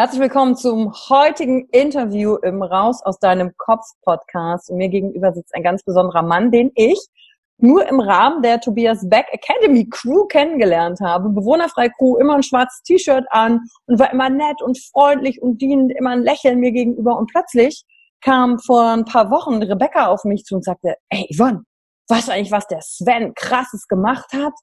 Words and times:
Herzlich 0.00 0.22
willkommen 0.22 0.56
zum 0.56 0.94
heutigen 1.10 1.68
Interview 1.72 2.36
im 2.36 2.62
Raus 2.62 3.02
aus 3.02 3.18
deinem 3.18 3.52
Kopf 3.58 3.84
Podcast. 4.00 4.70
Und 4.70 4.78
mir 4.78 4.88
gegenüber 4.88 5.30
sitzt 5.34 5.54
ein 5.54 5.62
ganz 5.62 5.82
besonderer 5.82 6.22
Mann, 6.22 6.50
den 6.50 6.72
ich 6.74 6.98
nur 7.58 7.86
im 7.86 8.00
Rahmen 8.00 8.40
der 8.40 8.62
Tobias 8.62 9.06
Beck 9.06 9.26
Academy 9.30 9.86
Crew 9.90 10.24
kennengelernt 10.24 11.00
habe. 11.02 11.28
Bewohnerfrei 11.28 11.90
Crew, 11.90 12.16
immer 12.16 12.36
ein 12.36 12.42
schwarzes 12.42 12.80
T-Shirt 12.82 13.26
an 13.28 13.60
und 13.84 13.98
war 13.98 14.10
immer 14.10 14.30
nett 14.30 14.62
und 14.62 14.78
freundlich 14.90 15.42
und 15.42 15.60
dienend, 15.60 15.92
immer 15.92 16.12
ein 16.12 16.22
Lächeln 16.22 16.60
mir 16.60 16.72
gegenüber. 16.72 17.18
Und 17.18 17.30
plötzlich 17.30 17.84
kam 18.22 18.58
vor 18.58 18.92
ein 18.92 19.04
paar 19.04 19.30
Wochen 19.30 19.62
Rebecca 19.62 20.06
auf 20.06 20.24
mich 20.24 20.44
zu 20.44 20.54
und 20.54 20.64
sagte, 20.64 20.94
ey 21.10 21.28
Yvonne, 21.30 21.64
weißt 22.08 22.28
du 22.28 22.32
eigentlich, 22.32 22.52
was 22.52 22.66
der 22.68 22.80
Sven 22.80 23.34
krasses 23.34 23.86
gemacht 23.86 24.32
hat? 24.32 24.54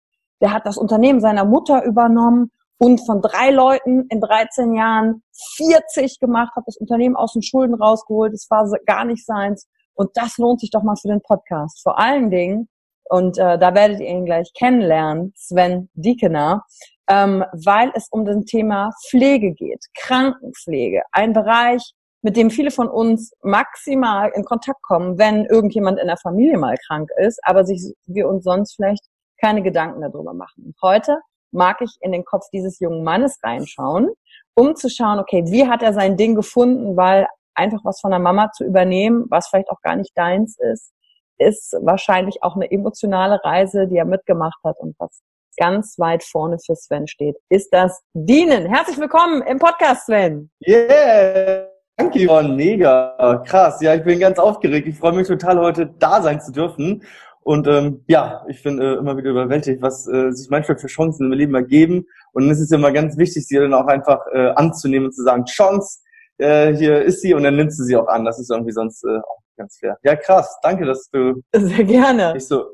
Der 0.41 0.51
hat 0.51 0.65
das 0.65 0.77
Unternehmen 0.77 1.21
seiner 1.21 1.45
Mutter 1.45 1.83
übernommen 1.83 2.49
und 2.77 3.05
von 3.05 3.21
drei 3.21 3.51
Leuten 3.51 4.07
in 4.09 4.21
13 4.21 4.73
Jahren 4.73 5.23
40 5.55 6.19
gemacht, 6.19 6.55
hat 6.55 6.63
das 6.67 6.77
Unternehmen 6.77 7.15
aus 7.15 7.33
den 7.33 7.41
Schulden 7.41 7.75
rausgeholt, 7.75 8.33
es 8.33 8.47
war 8.49 8.69
gar 8.85 9.05
nicht 9.05 9.25
seins. 9.25 9.67
Und 9.95 10.11
das 10.15 10.37
lohnt 10.37 10.59
sich 10.59 10.69
doch 10.69 10.83
mal 10.83 10.95
für 10.95 11.07
den 11.07 11.21
Podcast. 11.21 11.81
Vor 11.81 11.97
allen 11.97 12.29
Dingen, 12.29 12.69
und 13.09 13.37
äh, 13.39 13.57
da 13.57 13.73
werdet 13.73 13.99
ihr 13.99 14.07
ihn 14.07 14.25
gleich 14.25 14.51
kennenlernen, 14.53 15.33
Sven 15.35 15.89
Diekener, 15.93 16.65
ähm, 17.09 17.43
weil 17.51 17.91
es 17.95 18.07
um 18.11 18.25
das 18.25 18.43
Thema 18.45 18.91
Pflege 19.09 19.53
geht, 19.53 19.83
Krankenpflege, 19.95 21.01
ein 21.11 21.33
Bereich, 21.33 21.81
mit 22.21 22.35
dem 22.35 22.51
viele 22.51 22.71
von 22.71 22.89
uns 22.89 23.31
maximal 23.41 24.31
in 24.35 24.43
Kontakt 24.43 24.81
kommen, 24.83 25.17
wenn 25.17 25.45
irgendjemand 25.45 25.99
in 25.99 26.07
der 26.07 26.17
Familie 26.17 26.57
mal 26.57 26.75
krank 26.85 27.09
ist, 27.17 27.39
aber 27.43 27.63
sich 27.63 27.93
wir 28.05 28.27
uns 28.27 28.43
sonst 28.43 28.75
vielleicht 28.75 29.05
keine 29.39 29.63
Gedanken 29.63 30.01
darüber 30.01 30.33
machen. 30.33 30.75
Heute 30.81 31.19
mag 31.51 31.81
ich 31.81 31.95
in 32.01 32.11
den 32.11 32.25
Kopf 32.25 32.45
dieses 32.51 32.79
jungen 32.79 33.03
Mannes 33.03 33.39
reinschauen, 33.43 34.09
um 34.55 34.75
zu 34.75 34.89
schauen, 34.89 35.19
okay, 35.19 35.43
wie 35.47 35.67
hat 35.67 35.83
er 35.83 35.93
sein 35.93 36.17
Ding 36.17 36.35
gefunden, 36.35 36.97
weil 36.97 37.27
einfach 37.55 37.79
was 37.83 37.99
von 37.99 38.11
der 38.11 38.19
Mama 38.19 38.51
zu 38.51 38.63
übernehmen, 38.63 39.25
was 39.29 39.47
vielleicht 39.47 39.69
auch 39.69 39.81
gar 39.81 39.95
nicht 39.95 40.11
deins 40.15 40.57
ist, 40.59 40.91
ist 41.39 41.75
wahrscheinlich 41.81 42.43
auch 42.43 42.55
eine 42.55 42.69
emotionale 42.71 43.39
Reise, 43.43 43.87
die 43.87 43.97
er 43.97 44.05
mitgemacht 44.05 44.59
hat 44.63 44.77
und 44.79 44.95
was 44.99 45.21
ganz 45.57 45.97
weit 45.97 46.23
vorne 46.23 46.57
für 46.63 46.75
Sven 46.75 47.07
steht, 47.07 47.35
ist 47.49 47.73
das 47.73 47.99
Dienen. 48.13 48.67
Herzlich 48.67 48.97
willkommen 48.97 49.41
im 49.41 49.57
Podcast, 49.59 50.05
Sven. 50.05 50.51
Yeah! 50.65 51.67
Danke, 51.99 52.27
Yvonne. 52.27 52.49
Mega. 52.49 53.43
Krass. 53.43 53.81
Ja, 53.81 53.95
ich 53.95 54.03
bin 54.03 54.19
ganz 54.19 54.37
aufgeregt. 54.37 54.87
Ich 54.87 54.99
freue 54.99 55.13
mich 55.13 55.27
total, 55.27 55.57
heute 55.59 55.87
da 55.97 56.21
sein 56.21 56.39
zu 56.39 56.51
dürfen. 56.51 57.03
Und 57.47 57.65
ähm, 57.65 58.03
ja, 58.07 58.43
ich 58.49 58.61
bin 58.61 58.77
äh, 58.81 58.95
immer 58.95 59.15
wieder 59.15 59.29
überwältigt, 59.29 59.81
was 59.81 60.05
äh, 60.05 60.33
sich 60.33 60.49
manchmal 60.49 60.77
für 60.77 60.87
Chancen 60.87 61.27
im 61.27 61.31
Leben 61.31 61.55
ergeben. 61.55 62.05
Und 62.33 62.43
dann 62.43 62.51
ist 62.51 62.59
es 62.59 62.71
ja 62.71 62.77
immer 62.77 62.91
ganz 62.91 63.17
wichtig, 63.17 63.47
sie 63.47 63.55
dann 63.55 63.73
auch 63.73 63.87
einfach 63.87 64.19
äh, 64.33 64.49
anzunehmen 64.49 65.05
und 65.05 65.13
zu 65.13 65.23
sagen, 65.23 65.45
Chance, 65.45 65.99
äh, 66.39 66.75
hier 66.75 67.03
ist 67.03 67.21
sie 67.21 67.33
und 67.33 67.43
dann 67.43 67.55
nimmst 67.55 67.79
du 67.79 67.83
sie 67.85 67.95
auch 67.95 68.09
an. 68.09 68.25
Das 68.25 68.37
ist 68.37 68.51
irgendwie 68.51 68.73
sonst 68.73 69.01
äh, 69.05 69.19
auch 69.19 69.39
ganz 69.55 69.77
fair. 69.77 69.97
Ja, 70.03 70.17
krass. 70.17 70.59
Danke, 70.61 70.83
dass 70.83 71.09
du 71.09 71.41
Sehr 71.55 71.85
gerne. 71.85 72.33
mich 72.33 72.47
so 72.47 72.65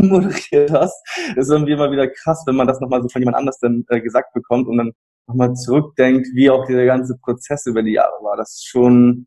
moderiert 0.00 0.72
hast. 0.72 1.06
Das 1.36 1.44
ist 1.44 1.52
irgendwie 1.52 1.72
immer 1.72 1.90
wieder 1.90 2.08
krass, 2.08 2.44
wenn 2.46 2.56
man 2.56 2.66
das 2.66 2.80
nochmal 2.80 3.02
so 3.02 3.10
von 3.10 3.20
jemand 3.20 3.36
anders 3.36 3.58
dann 3.58 3.84
äh, 3.90 4.00
gesagt 4.00 4.32
bekommt 4.32 4.68
und 4.68 4.78
dann 4.78 4.92
nochmal 5.26 5.52
zurückdenkt, 5.52 6.28
wie 6.32 6.48
auch 6.48 6.64
dieser 6.64 6.86
ganze 6.86 7.18
Prozess 7.18 7.66
über 7.66 7.82
die 7.82 7.92
Jahre 7.92 8.22
war. 8.22 8.38
Das 8.38 8.52
ist 8.52 8.68
schon, 8.68 9.26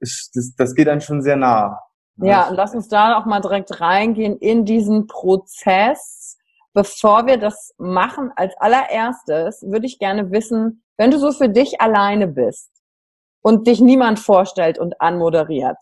ist, 0.00 0.32
das, 0.34 0.54
das 0.54 0.74
geht 0.74 0.86
einem 0.86 1.00
schon 1.00 1.22
sehr 1.22 1.36
nah. 1.36 1.78
Ja, 2.20 2.48
und 2.48 2.56
lass 2.56 2.74
uns 2.74 2.88
da 2.88 3.18
auch 3.18 3.26
mal 3.26 3.40
direkt 3.40 3.80
reingehen 3.80 4.36
in 4.38 4.64
diesen 4.64 5.06
Prozess. 5.06 6.36
Bevor 6.74 7.26
wir 7.26 7.38
das 7.38 7.74
machen, 7.78 8.30
als 8.36 8.56
allererstes 8.58 9.62
würde 9.62 9.86
ich 9.86 9.98
gerne 9.98 10.30
wissen, 10.30 10.82
wenn 10.96 11.10
du 11.10 11.18
so 11.18 11.32
für 11.32 11.48
dich 11.48 11.80
alleine 11.80 12.26
bist 12.28 12.70
und 13.40 13.66
dich 13.66 13.80
niemand 13.80 14.18
vorstellt 14.18 14.78
und 14.78 15.00
anmoderiert 15.00 15.78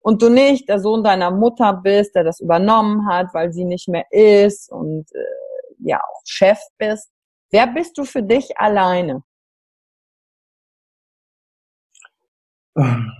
und 0.00 0.22
du 0.22 0.30
nicht 0.30 0.68
der 0.68 0.80
Sohn 0.80 1.02
deiner 1.02 1.30
Mutter 1.30 1.74
bist, 1.74 2.14
der 2.14 2.24
das 2.24 2.40
übernommen 2.40 3.08
hat, 3.08 3.32
weil 3.32 3.52
sie 3.52 3.64
nicht 3.64 3.88
mehr 3.88 4.06
ist 4.10 4.70
und 4.70 5.06
äh, 5.12 5.24
ja 5.78 5.98
auch 5.98 6.20
Chef 6.24 6.58
bist, 6.78 7.10
wer 7.50 7.66
bist 7.66 7.98
du 7.98 8.04
für 8.04 8.22
dich 8.22 8.56
alleine? 8.58 9.22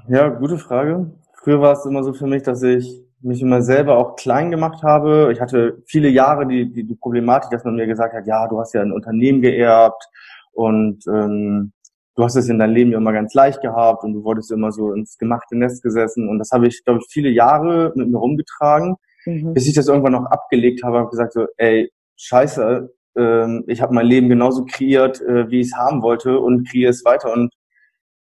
Ja, 0.09 0.29
gute 0.29 0.59
Frage. 0.59 1.13
Früher 1.45 1.61
war 1.61 1.75
es 1.75 1.85
immer 1.85 2.03
so 2.03 2.15
für 2.15 2.27
mich, 2.27 2.43
dass 2.43 2.63
ich 2.63 3.03
mich 3.21 3.43
immer 3.43 3.61
selber 3.61 3.99
auch 3.99 4.17
klein 4.17 4.51
gemacht 4.51 4.83
habe. 4.83 5.31
Ich 5.31 5.43
hatte 5.43 5.83
viele 5.85 6.09
Jahre 6.09 6.47
die, 6.47 6.73
die, 6.73 6.85
die 6.85 6.95
Problematik, 6.95 7.51
dass 7.51 7.65
man 7.65 7.75
mir 7.75 7.87
gesagt 7.87 8.15
hat, 8.15 8.27
ja, 8.27 8.49
du 8.49 8.59
hast 8.59 8.73
ja 8.73 8.81
ein 8.81 8.93
Unternehmen 8.93 9.43
geerbt 9.43 10.09
und 10.53 11.07
ähm, 11.07 11.73
du 12.17 12.25
hast 12.25 12.37
es 12.37 12.49
in 12.49 12.59
deinem 12.59 12.75
Leben 12.75 12.93
ja 12.93 12.97
immer 12.97 13.13
ganz 13.13 13.35
leicht 13.35 13.61
gehabt 13.61 14.05
und 14.05 14.15
du 14.15 14.25
wurdest 14.25 14.53
immer 14.53 14.73
so 14.73 14.95
ins 14.95 15.19
gemachte 15.19 15.55
Nest 15.55 15.83
gesessen. 15.83 16.31
Und 16.31 16.39
das 16.39 16.51
habe 16.51 16.67
ich, 16.67 16.83
glaube 16.83 17.01
ich, 17.03 17.13
viele 17.13 17.29
Jahre 17.29 17.93
mit 17.95 18.09
mir 18.09 18.19
rumgetragen, 18.19 18.97
mhm. 19.27 19.53
bis 19.53 19.69
ich 19.69 19.75
das 19.75 19.89
irgendwann 19.89 20.13
noch 20.13 20.25
abgelegt 20.25 20.83
habe 20.83 20.97
und 21.03 21.11
gesagt 21.11 21.35
so, 21.35 21.47
ey, 21.59 21.93
scheiße, 22.17 22.91
ähm, 23.19 23.65
ich 23.67 23.83
habe 23.83 23.93
mein 23.93 24.07
Leben 24.07 24.31
genauso 24.31 24.65
kreiert, 24.65 25.21
äh, 25.21 25.51
wie 25.51 25.61
ich 25.61 25.67
es 25.67 25.77
haben 25.77 26.01
wollte 26.01 26.39
und 26.39 26.67
kreiere 26.71 26.91
es 26.91 27.05
weiter. 27.05 27.31
Und 27.31 27.53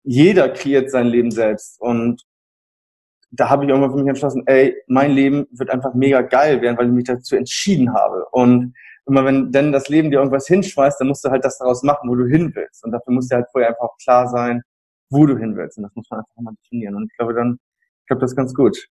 jeder 0.05 0.51
kreiert 0.51 0.91
sein 0.91 1.07
Leben 1.07 1.31
selbst. 1.31 1.81
Und 1.81 2.28
da 3.31 3.51
habe 3.51 3.65
ich 3.65 3.71
irgendwann 3.71 3.91
für 3.91 3.99
mich 3.99 4.09
entschlossen, 4.09 4.43
ey, 4.47 4.77
mein 4.87 5.13
Leben 5.13 5.47
wird 5.51 5.71
einfach 5.71 5.95
mega 5.95 6.23
geil 6.23 6.63
werden, 6.63 6.79
weil 6.79 6.87
ich 6.87 6.93
mich 6.93 7.05
dazu 7.05 7.37
entschieden 7.37 7.93
habe. 7.93 8.25
Und 8.31 8.75
immer 9.07 9.25
wenn 9.25 9.53
denn 9.53 9.73
das 9.73 9.89
Leben 9.89 10.11
dir 10.11 10.19
irgendwas 10.19 10.47
hinschmeißt, 10.47 11.01
dann 11.01 11.09
musst 11.09 11.25
du 11.25 11.31
halt 11.31 11.45
das 11.45 11.59
daraus 11.59 11.83
machen, 11.83 12.09
wo 12.09 12.15
du 12.15 12.27
hin 12.27 12.53
willst. 12.55 12.85
Und 12.85 12.93
dafür 12.93 13.13
muss 13.13 13.29
dir 13.29 13.37
halt 13.37 13.47
vorher 13.53 13.71
einfach 13.71 13.91
klar 14.03 14.29
sein, 14.29 14.63
wo 15.11 15.27
du 15.27 15.37
hin 15.37 15.57
willst. 15.57 15.79
Und 15.79 15.85
das 15.85 15.95
muss 15.95 16.07
man 16.11 16.21
einfach 16.21 16.43
mal 16.43 16.55
definieren. 16.63 16.95
Und 16.95 17.05
ich 17.11 17.17
glaube 17.17 17.35
dann, 17.35 17.59
ich 18.03 18.07
glaube, 18.07 18.21
das 18.21 18.33
ist 18.33 18.37
ganz 18.37 18.55
gut. 18.55 18.89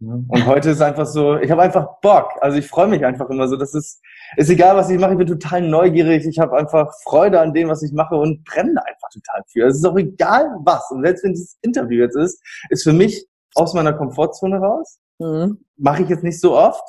Und 0.00 0.46
heute 0.46 0.70
ist 0.70 0.82
einfach 0.82 1.06
so, 1.06 1.38
ich 1.38 1.50
habe 1.50 1.62
einfach 1.62 2.00
Bock. 2.02 2.32
Also 2.40 2.58
ich 2.58 2.66
freue 2.66 2.88
mich 2.88 3.04
einfach 3.04 3.30
immer 3.30 3.48
so. 3.48 3.56
Das 3.56 3.74
ist, 3.74 4.02
ist 4.36 4.50
egal, 4.50 4.76
was 4.76 4.90
ich 4.90 4.98
mache. 4.98 5.12
Ich 5.12 5.18
bin 5.18 5.26
total 5.26 5.62
neugierig. 5.62 6.26
Ich 6.26 6.38
habe 6.38 6.56
einfach 6.56 6.92
Freude 7.04 7.40
an 7.40 7.54
dem, 7.54 7.68
was 7.68 7.82
ich 7.82 7.92
mache 7.92 8.16
und 8.16 8.44
brenne 8.44 8.84
einfach 8.84 9.08
total 9.12 9.42
für. 9.46 9.66
Es 9.66 9.76
ist 9.76 9.86
auch 9.86 9.96
egal, 9.96 10.50
was. 10.64 10.90
Und 10.90 11.04
selbst 11.04 11.24
wenn 11.24 11.32
dieses 11.32 11.56
Interview 11.62 12.02
jetzt 12.02 12.16
ist, 12.16 12.42
ist 12.70 12.82
für 12.82 12.92
mich 12.92 13.26
aus 13.54 13.74
meiner 13.74 13.92
Komfortzone 13.92 14.58
raus. 14.58 14.98
Mhm. 15.18 15.64
Mache 15.76 16.02
ich 16.02 16.08
jetzt 16.08 16.24
nicht 16.24 16.40
so 16.40 16.56
oft. 16.56 16.84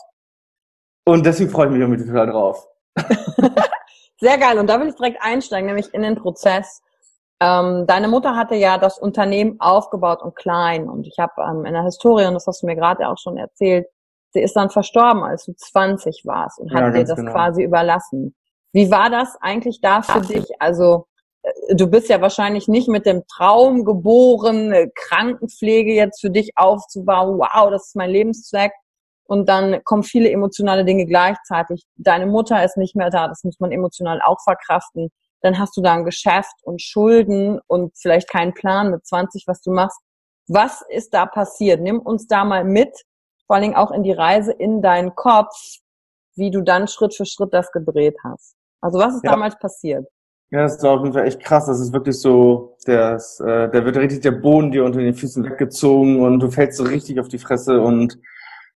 Und 1.06 1.26
deswegen 1.26 1.50
freue 1.50 1.68
ich 1.68 1.72
mich 1.72 1.82
irgendwie 1.82 2.06
total 2.06 2.28
drauf. 2.28 2.68
Sehr 4.20 4.38
geil. 4.38 4.58
Und 4.58 4.68
da 4.68 4.80
will 4.80 4.88
ich 4.88 4.96
direkt 4.96 5.22
einsteigen, 5.22 5.68
nämlich 5.68 5.94
in 5.94 6.02
den 6.02 6.16
Prozess. 6.16 6.82
Ähm, 7.40 7.86
deine 7.86 8.08
Mutter 8.08 8.36
hatte 8.36 8.56
ja 8.56 8.78
das 8.78 8.98
Unternehmen 8.98 9.60
aufgebaut 9.60 10.22
und 10.22 10.36
klein. 10.36 10.90
Und 10.90 11.06
ich 11.06 11.20
habe 11.20 11.34
ähm, 11.42 11.66
in 11.66 11.74
der 11.74 11.84
Historie, 11.84 12.26
und 12.26 12.34
das 12.34 12.48
hast 12.48 12.64
du 12.64 12.66
mir 12.66 12.76
gerade 12.76 13.08
auch 13.08 13.18
schon 13.18 13.38
erzählt, 13.38 13.88
sie 14.32 14.42
ist 14.42 14.56
dann 14.56 14.70
verstorben, 14.70 15.24
als 15.24 15.46
du 15.46 15.54
20 15.54 16.24
warst 16.26 16.60
und 16.60 16.74
hat 16.74 16.82
ja, 16.82 16.92
dir 16.92 17.06
das 17.06 17.18
genau. 17.18 17.32
quasi 17.32 17.64
überlassen. 17.64 18.36
Wie 18.72 18.90
war 18.90 19.10
das 19.10 19.38
eigentlich 19.42 19.80
da 19.82 20.02
für 20.02 20.22
dich? 20.22 20.62
Also 20.62 21.08
du 21.70 21.88
bist 21.88 22.10
ja 22.10 22.22
wahrscheinlich 22.22 22.68
nicht 22.68 22.88
mit 22.88 23.06
dem 23.06 23.24
Traum 23.28 23.86
geboren, 23.86 24.92
Krankenpflege 24.96 25.94
jetzt 25.94 26.22
für 26.22 26.30
dich 26.30 26.52
aufzubauen. 26.56 27.38
Wow, 27.40 27.70
das 27.70 27.88
ist 27.88 27.96
mein 27.96 28.10
Lebenszweck. 28.10 28.72
Und 29.28 29.50
dann 29.50 29.84
kommen 29.84 30.04
viele 30.04 30.30
emotionale 30.30 30.86
Dinge 30.86 31.06
gleichzeitig. 31.06 31.84
Deine 31.96 32.28
Mutter 32.28 32.64
ist 32.64 32.78
nicht 32.78 32.96
mehr 32.96 33.10
da, 33.10 33.28
das 33.28 33.44
muss 33.44 33.60
man 33.60 33.72
emotional 33.72 34.22
auch 34.24 34.38
verkraften 34.44 35.10
dann 35.46 35.60
hast 35.60 35.78
du 35.78 35.82
da 35.82 35.94
ein 35.94 36.06
Geschäft 36.06 36.56
und 36.64 36.82
Schulden 36.82 37.60
und 37.68 37.96
vielleicht 37.98 38.30
keinen 38.30 38.54
Plan 38.54 38.90
mit 38.90 39.06
20, 39.06 39.44
was 39.46 39.62
du 39.62 39.72
machst. 39.72 40.00
Was 40.48 40.84
ist 40.90 41.14
da 41.14 41.28
passiert? 41.28 41.82
Nimm 41.82 42.00
uns 42.00 42.28
da 42.28 42.44
mal 42.44 42.64
mit, 42.64 43.04
vor 43.46 43.56
allen 43.56 43.64
Dingen 43.64 43.76
auch 43.76 43.92
in 43.92 44.04
die 44.04 44.12
Reise 44.12 44.52
in 44.52 44.82
deinen 44.82 45.16
Kopf, 45.16 45.56
wie 46.36 46.50
du 46.50 46.62
dann 46.62 46.88
Schritt 46.88 47.16
für 47.16 47.26
Schritt 47.26 47.54
das 47.54 47.72
gedreht 47.72 48.18
hast. 48.24 48.56
Also 48.82 49.00
was 49.00 49.16
ist 49.16 49.24
ja. 49.24 49.32
damals 49.32 49.58
passiert? 49.60 50.08
Ja, 50.52 50.62
das 50.62 50.76
ist 50.76 50.86
auf 50.86 51.02
jeden 51.02 51.14
Fall 51.14 51.26
echt 51.26 51.42
krass. 51.42 51.66
Das 51.66 51.80
ist 51.80 51.92
wirklich 51.92 52.20
so, 52.20 52.78
der, 52.88 53.16
ist, 53.16 53.40
äh, 53.42 53.70
der 53.70 53.84
wird 53.86 53.98
richtig 53.98 54.22
der 54.22 54.32
Boden 54.32 54.72
dir 54.72 54.86
unter 54.86 55.00
den 55.00 55.14
Füßen 55.14 55.44
weggezogen 55.44 56.22
und 56.22 56.40
du 56.40 56.50
fällst 56.50 56.78
so 56.78 56.84
richtig 56.84 57.20
auf 57.20 57.28
die 57.28 57.40
Fresse 57.40 57.82
und 57.82 58.20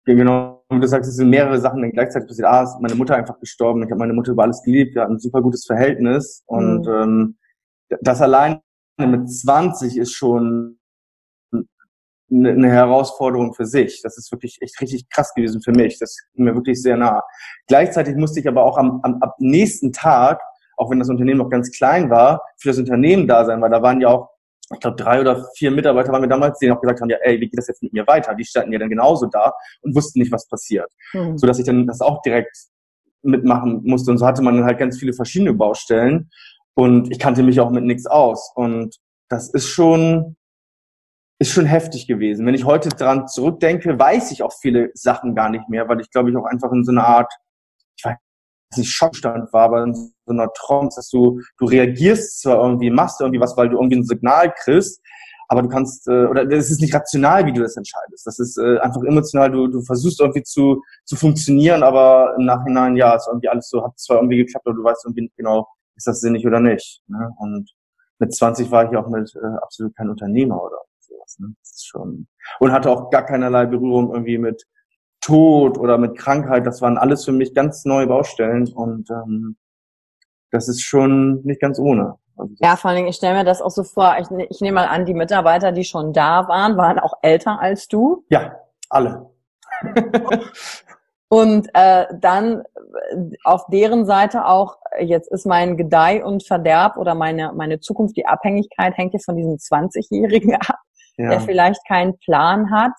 genau, 0.05 0.63
wie 0.69 0.79
du 0.79 0.87
sagst, 0.87 1.09
es 1.09 1.17
sind 1.17 1.29
mehrere 1.29 1.59
Sachen 1.59 1.81
dann 1.81 1.91
gleichzeitig 1.91 2.29
passiert. 2.29 2.47
Ah, 2.47 2.63
ist 2.63 2.79
meine 2.79 2.95
Mutter 2.95 3.15
einfach 3.15 3.39
gestorben. 3.39 3.83
Ich 3.83 3.91
habe 3.91 3.99
meine 3.99 4.13
Mutter 4.13 4.31
über 4.31 4.43
alles 4.43 4.63
geliebt. 4.63 4.95
Wir 4.95 5.01
hatten 5.03 5.15
ein 5.15 5.19
super 5.19 5.41
gutes 5.41 5.65
Verhältnis. 5.65 6.43
Und 6.45 6.87
mhm. 6.87 6.93
ähm, 6.93 7.37
das 8.01 8.21
allein 8.21 8.61
mit 8.97 9.29
20 9.29 9.97
ist 9.97 10.13
schon 10.13 10.79
eine 12.29 12.69
Herausforderung 12.69 13.53
für 13.53 13.65
sich. 13.65 14.01
Das 14.01 14.17
ist 14.17 14.31
wirklich 14.31 14.57
echt 14.61 14.79
richtig 14.81 15.09
krass 15.09 15.33
gewesen 15.33 15.61
für 15.61 15.71
mich. 15.71 15.97
Das 15.99 16.17
ging 16.33 16.45
mir 16.45 16.55
wirklich 16.55 16.81
sehr 16.81 16.97
nah. 16.97 17.21
Gleichzeitig 17.67 18.15
musste 18.15 18.39
ich 18.39 18.47
aber 18.47 18.63
auch 18.63 18.77
am, 18.77 18.99
am, 19.03 19.21
am 19.21 19.31
nächsten 19.39 19.93
Tag, 19.93 20.41
auch 20.77 20.89
wenn 20.89 20.99
das 20.99 21.09
Unternehmen 21.09 21.39
noch 21.39 21.49
ganz 21.49 21.71
klein 21.71 22.09
war, 22.09 22.41
für 22.57 22.69
das 22.69 22.77
Unternehmen 22.77 23.27
da 23.27 23.45
sein, 23.45 23.61
weil 23.61 23.69
da 23.69 23.81
waren 23.81 24.01
ja 24.01 24.09
auch 24.09 24.29
ich 24.73 24.79
glaube, 24.81 24.97
drei 24.97 25.21
oder 25.21 25.47
vier 25.55 25.71
Mitarbeiter 25.71 26.11
waren 26.11 26.23
wir 26.23 26.29
damals, 26.29 26.59
die 26.59 26.69
auch 26.69 26.81
gesagt 26.81 26.99
haben, 26.99 27.09
ja, 27.09 27.17
ey, 27.21 27.39
wie 27.39 27.47
geht 27.47 27.57
das 27.57 27.67
jetzt 27.67 27.81
mit 27.81 27.93
mir 27.93 28.05
weiter? 28.05 28.35
Die 28.35 28.43
standen 28.43 28.73
ja 28.73 28.79
dann 28.79 28.89
genauso 28.89 29.27
da 29.27 29.53
und 29.81 29.95
wussten 29.95 30.19
nicht, 30.19 30.31
was 30.31 30.47
passiert. 30.47 30.91
Mhm. 31.13 31.37
So 31.37 31.47
dass 31.47 31.59
ich 31.59 31.65
dann 31.65 31.87
das 31.87 32.01
auch 32.01 32.21
direkt 32.21 32.53
mitmachen 33.21 33.81
musste. 33.85 34.11
Und 34.11 34.17
so 34.17 34.25
hatte 34.25 34.41
man 34.41 34.55
dann 34.55 34.65
halt 34.65 34.77
ganz 34.77 34.97
viele 34.99 35.13
verschiedene 35.13 35.53
Baustellen. 35.53 36.29
Und 36.73 37.11
ich 37.11 37.19
kannte 37.19 37.43
mich 37.43 37.59
auch 37.59 37.69
mit 37.69 37.85
nichts 37.85 38.05
aus. 38.05 38.51
Und 38.55 38.97
das 39.29 39.49
ist 39.49 39.67
schon, 39.67 40.35
ist 41.39 41.51
schon 41.51 41.65
heftig 41.65 42.07
gewesen. 42.07 42.45
Wenn 42.45 42.53
ich 42.53 42.65
heute 42.65 42.89
dran 42.89 43.27
zurückdenke, 43.27 43.97
weiß 43.97 44.31
ich 44.31 44.43
auch 44.43 44.53
viele 44.53 44.91
Sachen 44.93 45.33
gar 45.33 45.49
nicht 45.49 45.69
mehr, 45.69 45.87
weil 45.87 46.01
ich 46.01 46.11
glaube 46.11 46.29
ich 46.29 46.35
auch 46.35 46.45
einfach 46.45 46.71
in 46.71 46.83
so 46.83 46.91
einer 46.91 47.07
Art, 47.07 47.31
ich 47.97 48.05
weiß 48.05 48.17
nicht 48.75 48.91
Schockstand 48.91 49.53
war, 49.53 49.65
aber 49.65 49.83
in 49.83 49.93
so 49.93 50.11
einer 50.27 50.51
Trance, 50.53 50.97
dass 50.97 51.09
du, 51.09 51.39
du 51.57 51.65
reagierst 51.65 52.41
zwar 52.41 52.63
irgendwie, 52.63 52.89
machst 52.89 53.21
irgendwie 53.21 53.39
was, 53.39 53.55
weil 53.55 53.69
du 53.69 53.77
irgendwie 53.77 53.97
ein 53.97 54.03
Signal 54.03 54.53
kriegst, 54.53 55.01
aber 55.47 55.61
du 55.61 55.69
kannst, 55.69 56.07
äh, 56.07 56.25
oder 56.25 56.49
es 56.51 56.69
ist 56.69 56.81
nicht 56.81 56.93
rational, 56.93 57.45
wie 57.45 57.53
du 57.53 57.61
das 57.61 57.77
entscheidest. 57.77 58.27
Das 58.27 58.39
ist 58.39 58.57
äh, 58.57 58.79
einfach 58.79 59.01
emotional, 59.03 59.49
du, 59.49 59.67
du 59.67 59.81
versuchst 59.81 60.19
irgendwie 60.19 60.43
zu, 60.43 60.83
zu 61.05 61.15
funktionieren, 61.15 61.83
aber 61.83 62.35
im 62.37 62.45
Nachhinein, 62.45 62.97
ja, 62.97 63.15
ist 63.15 63.27
irgendwie 63.27 63.47
alles 63.47 63.69
so, 63.69 63.83
hat 63.83 63.97
zwar 63.97 64.17
irgendwie 64.17 64.37
geklappt, 64.37 64.67
aber 64.67 64.75
du 64.75 64.83
weißt 64.83 65.05
irgendwie 65.05 65.21
nicht 65.21 65.37
genau, 65.37 65.67
ist 65.95 66.07
das 66.07 66.19
sinnig 66.19 66.45
oder 66.45 66.59
nicht. 66.59 67.01
Ne? 67.07 67.31
Und 67.37 67.71
mit 68.19 68.35
20 68.35 68.69
war 68.71 68.91
ich 68.91 68.97
auch 68.97 69.07
mit 69.07 69.33
äh, 69.35 69.57
absolut 69.61 69.95
kein 69.95 70.09
Unternehmer 70.09 70.61
oder 70.61 70.77
sowas. 70.99 71.37
Ne? 71.39 71.53
Das 71.61 71.71
ist 71.71 71.87
schon, 71.87 72.27
und 72.59 72.71
hatte 72.71 72.89
auch 72.89 73.09
gar 73.09 73.25
keinerlei 73.25 73.65
Berührung 73.65 74.11
irgendwie 74.11 74.37
mit 74.37 74.65
Tod 75.27 75.77
oder 75.77 75.97
mit 75.97 76.17
Krankheit, 76.17 76.65
das 76.65 76.81
waren 76.81 76.97
alles 76.97 77.25
für 77.25 77.33
mich 77.33 77.53
ganz 77.53 77.83
neue 77.83 78.07
Baustellen 78.07 78.71
und 78.71 79.09
ähm, 79.09 79.57
das 80.51 80.69
ist 80.69 80.81
schon 80.81 81.41
nicht 81.43 81.59
ganz 81.59 81.79
ohne. 81.79 82.15
Also 82.37 82.53
ja, 82.59 82.77
vor 82.77 82.89
allen 82.89 82.97
Dingen, 82.97 83.09
ich 83.09 83.17
stelle 83.17 83.37
mir 83.39 83.43
das 83.43 83.61
auch 83.61 83.71
so 83.71 83.83
vor, 83.83 84.15
ich, 84.19 84.27
ich 84.49 84.61
nehme 84.61 84.75
mal 84.75 84.87
an, 84.87 85.05
die 85.05 85.13
Mitarbeiter, 85.13 85.73
die 85.73 85.83
schon 85.83 86.13
da 86.13 86.47
waren, 86.47 86.77
waren 86.77 86.97
auch 86.97 87.15
älter 87.21 87.59
als 87.59 87.89
du. 87.89 88.23
Ja, 88.29 88.55
alle. 88.89 89.29
und 91.27 91.67
äh, 91.73 92.05
dann 92.21 92.61
äh, 92.61 93.35
auf 93.43 93.65
deren 93.67 94.05
Seite 94.05 94.45
auch, 94.45 94.77
jetzt 94.97 95.29
ist 95.29 95.45
mein 95.45 95.75
Gedeih 95.75 96.23
und 96.23 96.47
Verderb 96.47 96.95
oder 96.95 97.15
meine, 97.15 97.51
meine 97.53 97.81
Zukunft, 97.81 98.15
die 98.15 98.27
Abhängigkeit 98.27 98.95
hängt 98.95 99.13
ja 99.13 99.19
von 99.19 99.35
diesem 99.35 99.55
20-Jährigen 99.55 100.55
ab, 100.55 100.79
ja. 101.17 101.31
der 101.31 101.41
vielleicht 101.41 101.85
keinen 101.85 102.17
Plan 102.19 102.71
hat 102.71 102.93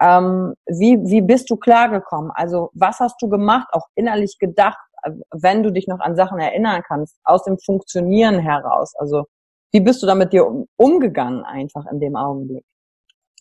ähm, 0.00 0.54
wie, 0.66 0.98
wie 1.04 1.22
bist 1.22 1.50
du 1.50 1.56
klargekommen? 1.56 2.30
Also 2.34 2.70
was 2.74 3.00
hast 3.00 3.16
du 3.20 3.28
gemacht, 3.28 3.68
auch 3.72 3.86
innerlich 3.94 4.38
gedacht, 4.38 4.78
äh, 5.02 5.10
wenn 5.32 5.62
du 5.62 5.72
dich 5.72 5.88
noch 5.88 6.00
an 6.00 6.16
Sachen 6.16 6.38
erinnern 6.38 6.82
kannst, 6.86 7.18
aus 7.24 7.44
dem 7.44 7.58
Funktionieren 7.58 8.38
heraus? 8.38 8.94
Also 8.96 9.24
wie 9.72 9.80
bist 9.80 10.02
du 10.02 10.06
damit 10.06 10.32
dir 10.32 10.46
um, 10.46 10.66
umgegangen 10.76 11.44
einfach 11.44 11.86
in 11.90 12.00
dem 12.00 12.16
Augenblick? 12.16 12.64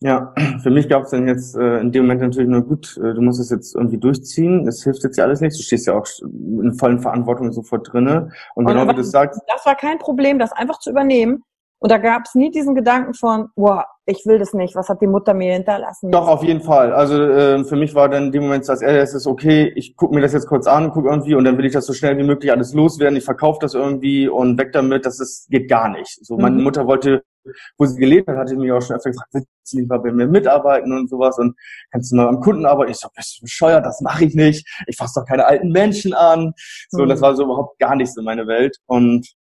Ja, 0.02 0.34
für 0.64 0.70
mich 0.70 0.90
gab 0.90 1.04
es 1.04 1.12
dann 1.12 1.28
jetzt 1.28 1.56
äh, 1.56 1.80
in 1.80 1.92
dem 1.92 2.04
Moment 2.04 2.22
natürlich 2.22 2.50
nur 2.50 2.62
gut, 2.62 2.98
äh, 2.98 3.14
du 3.14 3.22
musst 3.22 3.40
es 3.40 3.50
jetzt 3.50 3.76
irgendwie 3.76 3.98
durchziehen. 3.98 4.68
Es 4.68 4.84
hilft 4.84 5.04
jetzt 5.04 5.18
ja 5.18 5.24
alles 5.24 5.42
nichts. 5.42 5.58
Du 5.58 5.64
stehst 5.64 5.88
ja 5.88 5.98
auch 5.98 6.08
in 6.22 6.74
vollen 6.74 7.00
Verantwortung 7.00 7.52
sofort 7.52 7.92
drinne. 7.92 8.30
Und, 8.56 8.66
Und 8.66 8.74
genau 8.74 8.90
wie 8.90 8.96
du 8.96 9.04
sagst. 9.04 9.42
Das 9.48 9.66
war 9.66 9.76
kein 9.76 10.00
Problem, 10.00 10.40
das 10.40 10.52
einfach 10.52 10.80
zu 10.80 10.90
übernehmen. 10.90 11.44
Und 11.86 11.92
da 11.92 12.00
gab 12.00 12.24
es 12.26 12.34
nie 12.34 12.50
diesen 12.50 12.74
Gedanken 12.74 13.14
von, 13.14 13.50
wow, 13.56 13.84
ich 14.08 14.26
will 14.26 14.40
das 14.40 14.54
nicht, 14.54 14.74
was 14.74 14.90
hat 14.90 15.02
die 15.02 15.08
Mutter 15.08 15.36
mir 15.36 15.54
hinterlassen? 15.54 16.10
Doch, 16.10 16.28
auf 16.28 16.42
jeden 16.42 16.62
Fall. 16.62 16.92
Also 16.92 17.22
äh, 17.22 17.64
für 17.64 17.76
mich 17.76 17.94
war 17.94 18.10
dann 18.10 18.24
in 18.24 18.32
dem 18.32 18.42
Moment 18.42 18.68
als 18.68 18.82
erstes, 18.82 19.28
okay, 19.28 19.72
ich 19.76 19.96
gucke 19.96 20.16
mir 20.16 20.22
das 20.22 20.34
jetzt 20.34 20.48
kurz 20.48 20.66
an, 20.66 20.90
gucke 20.90 21.10
irgendwie 21.10 21.36
und 21.36 21.44
dann 21.44 21.60
will 21.60 21.66
ich 21.66 21.74
das 21.74 21.86
so 21.86 21.94
schnell 21.94 22.18
wie 22.18 22.24
möglich 22.24 22.52
alles 22.52 22.74
loswerden. 22.74 23.16
Ich 23.16 23.24
verkaufe 23.24 23.60
das 23.62 23.76
irgendwie 23.76 24.28
und 24.28 24.58
weg 24.58 24.72
damit, 24.72 25.06
das 25.06 25.20
ist, 25.20 25.48
geht 25.52 25.70
gar 25.70 25.90
nicht. 25.90 26.26
So, 26.26 26.38
meine 26.38 26.56
mhm. 26.56 26.64
Mutter 26.64 26.88
wollte, 26.88 27.22
wo 27.78 27.86
sie 27.86 28.00
gelebt 28.00 28.30
hat, 28.30 28.38
hatte 28.38 28.56
mich 28.56 28.72
auch 28.72 28.82
schon 28.82 28.96
öfter 28.96 29.12
gefragt, 29.12 29.30
willst 29.34 29.48
du 29.72 29.78
nicht 29.78 29.88
mal 29.88 30.00
bei 30.00 30.12
mir 30.12 30.26
mitarbeiten 30.26 30.92
und 30.92 31.08
sowas 31.08 31.38
und 31.38 31.56
kannst 31.92 32.12
du 32.12 32.16
mal 32.16 32.28
am 32.28 32.40
Kunden 32.40 32.66
arbeiten? 32.66 32.94
Ich 32.94 32.98
so, 32.98 33.10
bist 33.16 33.38
du 33.38 33.44
bescheuert, 33.44 33.86
das 33.86 34.02
mache 34.02 34.26
ich 34.26 34.34
nicht. 34.34 34.68
Ich 34.88 34.98
fasse 34.98 35.20
doch 35.20 35.28
keine 35.28 35.46
alten 35.46 35.70
Menschen 35.72 36.16
an. 36.16 36.54
So, 36.90 37.04
mhm. 37.04 37.10
das 37.10 37.22
war 37.22 37.36
so 37.36 37.44
überhaupt 37.44 37.78
gar 37.78 37.96
nicht 37.96 38.12
so 38.12 38.24
meine 38.24 38.48
Welt. 38.48 38.76
Und 38.88 39.36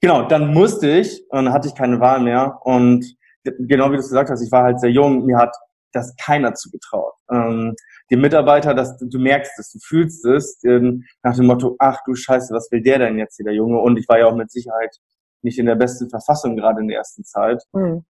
genau, 0.00 0.26
dann 0.28 0.52
musste 0.52 0.88
ich 0.88 1.24
und 1.30 1.44
dann 1.44 1.52
hatte 1.52 1.68
ich 1.68 1.74
keine 1.74 2.00
Wahl 2.00 2.20
mehr 2.20 2.58
und 2.62 3.04
genau 3.44 3.86
wie 3.90 3.94
du 3.94 4.00
es 4.00 4.08
gesagt 4.08 4.30
hast, 4.30 4.42
ich 4.42 4.52
war 4.52 4.64
halt 4.64 4.80
sehr 4.80 4.90
jung, 4.90 5.24
mir 5.24 5.38
hat 5.38 5.54
das 5.92 6.14
keiner 6.16 6.54
zugetraut. 6.54 7.14
Ähm, 7.30 7.74
die 8.10 8.16
Mitarbeiter, 8.16 8.74
dass 8.74 8.96
du, 8.98 9.08
du 9.08 9.18
merkst 9.18 9.58
es, 9.58 9.72
du 9.72 9.78
fühlst 9.78 10.24
es, 10.26 10.62
ähm, 10.64 11.04
nach 11.22 11.36
dem 11.36 11.46
Motto, 11.46 11.76
ach 11.78 11.98
du 12.04 12.14
Scheiße, 12.14 12.54
was 12.54 12.70
will 12.70 12.82
der 12.82 12.98
denn 12.98 13.18
jetzt 13.18 13.36
hier, 13.36 13.44
der 13.44 13.54
Junge? 13.54 13.78
Und 13.78 13.98
ich 13.98 14.08
war 14.08 14.18
ja 14.18 14.26
auch 14.26 14.36
mit 14.36 14.50
Sicherheit 14.50 14.94
nicht 15.42 15.58
in 15.58 15.66
der 15.66 15.74
besten 15.74 16.08
Verfassung 16.10 16.56
gerade 16.56 16.80
in 16.80 16.88
der 16.88 16.98
ersten 16.98 17.24
Zeit. 17.24 17.62
Mhm. 17.72 18.04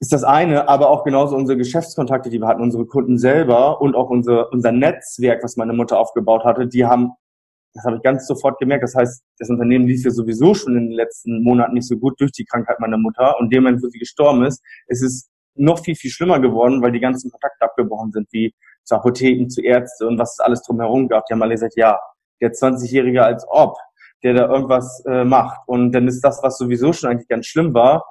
Ist 0.00 0.12
das 0.12 0.24
eine, 0.24 0.68
aber 0.68 0.90
auch 0.90 1.04
genauso 1.04 1.36
unsere 1.36 1.56
Geschäftskontakte, 1.56 2.28
die 2.28 2.40
wir 2.40 2.48
hatten, 2.48 2.62
unsere 2.62 2.86
Kunden 2.86 3.18
selber 3.18 3.80
und 3.80 3.94
auch 3.94 4.10
unser, 4.10 4.50
unser 4.52 4.72
Netzwerk, 4.72 5.44
was 5.44 5.56
meine 5.56 5.72
Mutter 5.74 5.98
aufgebaut 5.98 6.44
hatte, 6.44 6.66
die 6.66 6.86
haben 6.86 7.12
das 7.74 7.84
habe 7.84 7.96
ich 7.96 8.02
ganz 8.02 8.26
sofort 8.26 8.58
gemerkt. 8.58 8.84
Das 8.84 8.94
heißt, 8.94 9.22
das 9.38 9.48
Unternehmen 9.48 9.86
lief 9.86 10.04
ja 10.04 10.10
sowieso 10.10 10.54
schon 10.54 10.76
in 10.76 10.88
den 10.88 10.96
letzten 10.96 11.42
Monaten 11.42 11.74
nicht 11.74 11.88
so 11.88 11.96
gut 11.96 12.20
durch 12.20 12.32
die 12.32 12.44
Krankheit 12.44 12.80
meiner 12.80 12.98
Mutter. 12.98 13.38
Und 13.38 13.52
dem 13.52 13.62
Moment, 13.62 13.82
wo 13.82 13.88
sie 13.88 13.98
gestorben 13.98 14.44
ist, 14.44 14.62
ist 14.88 15.02
es 15.02 15.30
noch 15.54 15.82
viel, 15.82 15.94
viel 15.94 16.10
schlimmer 16.10 16.40
geworden, 16.40 16.82
weil 16.82 16.92
die 16.92 17.00
ganzen 17.00 17.30
Kontakte 17.30 17.64
abgebrochen 17.64 18.12
sind, 18.12 18.28
wie 18.32 18.54
zu 18.84 18.96
Apotheken, 18.96 19.48
zu 19.48 19.62
Ärzte 19.62 20.06
und 20.06 20.18
was 20.18 20.32
es 20.32 20.40
alles 20.40 20.62
drumherum 20.62 21.08
gab. 21.08 21.26
Die 21.26 21.34
haben 21.34 21.42
alle 21.42 21.54
gesagt, 21.54 21.76
ja, 21.76 21.98
der 22.40 22.52
20-Jährige 22.52 23.24
als 23.24 23.46
ob, 23.48 23.76
der 24.22 24.34
da 24.34 24.48
irgendwas 24.48 25.02
äh, 25.06 25.24
macht. 25.24 25.60
Und 25.66 25.92
dann 25.92 26.08
ist 26.08 26.20
das, 26.20 26.42
was 26.42 26.58
sowieso 26.58 26.92
schon 26.92 27.10
eigentlich 27.10 27.28
ganz 27.28 27.46
schlimm 27.46 27.74
war, 27.74 28.04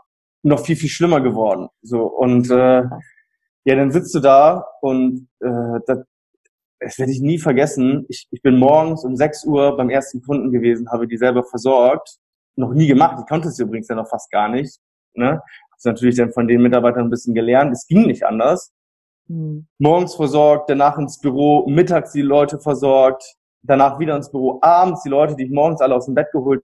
noch 0.44 0.60
viel, 0.60 0.76
viel 0.76 0.90
schlimmer 0.90 1.22
geworden. 1.22 1.68
So, 1.82 2.04
und 2.04 2.50
äh, 2.50 2.84
ja, 3.64 3.76
dann 3.76 3.92
sitzt 3.92 4.16
du 4.16 4.20
da 4.20 4.66
und 4.82 5.28
äh, 5.40 5.80
das, 5.86 6.00
das 6.82 6.98
werde 6.98 7.12
ich 7.12 7.22
nie 7.22 7.38
vergessen. 7.38 8.06
Ich, 8.10 8.28
ich 8.32 8.42
bin 8.42 8.58
morgens 8.58 9.06
um 9.06 9.16
6 9.16 9.46
Uhr 9.46 9.78
beim 9.78 9.90
ersten 9.90 10.22
Kunden 10.22 10.52
gewesen, 10.52 10.90
habe 10.92 11.08
die 11.08 11.18
selber 11.18 11.44
versorgt. 11.44 12.18
Noch 12.56 12.74
nie 12.74 12.88
gemacht. 12.88 13.18
Ich 13.20 13.28
konnte 13.28 13.50
es 13.50 13.60
übrigens 13.60 13.88
ja 13.88 13.96
noch 13.96 14.10
fast 14.10 14.32
gar 14.32 14.50
nicht. 14.50 14.80
Ne? 15.14 15.42
Hab's 15.72 15.86
natürlich 15.86 16.16
dann 16.16 16.32
von 16.32 16.48
den 16.48 16.62
Mitarbeitern 16.62 17.06
ein 17.06 17.10
bisschen 17.10 17.36
gelernt. 17.36 17.72
Es 17.72 17.86
ging 17.88 18.08
nicht 18.08 18.26
anders. 18.26 18.74
Mhm. 19.28 19.68
Morgens 19.78 20.16
versorgt, 20.16 20.70
danach 20.70 20.98
ins 20.98 21.20
Büro, 21.20 21.68
mittags 21.68 22.14
die 22.14 22.24
Leute 22.24 22.60
versorgt, 22.60 23.24
danach 23.62 24.00
wieder 24.00 24.16
ins 24.16 24.32
Büro, 24.32 24.58
abends 24.62 25.04
die 25.04 25.10
Leute, 25.10 25.36
die 25.36 25.46
ich 25.46 25.52
morgens 25.52 25.82
alle 25.82 25.96
aus 25.96 26.06
dem 26.06 26.16
Bett 26.16 26.32
geholt 26.32 26.64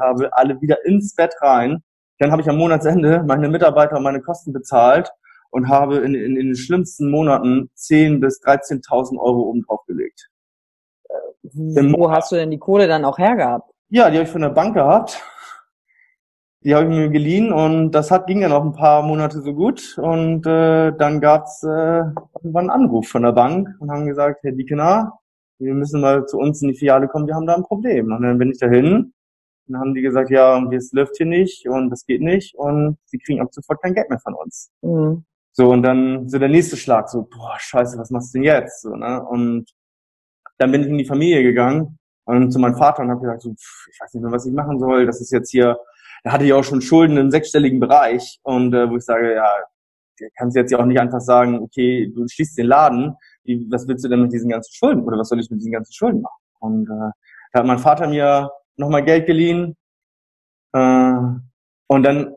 habe, 0.00 0.32
alle 0.32 0.60
wieder 0.60 0.84
ins 0.84 1.14
Bett 1.14 1.34
rein. 1.40 1.82
Dann 2.18 2.32
habe 2.32 2.42
ich 2.42 2.48
am 2.48 2.56
Monatsende 2.56 3.22
meine 3.26 3.48
Mitarbeiter 3.48 3.96
und 3.96 4.02
meine 4.02 4.20
Kosten 4.20 4.52
bezahlt 4.52 5.12
und 5.52 5.68
habe 5.68 5.98
in, 5.98 6.14
in, 6.14 6.36
in 6.36 6.46
den 6.46 6.56
schlimmsten 6.56 7.10
Monaten 7.10 7.70
10.000 7.76 8.20
bis 8.20 8.42
13.000 8.42 9.18
Euro 9.18 9.42
oben 9.42 9.62
drauf 9.62 9.80
gelegt. 9.86 10.28
Wo 11.42 12.10
hast 12.10 12.32
du 12.32 12.36
denn 12.36 12.50
die 12.50 12.58
Kohle 12.58 12.88
dann 12.88 13.04
auch 13.04 13.18
hergehabt? 13.18 13.70
Ja, 13.90 14.08
die 14.08 14.16
habe 14.16 14.24
ich 14.24 14.32
von 14.32 14.40
der 14.40 14.50
Bank 14.50 14.74
gehabt. 14.74 15.22
Die 16.64 16.74
habe 16.74 16.84
ich 16.84 16.90
mir 16.90 17.10
geliehen 17.10 17.52
und 17.52 17.90
das 17.90 18.10
hat 18.10 18.28
ging 18.28 18.40
dann 18.40 18.52
auch 18.52 18.64
ein 18.64 18.72
paar 18.72 19.02
Monate 19.02 19.42
so 19.42 19.52
gut. 19.52 19.98
Und 19.98 20.46
äh, 20.46 20.92
dann 20.92 21.20
gab's 21.20 21.62
äh, 21.64 21.68
irgendwann 21.68 22.70
einen 22.70 22.84
Anruf 22.84 23.08
von 23.08 23.22
der 23.22 23.32
Bank 23.32 23.68
und 23.80 23.90
haben 23.90 24.06
gesagt, 24.06 24.42
Herr 24.44 24.52
Diekener, 24.52 25.18
wir 25.58 25.74
müssen 25.74 26.00
mal 26.00 26.24
zu 26.26 26.38
uns 26.38 26.62
in 26.62 26.68
die 26.68 26.74
Filiale 26.74 27.08
kommen, 27.08 27.26
wir 27.26 27.34
haben 27.34 27.46
da 27.46 27.56
ein 27.56 27.64
Problem. 27.64 28.12
Und 28.12 28.22
dann 28.22 28.38
bin 28.38 28.52
ich 28.52 28.58
dahin. 28.58 29.12
Dann 29.66 29.80
haben 29.80 29.94
die 29.94 30.02
gesagt, 30.02 30.30
ja, 30.30 30.62
es 30.72 30.92
läuft 30.92 31.16
hier 31.16 31.26
nicht 31.26 31.68
und 31.68 31.90
das 31.90 32.06
geht 32.06 32.20
nicht 32.20 32.54
und 32.54 32.96
sie 33.04 33.18
kriegen 33.18 33.40
ab 33.40 33.48
sofort 33.52 33.82
kein 33.82 33.94
Geld 33.94 34.08
mehr 34.08 34.18
von 34.18 34.34
uns. 34.34 34.70
Mhm. 34.82 35.24
So, 35.52 35.70
und 35.70 35.82
dann 35.82 36.28
so 36.28 36.38
der 36.38 36.48
nächste 36.48 36.76
Schlag, 36.76 37.08
so, 37.08 37.22
boah, 37.22 37.56
scheiße, 37.58 37.98
was 37.98 38.10
machst 38.10 38.34
du 38.34 38.38
denn 38.38 38.44
jetzt? 38.44 38.82
So, 38.82 38.96
ne? 38.96 39.22
Und 39.22 39.70
dann 40.58 40.72
bin 40.72 40.82
ich 40.82 40.88
in 40.88 40.98
die 40.98 41.04
Familie 41.04 41.42
gegangen 41.42 41.98
und 42.24 42.50
zu 42.52 42.58
meinem 42.58 42.76
Vater 42.76 43.02
und 43.02 43.10
habe 43.10 43.20
gesagt, 43.20 43.42
so, 43.42 43.50
pff, 43.52 43.86
ich 43.92 44.00
weiß 44.00 44.14
nicht 44.14 44.22
mehr, 44.22 44.32
was 44.32 44.46
ich 44.46 44.52
machen 44.52 44.78
soll. 44.78 45.06
Das 45.06 45.20
ist 45.20 45.30
jetzt 45.30 45.50
hier 45.50 45.78
da 46.22 46.32
hatte 46.32 46.44
ich 46.44 46.52
auch 46.52 46.62
schon 46.64 46.80
Schulden 46.80 47.16
im 47.16 47.30
sechsstelligen 47.30 47.80
Bereich 47.80 48.38
und 48.42 48.72
äh, 48.74 48.88
wo 48.88 48.96
ich 48.96 49.04
sage, 49.04 49.34
ja, 49.34 49.48
kannst 50.36 50.56
jetzt 50.56 50.70
ja 50.70 50.78
auch 50.78 50.84
nicht 50.84 51.00
einfach 51.00 51.20
sagen, 51.20 51.58
okay, 51.58 52.12
du 52.14 52.28
schließt 52.28 52.56
den 52.56 52.66
Laden, 52.66 53.16
wie, 53.44 53.66
was 53.70 53.88
willst 53.88 54.04
du 54.04 54.08
denn 54.08 54.22
mit 54.22 54.32
diesen 54.32 54.50
ganzen 54.50 54.72
Schulden 54.72 55.02
oder 55.02 55.18
was 55.18 55.28
soll 55.28 55.40
ich 55.40 55.50
mit 55.50 55.58
diesen 55.60 55.72
ganzen 55.72 55.92
Schulden 55.92 56.22
machen? 56.22 56.40
Und 56.60 56.84
äh, 56.84 57.10
da 57.52 57.60
hat 57.60 57.66
mein 57.66 57.78
Vater 57.78 58.06
mir 58.06 58.50
nochmal 58.76 59.04
Geld 59.04 59.26
geliehen 59.26 59.76
äh, 60.72 61.14
und 61.88 62.02
dann, 62.04 62.36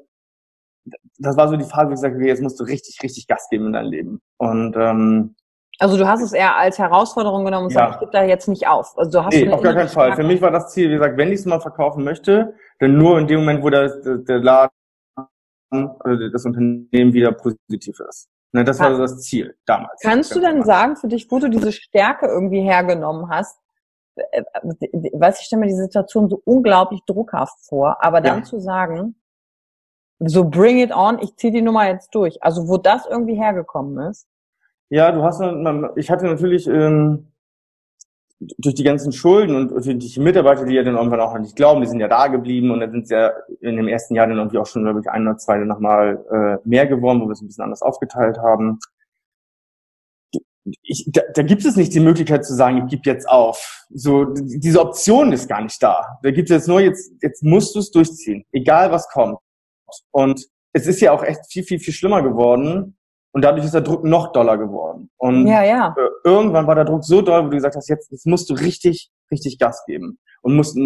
das 1.17 1.37
war 1.37 1.47
so 1.47 1.55
die 1.55 1.65
Phase, 1.65 1.89
wo 1.89 1.93
ich 1.93 1.99
sage, 1.99 2.15
okay, 2.15 2.27
jetzt 2.27 2.41
musst 2.41 2.59
du 2.59 2.63
richtig, 2.63 2.99
richtig 3.01 3.27
Gas 3.27 3.47
geben 3.49 3.67
in 3.67 3.73
dein 3.73 3.85
Leben. 3.85 4.21
Und 4.37 4.75
ähm, 4.77 5.35
also 5.79 5.97
du 5.97 6.07
hast 6.07 6.21
es 6.21 6.31
eher 6.31 6.55
als 6.55 6.79
Herausforderung 6.79 7.43
genommen 7.43 7.65
und 7.65 7.73
ja. 7.73 7.79
sagst, 7.79 7.95
ich 7.95 7.99
gebe 8.01 8.11
da 8.11 8.23
jetzt 8.23 8.47
nicht 8.47 8.67
auf. 8.67 8.97
Also 8.97 9.11
du 9.11 9.25
hast 9.25 9.33
nee, 9.33 9.51
auf 9.51 9.61
gar 9.61 9.73
keinen 9.73 9.89
Fall. 9.89 10.15
Für 10.15 10.23
mich 10.23 10.41
war 10.41 10.51
das 10.51 10.71
Ziel, 10.71 10.89
wie 10.89 10.93
gesagt, 10.93 11.17
wenn 11.17 11.29
ich 11.29 11.39
es 11.39 11.45
mal 11.45 11.59
verkaufen 11.59 12.03
möchte, 12.03 12.53
dann 12.79 12.97
nur 12.97 13.19
in 13.19 13.27
dem 13.27 13.41
Moment, 13.41 13.61
wo 13.61 13.69
der, 13.69 13.89
der 14.03 14.39
Laden 14.39 14.71
oder 15.71 16.29
das 16.31 16.45
Unternehmen 16.45 17.13
wieder 17.13 17.31
positiv 17.33 17.99
ist. 17.99 18.29
Ne, 18.53 18.63
das 18.63 18.79
war 18.79 18.95
so 18.95 19.01
das 19.01 19.19
Ziel 19.19 19.57
damals. 19.65 19.99
Kannst 20.01 20.33
du 20.33 20.39
denn 20.39 20.63
sagen 20.63 20.95
für 20.95 21.09
dich, 21.09 21.29
wo 21.29 21.39
du 21.39 21.49
diese 21.49 21.73
Stärke 21.73 22.27
irgendwie 22.27 22.61
hergenommen 22.61 23.29
hast? 23.29 23.59
Äh, 24.15 24.43
weiß 25.11 25.41
ich 25.41 25.47
stelle 25.47 25.61
mir 25.61 25.67
die 25.67 25.73
Situation 25.73 26.29
so 26.29 26.41
unglaublich 26.45 27.01
druckhaft 27.05 27.57
vor, 27.67 27.97
aber 27.99 28.21
dann 28.21 28.39
ja. 28.39 28.43
zu 28.45 28.61
sagen, 28.61 29.15
so 30.19 30.43
bring 30.45 30.79
it 30.79 30.91
on, 30.91 31.19
ich 31.19 31.35
ziehe 31.35 31.51
die 31.51 31.61
Nummer 31.61 31.87
jetzt 31.87 32.13
durch. 32.15 32.41
Also 32.43 32.67
wo 32.67 32.77
das 32.77 33.05
irgendwie 33.05 33.35
hergekommen 33.35 34.09
ist? 34.09 34.27
Ja, 34.89 35.11
du 35.11 35.23
hast, 35.23 35.41
ich 35.95 36.11
hatte 36.11 36.25
natürlich 36.25 36.67
ähm, 36.67 37.27
durch 38.39 38.75
die 38.75 38.83
ganzen 38.83 39.11
Schulden 39.11 39.55
und 39.55 39.71
durch 39.71 39.97
die 39.97 40.19
Mitarbeiter, 40.19 40.65
die 40.65 40.75
ja 40.75 40.83
dann 40.83 40.95
irgendwann 40.95 41.21
auch 41.21 41.37
nicht 41.39 41.55
glauben, 41.55 41.81
die 41.81 41.87
sind 41.87 41.99
ja 41.99 42.07
da 42.07 42.27
geblieben 42.27 42.71
und 42.71 42.81
dann 42.81 42.91
sind 42.91 43.07
sie 43.07 43.15
ja 43.15 43.31
in 43.61 43.77
dem 43.77 43.87
ersten 43.87 44.15
Jahr 44.15 44.27
dann 44.27 44.37
irgendwie 44.37 44.57
auch 44.57 44.65
schon, 44.65 44.83
glaube 44.83 44.99
ich, 44.99 45.09
ein 45.09 45.27
oder 45.27 45.37
zwei 45.37 45.57
nochmal 45.57 46.23
äh, 46.63 46.67
mehr 46.67 46.85
geworden, 46.85 47.21
wo 47.21 47.25
wir 47.25 47.31
es 47.31 47.41
ein 47.41 47.47
bisschen 47.47 47.63
anders 47.63 47.81
aufgeteilt 47.81 48.37
haben. 48.37 48.79
Ich, 50.81 51.07
da, 51.11 51.21
da 51.33 51.43
gibt 51.43 51.63
es 51.63 51.75
nicht 51.75 51.93
die 51.93 51.99
Möglichkeit 51.99 52.43
zu 52.45 52.55
sagen, 52.55 52.77
ich 52.77 52.87
gebe 52.87 53.03
jetzt 53.05 53.29
auf. 53.29 53.85
So 53.89 54.25
diese 54.25 54.81
Option 54.81 55.31
ist 55.31 55.47
gar 55.47 55.61
nicht 55.61 55.81
da. 55.81 56.19
Da 56.23 56.31
gibt 56.31 56.49
es 56.49 56.55
jetzt 56.55 56.67
nur 56.67 56.81
jetzt 56.81 57.11
jetzt 57.21 57.43
musst 57.43 57.75
du 57.75 57.79
es 57.79 57.91
durchziehen, 57.91 58.45
egal 58.51 58.91
was 58.91 59.07
kommt. 59.09 59.37
Und 60.11 60.45
es 60.73 60.87
ist 60.87 61.01
ja 61.01 61.11
auch 61.11 61.23
echt 61.23 61.41
viel 61.51 61.63
viel 61.63 61.79
viel 61.79 61.93
schlimmer 61.93 62.21
geworden, 62.21 62.97
und 63.35 63.43
dadurch 63.43 63.65
ist 63.65 63.73
der 63.73 63.81
Druck 63.81 64.05
noch 64.05 64.31
doller 64.31 64.57
geworden. 64.57 65.09
Und 65.17 65.45
ja, 65.45 65.61
ja. 65.61 65.93
Äh, 65.97 66.07
irgendwann 66.23 66.67
war 66.67 66.75
der 66.75 66.85
Druck 66.85 67.03
so 67.03 67.21
doll, 67.21 67.43
wo 67.43 67.49
du 67.49 67.57
gesagt 67.57 67.75
hast, 67.75 67.89
jetzt, 67.89 68.09
jetzt 68.09 68.25
musst 68.25 68.49
du 68.49 68.53
richtig, 68.53 69.11
richtig 69.29 69.59
Gas 69.59 69.83
geben 69.85 70.19
und 70.41 70.55
musst 70.55 70.77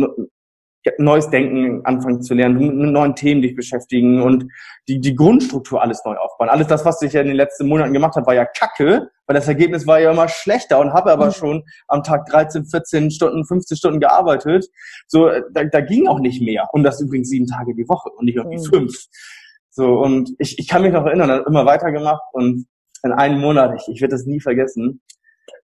neues 0.97 1.29
Denken 1.29 1.85
anfangen 1.85 2.21
zu 2.21 2.33
lernen, 2.33 2.57
mit 2.57 2.91
neuen 2.91 3.15
Themen 3.15 3.41
dich 3.41 3.55
beschäftigen 3.55 4.21
und 4.21 4.45
die, 4.87 4.99
die 4.99 5.15
Grundstruktur 5.15 5.81
alles 5.81 6.03
neu 6.05 6.15
aufbauen. 6.15 6.49
Alles 6.49 6.67
das, 6.67 6.85
was 6.85 7.01
ich 7.01 7.13
ja 7.13 7.21
in 7.21 7.27
den 7.27 7.35
letzten 7.35 7.67
Monaten 7.67 7.93
gemacht 7.93 8.15
habe, 8.15 8.25
war 8.27 8.33
ja 8.33 8.45
kacke, 8.45 9.09
weil 9.27 9.35
das 9.35 9.47
Ergebnis 9.47 9.85
war 9.85 9.99
ja 9.99 10.11
immer 10.11 10.27
schlechter 10.27 10.79
und 10.79 10.93
habe 10.93 11.11
aber 11.11 11.27
mhm. 11.27 11.31
schon 11.31 11.63
am 11.87 12.03
Tag 12.03 12.25
13, 12.27 12.65
14 12.65 13.11
Stunden, 13.11 13.45
15 13.45 13.77
Stunden 13.77 13.99
gearbeitet. 13.99 14.67
So, 15.07 15.27
äh, 15.27 15.43
da, 15.51 15.65
da 15.65 15.81
ging 15.81 16.07
auch 16.07 16.19
nicht 16.19 16.41
mehr. 16.41 16.67
Und 16.71 16.83
das 16.83 17.01
übrigens 17.01 17.29
sieben 17.29 17.47
Tage 17.47 17.75
die 17.75 17.87
Woche 17.87 18.09
und 18.09 18.25
nicht 18.25 18.37
irgendwie 18.37 18.57
mhm. 18.57 18.69
fünf. 18.69 18.93
So, 19.69 19.99
und 19.99 20.31
ich, 20.39 20.57
ich 20.59 20.67
kann 20.67 20.81
mich 20.81 20.93
noch 20.93 21.05
erinnern, 21.05 21.43
immer 21.45 21.65
weitergemacht 21.65 22.21
und 22.33 22.65
in 23.03 23.11
einem 23.11 23.39
Monat, 23.39 23.79
ich, 23.79 23.93
ich 23.95 24.01
werde 24.01 24.15
das 24.15 24.25
nie 24.25 24.39
vergessen, 24.39 25.01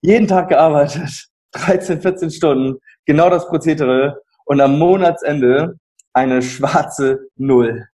jeden 0.02 0.28
Tag 0.28 0.50
gearbeitet, 0.50 1.28
13, 1.52 2.02
14 2.02 2.32
Stunden, 2.32 2.80
genau 3.06 3.30
das 3.30 3.48
Prozedere 3.48 4.22
und 4.46 4.62
am 4.62 4.78
Monatsende 4.78 5.76
eine 6.14 6.42
schwarze 6.42 7.20
Null. 7.36 7.86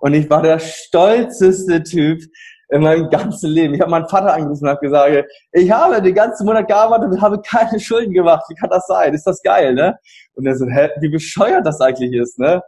Und 0.00 0.14
ich 0.14 0.28
war 0.28 0.42
der 0.42 0.58
stolzeste 0.58 1.82
Typ 1.82 2.20
in 2.68 2.82
meinem 2.82 3.08
ganzen 3.10 3.50
Leben. 3.50 3.74
Ich 3.74 3.80
habe 3.80 3.90
meinen 3.90 4.08
Vater 4.08 4.34
angerufen 4.34 4.64
und 4.64 4.70
habe 4.70 4.80
gesagt, 4.80 5.30
ich 5.52 5.70
habe 5.70 6.02
den 6.02 6.14
ganzen 6.14 6.46
Monat 6.46 6.66
gearbeitet 6.66 7.10
und 7.10 7.20
habe 7.20 7.40
keine 7.40 7.78
Schulden 7.78 8.12
gemacht. 8.12 8.44
Wie 8.48 8.54
kann 8.54 8.70
das 8.70 8.86
sein? 8.86 9.14
Ist 9.14 9.26
das 9.26 9.40
geil, 9.42 9.74
ne? 9.74 9.96
Und 10.34 10.46
er 10.46 10.56
so, 10.56 10.66
hä, 10.66 10.90
wie 11.00 11.08
bescheuert 11.08 11.66
das 11.66 11.80
eigentlich 11.80 12.12
ist, 12.12 12.38
ne? 12.38 12.62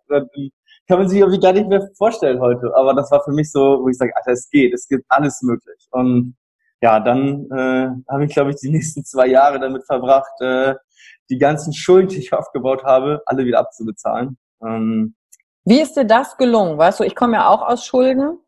kann 0.89 0.99
man 0.99 1.09
sich 1.09 1.19
irgendwie 1.19 1.41
gar 1.41 1.53
nicht 1.53 1.69
mehr 1.69 1.87
vorstellen 1.97 2.41
heute. 2.41 2.75
Aber 2.75 2.95
das 2.95 3.11
war 3.11 3.23
für 3.23 3.33
mich 3.33 3.53
so, 3.53 3.81
wo 3.83 3.89
ich 3.89 3.99
sage, 3.99 4.17
Alter, 4.17 4.33
es 4.33 4.49
geht, 4.49 4.73
es 4.73 4.89
gibt 4.89 5.05
alles 5.09 5.43
möglich. 5.43 5.87
Und 5.91 6.35
ja, 6.81 6.99
dann 6.99 7.47
äh, 7.51 7.89
habe 8.11 8.25
ich, 8.25 8.33
glaube 8.33 8.51
ich, 8.51 8.57
die 8.57 8.71
nächsten 8.71 9.05
zwei 9.05 9.27
Jahre 9.27 9.61
damit 9.61 9.85
verbracht, 9.85 10.33
äh, 10.41 10.75
die 11.31 11.39
ganzen 11.39 11.73
Schulden, 11.73 12.09
die 12.09 12.19
ich 12.19 12.33
aufgebaut 12.33 12.85
habe, 12.85 13.23
alle 13.27 13.45
wieder 13.45 13.61
abzubezahlen. 13.61 14.39
Ähm, 14.63 15.15
wie 15.65 15.81
ist 15.81 15.97
dir 15.97 16.05
das 16.05 16.37
gelungen? 16.37 16.79
Weißt 16.79 17.01
du, 17.01 17.05
ich 17.05 17.15
komme 17.15 17.35
ja 17.35 17.49
auch 17.49 17.63
aus 17.63 17.85
Schulden. 17.85 18.39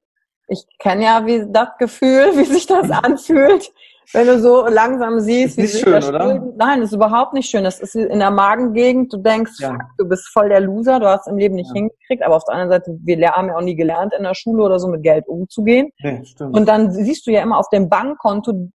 Ich 0.49 0.64
kenne 0.78 1.04
ja 1.04 1.26
wie 1.26 1.46
das 1.50 1.68
Gefühl, 1.78 2.32
wie 2.37 2.44
sich 2.44 2.66
das 2.66 2.90
anfühlt 2.90 3.70
wenn 4.12 4.26
du 4.26 4.40
so 4.40 4.66
langsam 4.66 5.20
siehst, 5.20 5.56
ist 5.56 5.58
wie 5.58 5.66
sich 5.66 5.80
schön, 5.82 5.92
das 5.92 6.08
oder? 6.08 6.52
Nein, 6.56 6.80
das 6.80 6.90
ist 6.90 6.96
überhaupt 6.96 7.32
nicht 7.32 7.49
schön. 7.49 7.64
Das 7.64 7.80
ist 7.80 7.94
in 7.94 8.18
der 8.18 8.30
Magengegend. 8.30 9.12
Du 9.12 9.18
denkst, 9.18 9.52
ja. 9.58 9.70
fuck, 9.70 9.82
du 9.99 10.08
bist 10.08 10.28
voll 10.32 10.49
der 10.49 10.60
Loser, 10.60 10.99
du 10.99 11.06
hast 11.06 11.28
im 11.28 11.37
Leben 11.37 11.54
nicht 11.54 11.68
ja. 11.68 11.75
hingekriegt. 11.75 12.22
Aber 12.25 12.37
auf 12.37 12.44
der 12.44 12.54
anderen 12.54 12.70
Seite, 12.70 12.99
wir 13.02 13.32
haben 13.32 13.49
ja 13.49 13.56
auch 13.56 13.62
nie 13.62 13.76
gelernt 13.76 14.12
in 14.16 14.25
der 14.25 14.34
Schule 14.34 14.64
oder 14.64 14.80
so 14.80 14.88
mit 14.88 15.02
Geld 15.02 15.28
umzugehen. 15.28 15.90
Ja. 15.99 16.18
Und 16.40 16.66
dann 16.66 16.90
siehst 16.90 17.26
du 17.26 17.30
ja 17.30 17.42
immer 17.42 17.58
auf 17.58 17.68
dem 17.68 17.88
Bankkonto, 17.88 18.70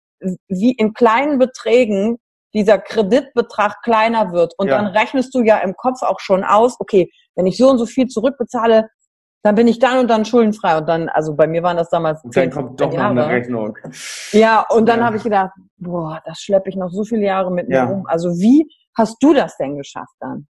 wie 0.47 0.71
in 0.73 0.93
kleinen 0.93 1.39
Beträgen 1.39 2.17
dieser 2.53 2.77
Kreditbetrag 2.77 3.81
kleiner 3.83 4.31
wird. 4.31 4.53
Und 4.57 4.67
ja. 4.67 4.77
dann 4.77 4.87
rechnest 4.87 5.33
du 5.33 5.41
ja 5.41 5.57
im 5.59 5.75
Kopf 5.75 6.01
auch 6.01 6.19
schon 6.19 6.43
aus, 6.43 6.75
okay, 6.79 7.09
wenn 7.35 7.45
ich 7.45 7.57
so 7.57 7.69
und 7.69 7.77
so 7.77 7.85
viel 7.85 8.07
zurückbezahle, 8.07 8.89
dann 9.43 9.55
bin 9.55 9.67
ich 9.67 9.79
dann 9.79 9.99
und 9.99 10.07
dann 10.07 10.25
schuldenfrei. 10.25 10.77
Und 10.77 10.87
dann, 10.87 11.09
also 11.09 11.35
bei 11.35 11.47
mir 11.47 11.63
waren 11.63 11.77
das 11.77 11.89
damals. 11.89 12.23
Und 12.23 12.35
dann 12.35 12.51
kommt 12.51 12.79
doch 12.79 12.91
noch 12.91 12.99
eine 12.99 13.27
Rechnung. 13.27 13.77
Ja, 14.31 14.65
und 14.69 14.87
dann 14.87 14.99
ja. 14.99 15.05
habe 15.05 15.17
ich 15.17 15.23
gedacht, 15.23 15.51
boah, 15.77 16.21
das 16.25 16.39
schleppe 16.39 16.69
ich 16.69 16.75
noch 16.75 16.91
so 16.91 17.03
viele 17.03 17.25
Jahre 17.25 17.51
mit 17.51 17.67
mir 17.67 17.75
ja. 17.75 17.85
rum. 17.85 18.05
Also 18.07 18.29
wie 18.37 18.67
hast 18.97 19.17
du 19.21 19.33
das 19.33 19.57
denn 19.57 19.77
geschafft 19.77 20.13
dann? 20.19 20.47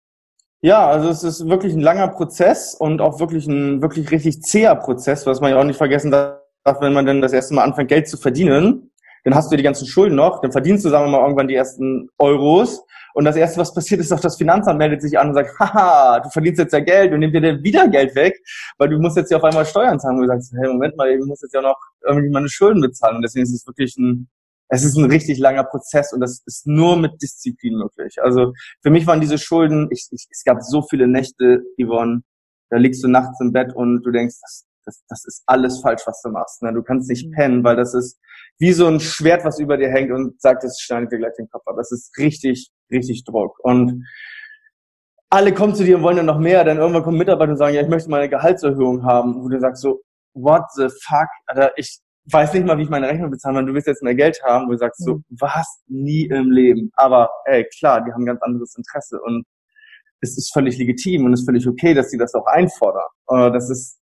Ja, 0.61 0.87
also 0.87 1.09
es 1.09 1.23
ist 1.23 1.47
wirklich 1.47 1.73
ein 1.73 1.81
langer 1.81 2.07
Prozess 2.07 2.73
und 2.73 3.01
auch 3.01 3.19
wirklich 3.19 3.45
ein 3.47 3.81
wirklich 3.81 4.09
richtig 4.11 4.41
zäher 4.41 4.75
Prozess, 4.75 5.25
was 5.25 5.39
man 5.39 5.51
ja 5.51 5.59
auch 5.59 5.63
nicht 5.63 5.77
vergessen 5.77 6.11
darf, 6.11 6.39
wenn 6.79 6.93
man 6.93 7.05
dann 7.05 7.21
das 7.21 7.33
erste 7.33 7.53
Mal 7.53 7.63
anfängt, 7.63 7.89
Geld 7.89 8.07
zu 8.07 8.17
verdienen. 8.17 8.91
Dann 9.25 9.35
hast 9.35 9.51
du 9.51 9.57
die 9.57 9.63
ganzen 9.63 9.85
Schulden 9.85 10.15
noch, 10.15 10.39
dann 10.39 10.53
verdienst 10.53 10.85
du, 10.85 10.89
sagen 10.89 11.05
wir 11.05 11.11
mal, 11.11 11.21
irgendwann 11.23 11.49
die 11.49 11.55
ersten 11.55 12.09
Euros 12.17 12.81
und 13.15 13.25
das 13.25 13.35
Erste, 13.35 13.59
was 13.59 13.73
passiert, 13.73 14.01
ist 14.01 14.11
doch, 14.11 14.19
das 14.19 14.37
Finanzamt 14.37 14.77
meldet 14.77 15.01
sich 15.01 15.17
an 15.17 15.29
und 15.29 15.33
sagt, 15.33 15.57
haha, 15.59 16.19
du 16.19 16.29
verdienst 16.29 16.59
jetzt 16.59 16.73
ja 16.73 16.79
Geld 16.79 17.13
und 17.13 17.19
nimmt 17.19 17.33
dir 17.33 17.41
dann 17.41 17.63
wieder 17.63 17.87
Geld 17.87 18.13
weg, 18.15 18.37
weil 18.77 18.89
du 18.89 18.99
musst 18.99 19.17
jetzt 19.17 19.31
ja 19.31 19.37
auf 19.37 19.43
einmal 19.43 19.65
Steuern 19.65 19.99
zahlen. 19.99 20.17
Und 20.17 20.23
du 20.23 20.27
sagst, 20.27 20.53
hey, 20.57 20.67
Moment 20.67 20.97
mal, 20.97 21.17
du 21.17 21.25
musst 21.25 21.41
jetzt 21.41 21.53
ja 21.53 21.61
noch 21.61 21.77
irgendwie 22.05 22.29
meine 22.29 22.49
Schulden 22.49 22.81
bezahlen. 22.81 23.15
Und 23.15 23.21
deswegen 23.21 23.43
ist 23.43 23.53
es 23.53 23.65
wirklich 23.65 23.95
ein 23.97 24.29
es 24.67 24.83
ist 24.83 24.97
ein 24.97 25.05
richtig 25.05 25.37
langer 25.37 25.63
Prozess 25.63 26.11
und 26.11 26.21
das 26.21 26.41
ist 26.45 26.65
nur 26.65 26.97
mit 26.97 27.21
Disziplin 27.21 27.75
möglich. 27.75 28.15
Also 28.21 28.53
für 28.81 28.89
mich 28.89 29.05
waren 29.05 29.21
diese 29.21 29.37
Schulden, 29.37 29.87
ich, 29.91 30.07
ich, 30.11 30.27
es 30.29 30.43
gab 30.43 30.61
so 30.63 30.81
viele 30.81 31.07
Nächte, 31.07 31.63
Yvonne, 31.79 32.21
da 32.69 32.77
liegst 32.77 33.03
du 33.03 33.07
nachts 33.07 33.39
im 33.41 33.53
Bett 33.53 33.75
und 33.75 34.01
du 34.03 34.11
denkst, 34.11 34.35
das, 34.41 34.65
das, 34.85 35.03
das 35.09 35.25
ist 35.25 35.43
alles 35.45 35.81
falsch, 35.81 36.03
was 36.05 36.21
du 36.21 36.29
machst. 36.29 36.61
Ne? 36.61 36.73
Du 36.73 36.83
kannst 36.83 37.09
nicht 37.09 37.27
mhm. 37.27 37.31
pennen, 37.31 37.63
weil 37.63 37.75
das 37.75 37.93
ist 37.93 38.19
wie 38.59 38.71
so 38.71 38.87
ein 38.87 38.99
Schwert, 38.99 39.43
was 39.43 39.59
über 39.59 39.77
dir 39.77 39.89
hängt 39.89 40.11
und 40.11 40.39
sagt, 40.41 40.63
es 40.63 40.79
schneidet 40.79 41.11
dir 41.11 41.17
gleich 41.17 41.33
den 41.37 41.49
Kopf 41.49 41.67
ab. 41.67 41.75
Das 41.77 41.91
ist 41.91 42.17
richtig, 42.17 42.71
richtig 42.91 43.23
Druck. 43.25 43.57
Und 43.63 44.05
alle 45.29 45.53
kommen 45.53 45.75
zu 45.75 45.83
dir 45.83 45.97
und 45.97 46.03
wollen 46.03 46.17
dann 46.17 46.25
noch 46.27 46.39
mehr, 46.39 46.63
dann 46.63 46.77
irgendwann 46.77 47.03
kommen 47.03 47.17
Mitarbeiter 47.17 47.51
und 47.51 47.57
sagen, 47.57 47.75
ja, 47.75 47.81
ich 47.81 47.89
möchte 47.89 48.09
mal 48.09 48.21
eine 48.21 48.29
Gehaltserhöhung 48.29 49.03
haben, 49.03 49.43
wo 49.43 49.49
du 49.49 49.59
sagst 49.59 49.81
so, 49.81 50.01
what 50.33 50.63
the 50.75 50.87
fuck, 51.03 51.27
Alter, 51.47 51.71
ich 51.75 51.99
weiß 52.31 52.53
nicht 52.53 52.65
mal, 52.65 52.77
wie 52.77 52.83
ich 52.83 52.89
meine 52.89 53.07
Rechnung 53.07 53.31
bezahlen 53.31 53.55
kann, 53.55 53.65
du 53.65 53.73
willst 53.73 53.87
jetzt 53.87 54.03
mehr 54.03 54.15
Geld 54.15 54.41
haben, 54.43 54.67
wo 54.67 54.71
du 54.71 54.77
sagst 54.77 55.03
so, 55.03 55.15
mhm. 55.15 55.23
was, 55.39 55.83
nie 55.87 56.25
im 56.25 56.51
Leben. 56.51 56.91
Aber, 56.95 57.29
ey, 57.45 57.65
klar, 57.77 58.03
die 58.03 58.11
haben 58.11 58.23
ein 58.23 58.27
ganz 58.27 58.41
anderes 58.41 58.75
Interesse 58.75 59.19
und 59.21 59.45
es 60.21 60.37
ist 60.37 60.53
völlig 60.53 60.77
legitim 60.77 61.25
und 61.25 61.33
es 61.33 61.41
ist 61.41 61.45
völlig 61.45 61.67
okay, 61.67 61.93
dass 61.93 62.09
sie 62.09 62.17
das 62.17 62.33
auch 62.33 62.45
einfordern. 62.47 63.03
Äh, 63.29 63.51
das 63.51 63.69
ist 63.69 63.99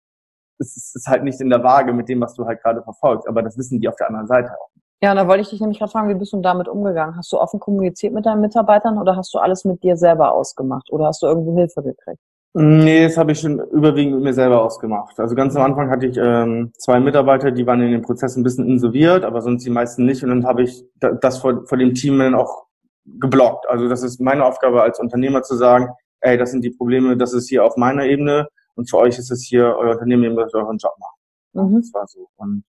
es 0.63 0.77
ist, 0.77 0.97
ist 0.97 1.07
halt 1.07 1.25
nicht 1.25 1.41
in 1.41 1.51
der 1.51 1.63
Waage 1.63 1.93
mit 1.93 2.09
dem, 2.09 2.21
was 2.21 2.35
du 2.35 2.47
halt 2.47 2.63
gerade 2.63 2.83
verfolgst. 2.83 3.29
Aber 3.29 3.43
das 3.43 3.59
wissen 3.59 3.81
die 3.81 3.89
auf 3.89 3.97
der 3.97 4.09
anderen 4.09 4.27
Seite 4.27 4.51
auch. 4.53 4.71
Ja, 5.03 5.11
und 5.11 5.17
da 5.17 5.27
wollte 5.27 5.43
ich 5.43 5.51
dich 5.51 5.61
nämlich 5.61 5.81
gerade 5.81 5.91
fragen, 5.91 6.09
wie 6.09 6.15
bist 6.15 6.33
du 6.33 6.41
damit 6.41 6.69
umgegangen? 6.69 7.17
Hast 7.17 7.33
du 7.33 7.39
offen 7.39 7.59
kommuniziert 7.59 8.15
mit 8.15 8.25
deinen 8.25 8.41
Mitarbeitern 8.41 8.99
oder 8.99 9.17
hast 9.17 9.35
du 9.35 9.39
alles 9.39 9.65
mit 9.65 9.83
dir 9.83 9.97
selber 9.97 10.33
ausgemacht? 10.33 10.93
Oder 10.93 11.07
hast 11.07 11.23
du 11.23 11.27
irgendwo 11.27 11.57
Hilfe 11.57 11.83
gekriegt? 11.83 12.21
Nee, 12.55 13.05
das 13.05 13.17
habe 13.17 13.33
ich 13.33 13.41
schon 13.41 13.59
überwiegend 13.71 14.15
mit 14.15 14.25
mir 14.25 14.35
selber 14.35 14.63
ausgemacht. 14.63 15.19
Also 15.19 15.35
ganz 15.35 15.57
am 15.57 15.63
Anfang 15.63 15.91
hatte 15.91 16.07
ich 16.07 16.19
ähm, 16.19 16.71
zwei 16.77 17.01
Mitarbeiter, 17.01 17.51
die 17.51 17.67
waren 17.67 17.81
in 17.81 17.93
dem 17.93 18.03
Prozess 18.03 18.37
ein 18.37 18.43
bisschen 18.43 18.69
insolviert, 18.69 19.25
aber 19.25 19.41
sonst 19.41 19.65
die 19.65 19.71
meisten 19.71 20.05
nicht. 20.05 20.23
Und 20.23 20.29
dann 20.29 20.47
habe 20.47 20.63
ich 20.63 20.85
das 21.01 21.39
vor, 21.39 21.67
vor 21.67 21.79
dem 21.79 21.95
Team 21.95 22.19
dann 22.19 22.35
auch 22.35 22.67
geblockt. 23.05 23.67
Also 23.69 23.89
das 23.89 24.03
ist 24.03 24.21
meine 24.21 24.45
Aufgabe 24.45 24.83
als 24.83 25.01
Unternehmer 25.01 25.43
zu 25.43 25.57
sagen, 25.57 25.89
ey, 26.21 26.37
das 26.37 26.51
sind 26.51 26.63
die 26.63 26.71
Probleme, 26.71 27.17
das 27.17 27.33
ist 27.33 27.49
hier 27.49 27.65
auf 27.65 27.77
meiner 27.77 28.05
Ebene 28.05 28.47
und 28.75 28.89
für 28.89 28.99
euch 28.99 29.19
ist 29.19 29.31
es 29.31 29.43
hier, 29.43 29.77
euer 29.77 29.93
Unternehmen, 29.93 30.25
ihr 30.25 30.31
müsst 30.31 30.55
euren 30.55 30.79
Job 30.79 30.95
machen. 30.99 31.73
Mhm. 31.73 31.81
Das 31.81 31.95
war 31.95 32.07
so. 32.07 32.29
Und 32.37 32.65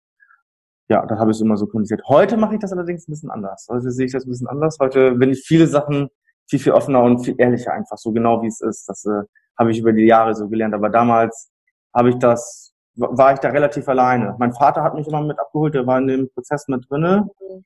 ja, 0.89 1.05
da 1.05 1.17
habe 1.17 1.31
ich 1.31 1.37
es 1.37 1.41
immer 1.41 1.57
so 1.57 1.65
kommuniziert. 1.65 2.01
Heute 2.07 2.37
mache 2.37 2.55
ich 2.55 2.59
das 2.59 2.73
allerdings 2.73 3.07
ein 3.07 3.11
bisschen 3.11 3.31
anders. 3.31 3.67
Heute 3.69 3.91
sehe 3.91 4.05
ich 4.05 4.11
das 4.11 4.25
ein 4.25 4.29
bisschen 4.29 4.47
anders. 4.47 4.77
Heute 4.79 5.13
bin 5.13 5.31
ich 5.31 5.43
viele 5.45 5.67
Sachen 5.67 6.09
viel, 6.49 6.59
viel 6.59 6.73
offener 6.73 7.01
und 7.01 7.19
viel 7.23 7.35
ehrlicher 7.37 7.73
einfach, 7.73 7.97
so 7.97 8.11
genau 8.11 8.41
wie 8.41 8.47
es 8.47 8.61
ist. 8.61 8.87
Das 8.87 9.05
äh, 9.05 9.23
habe 9.57 9.71
ich 9.71 9.79
über 9.79 9.93
die 9.93 10.05
Jahre 10.05 10.35
so 10.35 10.47
gelernt. 10.49 10.73
Aber 10.73 10.89
damals 10.89 11.51
habe 11.93 12.09
ich 12.09 12.17
das, 12.17 12.73
war 12.95 13.33
ich 13.33 13.39
da 13.39 13.49
relativ 13.49 13.87
alleine. 13.87 14.35
Mein 14.39 14.53
Vater 14.53 14.83
hat 14.83 14.95
mich 14.95 15.07
immer 15.07 15.21
mit 15.21 15.39
abgeholt, 15.39 15.73
der 15.73 15.87
war 15.87 15.97
in 15.99 16.07
dem 16.07 16.29
Prozess 16.29 16.67
mit 16.67 16.89
drinne. 16.89 17.29
Mhm. 17.39 17.65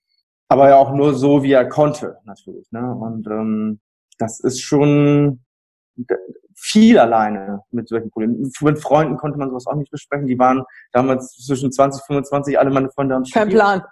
Aber 0.49 0.69
ja 0.69 0.77
auch 0.77 0.93
nur 0.93 1.13
so, 1.13 1.43
wie 1.43 1.51
er 1.51 1.67
konnte, 1.67 2.19
natürlich. 2.23 2.71
Ne? 2.71 2.93
Und 2.95 3.27
ähm, 3.27 3.79
das 4.17 4.39
ist 4.39 4.61
schon, 4.61 5.41
viel 6.67 6.99
alleine 6.99 7.61
mit 7.71 7.87
solchen 7.87 8.11
Problemen. 8.11 8.51
Mit 8.61 8.79
Freunden 8.81 9.15
konnte 9.15 9.37
man 9.37 9.49
sowas 9.49 9.67
auch 9.67 9.75
nicht 9.75 9.91
besprechen. 9.91 10.27
Die 10.27 10.37
waren 10.37 10.63
damals 10.91 11.33
zwischen 11.37 11.71
20, 11.71 12.03
25, 12.03 12.59
alle 12.59 12.69
meine 12.69 12.89
Freunde 12.89 13.15
haben 13.15 13.23
Kein 13.23 13.49
Plan. 13.49 13.83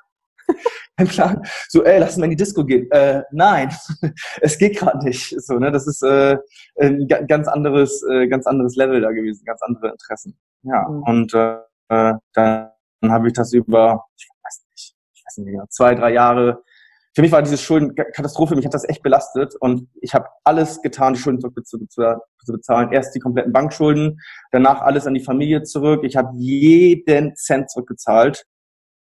Kein 0.98 1.08
Plan. 1.08 1.42
So, 1.70 1.84
ey, 1.84 2.00
lass 2.00 2.18
mal 2.18 2.26
in 2.26 2.32
die 2.32 2.36
Disco 2.36 2.66
gehen. 2.66 2.90
Äh, 2.92 3.24
nein, 3.32 3.70
es 4.42 4.58
geht 4.58 4.78
gerade 4.78 5.06
nicht. 5.06 5.42
So, 5.42 5.58
ne, 5.58 5.72
das 5.72 5.88
ist 5.88 6.04
äh, 6.04 6.38
ein 6.80 7.08
ganz 7.08 7.48
anderes, 7.48 8.04
äh, 8.12 8.28
ganz 8.28 8.46
anderes 8.46 8.76
Level 8.76 9.02
da 9.02 9.12
gewesen, 9.12 9.46
ganz 9.46 9.62
andere 9.62 9.92
Interessen. 9.92 10.38
Ja, 10.64 10.88
mhm. 10.88 11.04
und 11.04 11.34
äh, 11.34 12.14
dann 12.34 12.72
habe 13.08 13.28
ich 13.28 13.34
das 13.34 13.54
über, 13.54 14.06
ich 14.18 14.28
weiß 14.44 14.66
nicht, 14.72 14.96
ich 15.14 15.24
weiß 15.26 15.38
nicht 15.38 15.54
mehr, 15.54 15.66
zwei, 15.70 15.96
drei 15.96 16.12
Jahre 16.12 16.64
für 17.16 17.22
mich 17.22 17.32
war 17.32 17.42
diese 17.42 17.58
Schuldenkatastrophe, 17.58 18.56
mich 18.56 18.66
hat 18.66 18.74
das 18.74 18.88
echt 18.88 19.02
belastet 19.02 19.56
und 19.62 19.88
ich 20.02 20.14
habe 20.14 20.28
alles 20.44 20.82
getan, 20.82 21.14
die 21.14 21.20
Schulden 21.20 21.40
zu 21.40 21.80
bezahlen. 22.52 22.92
Erst 22.92 23.16
die 23.16 23.20
kompletten 23.20 23.54
Bankschulden, 23.54 24.20
danach 24.52 24.82
alles 24.82 25.08
an 25.08 25.14
die 25.14 25.24
Familie 25.24 25.64
zurück. 25.64 26.04
Ich 26.04 26.18
habe 26.18 26.36
jeden 26.36 27.36
Cent 27.36 27.72
zurückgezahlt. 27.72 28.44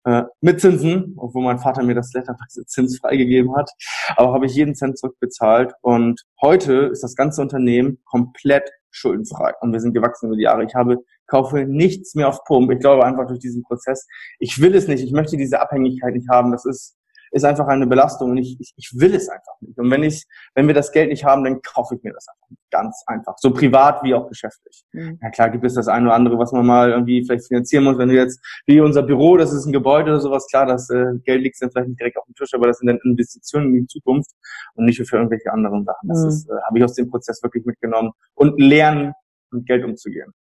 Äh, 0.04 0.24
mit 0.41 0.60
Zinsen, 0.60 1.13
obwohl 1.17 1.43
mein 1.43 1.60
Vater 1.60 1.84
mir 1.84 1.93
das 1.93 2.12
letterweise 2.13 2.65
Zins 2.65 2.97
freigegeben 2.97 3.56
hat, 3.56 3.69
aber 4.15 4.34
habe 4.34 4.47
ich 4.47 4.56
jeden 4.56 4.74
Cent 4.74 4.97
zurückbezahlt 4.97 5.74
und 5.82 6.19
heute 6.41 6.89
ist 6.91 7.04
das 7.04 7.15
ganze 7.15 7.39
Unternehmen 7.39 8.00
komplett 8.06 8.67
schuldenfrei 8.89 9.54
und 9.62 9.71
wir 9.71 9.80
sind 9.80 9.93
gewachsen 9.93 10.26
über 10.26 10.36
die 10.36 10.43
Jahre. 10.43 10.65
Ich 10.65 10.74
habe 10.74 10.97
kaufe 11.28 11.65
nichts 11.65 12.15
mehr 12.15 12.28
auf 12.28 12.43
Pump. 12.43 12.71
Ich 12.71 12.80
glaube 12.80 13.06
einfach 13.06 13.28
durch 13.28 13.39
diesen 13.39 13.63
Prozess. 13.63 14.08
Ich 14.39 14.60
will 14.60 14.76
es 14.76 14.88
nicht. 14.88 15.04
Ich 15.04 15.13
möchte 15.13 15.38
diese 15.38 15.62
Abhängigkeit 15.62 16.13
nicht 16.13 16.28
haben. 16.30 16.52
Das 16.52 16.65
ist 16.65 16.97
ist 17.32 17.46
einfach 17.46 17.67
eine 17.67 17.88
Belastung 17.88 18.32
und 18.32 18.38
ich, 18.38 18.58
ich, 18.60 18.74
ich 18.76 18.91
will 18.94 19.15
es 19.15 19.30
einfach 19.30 19.54
nicht. 19.62 19.78
Und 19.80 19.89
wenn 19.89 20.04
ich, 20.04 20.26
wenn 20.54 20.67
wir 20.67 20.74
das 20.74 20.91
Geld 20.91 21.10
nicht 21.10 21.24
haben, 21.24 21.44
dann 21.44 21.62
kaufe 21.62 21.96
ich 21.96 22.04
mir 22.04 22.13
das 22.13 22.28
einfach 22.28 22.50
nicht. 22.50 22.62
Ganz 22.70 23.04
einfach. 23.08 23.36
So 23.38 23.52
privat 23.52 24.04
wie 24.04 24.13
auch 24.13 24.28
geschäftlich. 24.28 24.84
Mhm. 24.91 25.17
Ja 25.22 25.30
klar 25.30 25.50
gibt 25.50 25.65
es 25.65 25.74
das 25.74 25.88
eine 25.88 26.08
oder 26.08 26.15
andere, 26.15 26.38
was 26.38 26.52
man 26.52 26.65
mal 26.65 26.91
irgendwie 26.91 27.24
vielleicht 27.24 27.48
finanzieren 27.48 27.86
muss. 27.86 27.98
Wenn 27.98 28.10
du 28.10 28.15
jetzt, 28.15 28.39
wie 28.65 28.82
unser 28.82 29.04
Büro, 29.04 29.38
das 29.38 29.54
ist 29.54 29.65
ein 29.65 29.72
Gebäude 29.72 30.12
oder 30.12 30.20
sowas, 30.20 30.46
klar, 30.50 30.65
das 30.65 30.89
äh, 30.89 31.06
Geld 31.24 31.41
liegt 31.41 31.62
dann 31.62 31.72
vielleicht 31.72 31.88
nicht 31.89 32.00
direkt 32.00 32.17
auf 32.17 32.26
dem 32.26 32.36
Tisch, 32.36 32.54
aber 32.54 32.67
das 32.67 32.80
sind 32.80 32.88
dann 32.88 33.00
Investitionen 33.04 33.74
in 33.74 33.82
die 33.82 33.88
Zukunft 33.88 34.32
und 34.76 34.86
nicht 34.86 35.02
für 35.02 35.15
irgendwelche 35.15 35.52
anderen 35.52 35.86
Sachen. 35.86 36.10
Das 36.10 36.22
mhm. 36.22 36.28
ist, 36.28 36.50
äh, 36.50 36.54
habe 36.67 36.78
ich 36.78 36.84
aus 36.84 36.94
dem 36.96 37.10
Prozess 37.10 37.41
wirklich 37.41 37.65
mitgenommen 37.65 38.12
und 38.36 38.60
lernen, 38.60 39.13
mit 39.52 39.65
Geld 39.65 39.84
umzugehen. 39.84 40.34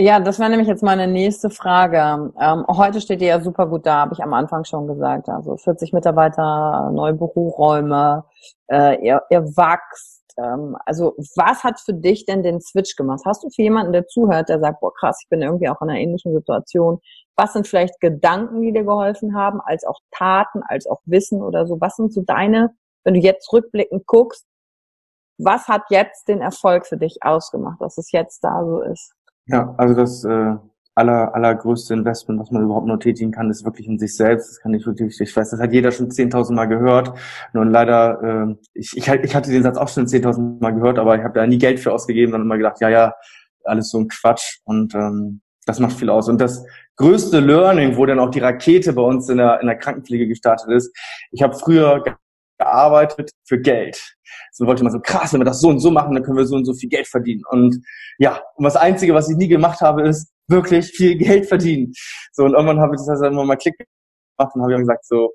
Ja, 0.00 0.20
das 0.20 0.38
wäre 0.38 0.48
nämlich 0.48 0.68
jetzt 0.68 0.84
meine 0.84 1.08
nächste 1.08 1.50
Frage. 1.50 2.32
Ähm, 2.40 2.64
heute 2.68 3.00
steht 3.00 3.20
ihr 3.20 3.26
ja 3.28 3.40
super 3.40 3.66
gut 3.66 3.84
da, 3.84 3.96
habe 4.02 4.14
ich 4.14 4.22
am 4.22 4.32
Anfang 4.32 4.62
schon 4.64 4.86
gesagt. 4.86 5.28
Also 5.28 5.56
40 5.56 5.92
Mitarbeiter, 5.92 6.92
neue 6.92 7.14
Büroräume, 7.14 8.24
äh, 8.70 9.04
ihr, 9.04 9.22
ihr 9.28 9.42
wachst. 9.56 10.22
Ähm, 10.36 10.76
also 10.86 11.16
was 11.34 11.64
hat 11.64 11.80
für 11.80 11.94
dich 11.94 12.26
denn 12.26 12.44
den 12.44 12.60
Switch 12.60 12.94
gemacht? 12.94 13.22
Hast 13.26 13.42
du 13.42 13.50
für 13.50 13.62
jemanden, 13.62 13.92
der 13.92 14.06
zuhört, 14.06 14.48
der 14.48 14.60
sagt, 14.60 14.78
boah 14.80 14.94
krass, 14.94 15.18
ich 15.20 15.28
bin 15.30 15.42
irgendwie 15.42 15.68
auch 15.68 15.82
in 15.82 15.90
einer 15.90 15.98
ähnlichen 15.98 16.32
Situation. 16.32 17.00
Was 17.34 17.54
sind 17.54 17.66
vielleicht 17.66 17.98
Gedanken, 17.98 18.62
die 18.62 18.72
dir 18.72 18.84
geholfen 18.84 19.34
haben, 19.34 19.60
als 19.60 19.84
auch 19.84 19.98
Taten, 20.12 20.62
als 20.68 20.86
auch 20.86 21.00
Wissen 21.06 21.42
oder 21.42 21.66
so? 21.66 21.80
Was 21.80 21.96
sind 21.96 22.12
so 22.12 22.22
deine, 22.22 22.70
wenn 23.02 23.14
du 23.14 23.20
jetzt 23.20 23.52
rückblickend 23.52 24.06
guckst, 24.06 24.46
was 25.38 25.66
hat 25.66 25.82
jetzt 25.90 26.28
den 26.28 26.40
Erfolg 26.40 26.86
für 26.86 26.98
dich 26.98 27.18
ausgemacht, 27.22 27.80
dass 27.80 27.98
es 27.98 28.12
jetzt 28.12 28.44
da 28.44 28.64
so 28.64 28.80
ist? 28.82 29.17
Ja, 29.48 29.74
also 29.78 29.94
das 29.94 30.24
äh, 30.24 30.54
aller, 30.94 31.34
allergrößte 31.34 31.94
Investment, 31.94 32.40
was 32.40 32.50
man 32.50 32.64
überhaupt 32.64 32.86
nur 32.86 33.00
tätigen 33.00 33.30
kann, 33.30 33.50
ist 33.50 33.64
wirklich 33.64 33.86
in 33.86 33.98
sich 33.98 34.16
selbst. 34.16 34.50
Das 34.50 34.60
kann 34.60 34.74
ich 34.74 34.84
wirklich, 34.84 35.18
ich 35.20 35.36
weiß, 35.36 35.50
das 35.50 35.60
hat 35.60 35.72
jeder 35.72 35.90
schon 35.90 36.10
10.000 36.10 36.52
Mal 36.52 36.66
gehört. 36.66 37.12
Nur 37.54 37.64
leider, 37.64 38.22
äh, 38.50 38.54
ich, 38.74 38.96
ich, 38.96 39.08
ich 39.08 39.34
hatte 39.34 39.50
den 39.50 39.62
Satz 39.62 39.78
auch 39.78 39.88
schon 39.88 40.06
10.000 40.06 40.60
Mal 40.60 40.74
gehört, 40.74 40.98
aber 40.98 41.16
ich 41.16 41.22
habe 41.22 41.34
da 41.34 41.46
nie 41.46 41.58
Geld 41.58 41.80
für 41.80 41.92
ausgegeben, 41.92 42.32
sondern 42.32 42.46
immer 42.46 42.58
gedacht, 42.58 42.80
ja, 42.80 42.88
ja, 42.88 43.14
alles 43.64 43.90
so 43.90 43.98
ein 43.98 44.08
Quatsch. 44.08 44.58
Und 44.64 44.94
ähm, 44.94 45.40
das 45.66 45.78
macht 45.78 45.96
viel 45.96 46.10
aus. 46.10 46.28
Und 46.28 46.40
das 46.40 46.64
größte 46.96 47.40
Learning, 47.40 47.96
wo 47.96 48.04
dann 48.04 48.18
auch 48.18 48.30
die 48.30 48.40
Rakete 48.40 48.92
bei 48.92 49.02
uns 49.02 49.28
in 49.28 49.38
der, 49.38 49.60
in 49.60 49.66
der 49.66 49.76
Krankenpflege 49.76 50.26
gestartet 50.26 50.70
ist, 50.70 50.94
ich 51.30 51.42
habe 51.42 51.54
früher 51.54 52.02
gearbeitet 52.58 53.30
für 53.46 53.60
Geld. 53.60 54.16
So 54.52 54.66
wollte 54.66 54.82
man 54.82 54.92
so, 54.92 55.00
krass, 55.00 55.32
wenn 55.32 55.40
wir 55.40 55.44
das 55.44 55.60
so 55.60 55.68
und 55.68 55.80
so 55.80 55.90
machen, 55.90 56.14
dann 56.14 56.22
können 56.22 56.36
wir 56.36 56.44
so 56.44 56.56
und 56.56 56.64
so 56.64 56.74
viel 56.74 56.88
Geld 56.88 57.06
verdienen. 57.06 57.42
Und 57.50 57.80
ja, 58.18 58.40
und 58.56 58.64
das 58.64 58.76
Einzige, 58.76 59.14
was 59.14 59.30
ich 59.30 59.36
nie 59.36 59.48
gemacht 59.48 59.80
habe, 59.80 60.02
ist 60.02 60.30
wirklich 60.48 60.90
viel 60.90 61.16
Geld 61.16 61.46
verdienen. 61.46 61.92
So, 62.32 62.44
und 62.44 62.54
irgendwann 62.54 62.80
habe 62.80 62.94
ich 62.94 63.00
das 63.06 63.20
halt 63.20 63.32
immer 63.32 63.44
mal 63.44 63.56
Klick 63.56 63.76
gemacht 63.76 64.54
und 64.54 64.62
habe 64.62 64.72
dann 64.72 64.80
gesagt 64.82 65.06
so, 65.06 65.32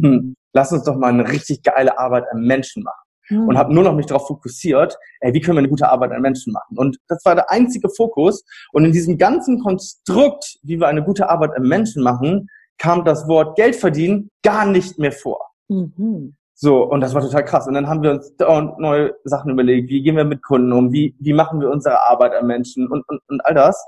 hm, 0.00 0.34
lass 0.52 0.72
uns 0.72 0.84
doch 0.84 0.96
mal 0.96 1.08
eine 1.08 1.28
richtig 1.28 1.62
geile 1.62 1.98
Arbeit 1.98 2.24
an 2.30 2.42
Menschen 2.42 2.82
machen. 2.82 3.06
Mhm. 3.28 3.48
Und 3.48 3.58
habe 3.58 3.74
nur 3.74 3.84
noch 3.84 3.94
mich 3.94 4.06
darauf 4.06 4.26
fokussiert, 4.26 4.96
ey, 5.20 5.32
wie 5.32 5.40
können 5.40 5.56
wir 5.56 5.60
eine 5.60 5.68
gute 5.68 5.88
Arbeit 5.88 6.12
an 6.12 6.22
Menschen 6.22 6.52
machen. 6.52 6.76
Und 6.76 6.98
das 7.08 7.24
war 7.24 7.34
der 7.34 7.50
einzige 7.50 7.88
Fokus. 7.88 8.44
Und 8.72 8.84
in 8.84 8.92
diesem 8.92 9.18
ganzen 9.18 9.60
Konstrukt, 9.60 10.58
wie 10.62 10.78
wir 10.78 10.88
eine 10.88 11.02
gute 11.02 11.28
Arbeit 11.28 11.56
an 11.56 11.64
Menschen 11.64 12.02
machen, 12.02 12.48
kam 12.78 13.04
das 13.04 13.26
Wort 13.26 13.56
Geld 13.56 13.74
verdienen 13.76 14.30
gar 14.42 14.66
nicht 14.66 14.98
mehr 14.98 15.12
vor. 15.12 15.40
Mhm. 15.68 16.36
So, 16.58 16.84
und 16.84 17.02
das 17.02 17.12
war 17.12 17.20
total 17.20 17.44
krass. 17.44 17.66
Und 17.66 17.74
dann 17.74 17.86
haben 17.86 18.02
wir 18.02 18.10
uns 18.12 18.32
neue 18.38 19.14
Sachen 19.24 19.50
überlegt. 19.50 19.90
Wie 19.90 20.02
gehen 20.02 20.16
wir 20.16 20.24
mit 20.24 20.42
Kunden 20.42 20.72
um? 20.72 20.90
Wie, 20.90 21.14
wie 21.20 21.34
machen 21.34 21.60
wir 21.60 21.68
unsere 21.68 22.02
Arbeit 22.08 22.32
an 22.32 22.46
Menschen 22.46 22.88
und, 22.88 23.06
und, 23.08 23.20
und 23.28 23.44
all 23.44 23.52
das? 23.52 23.84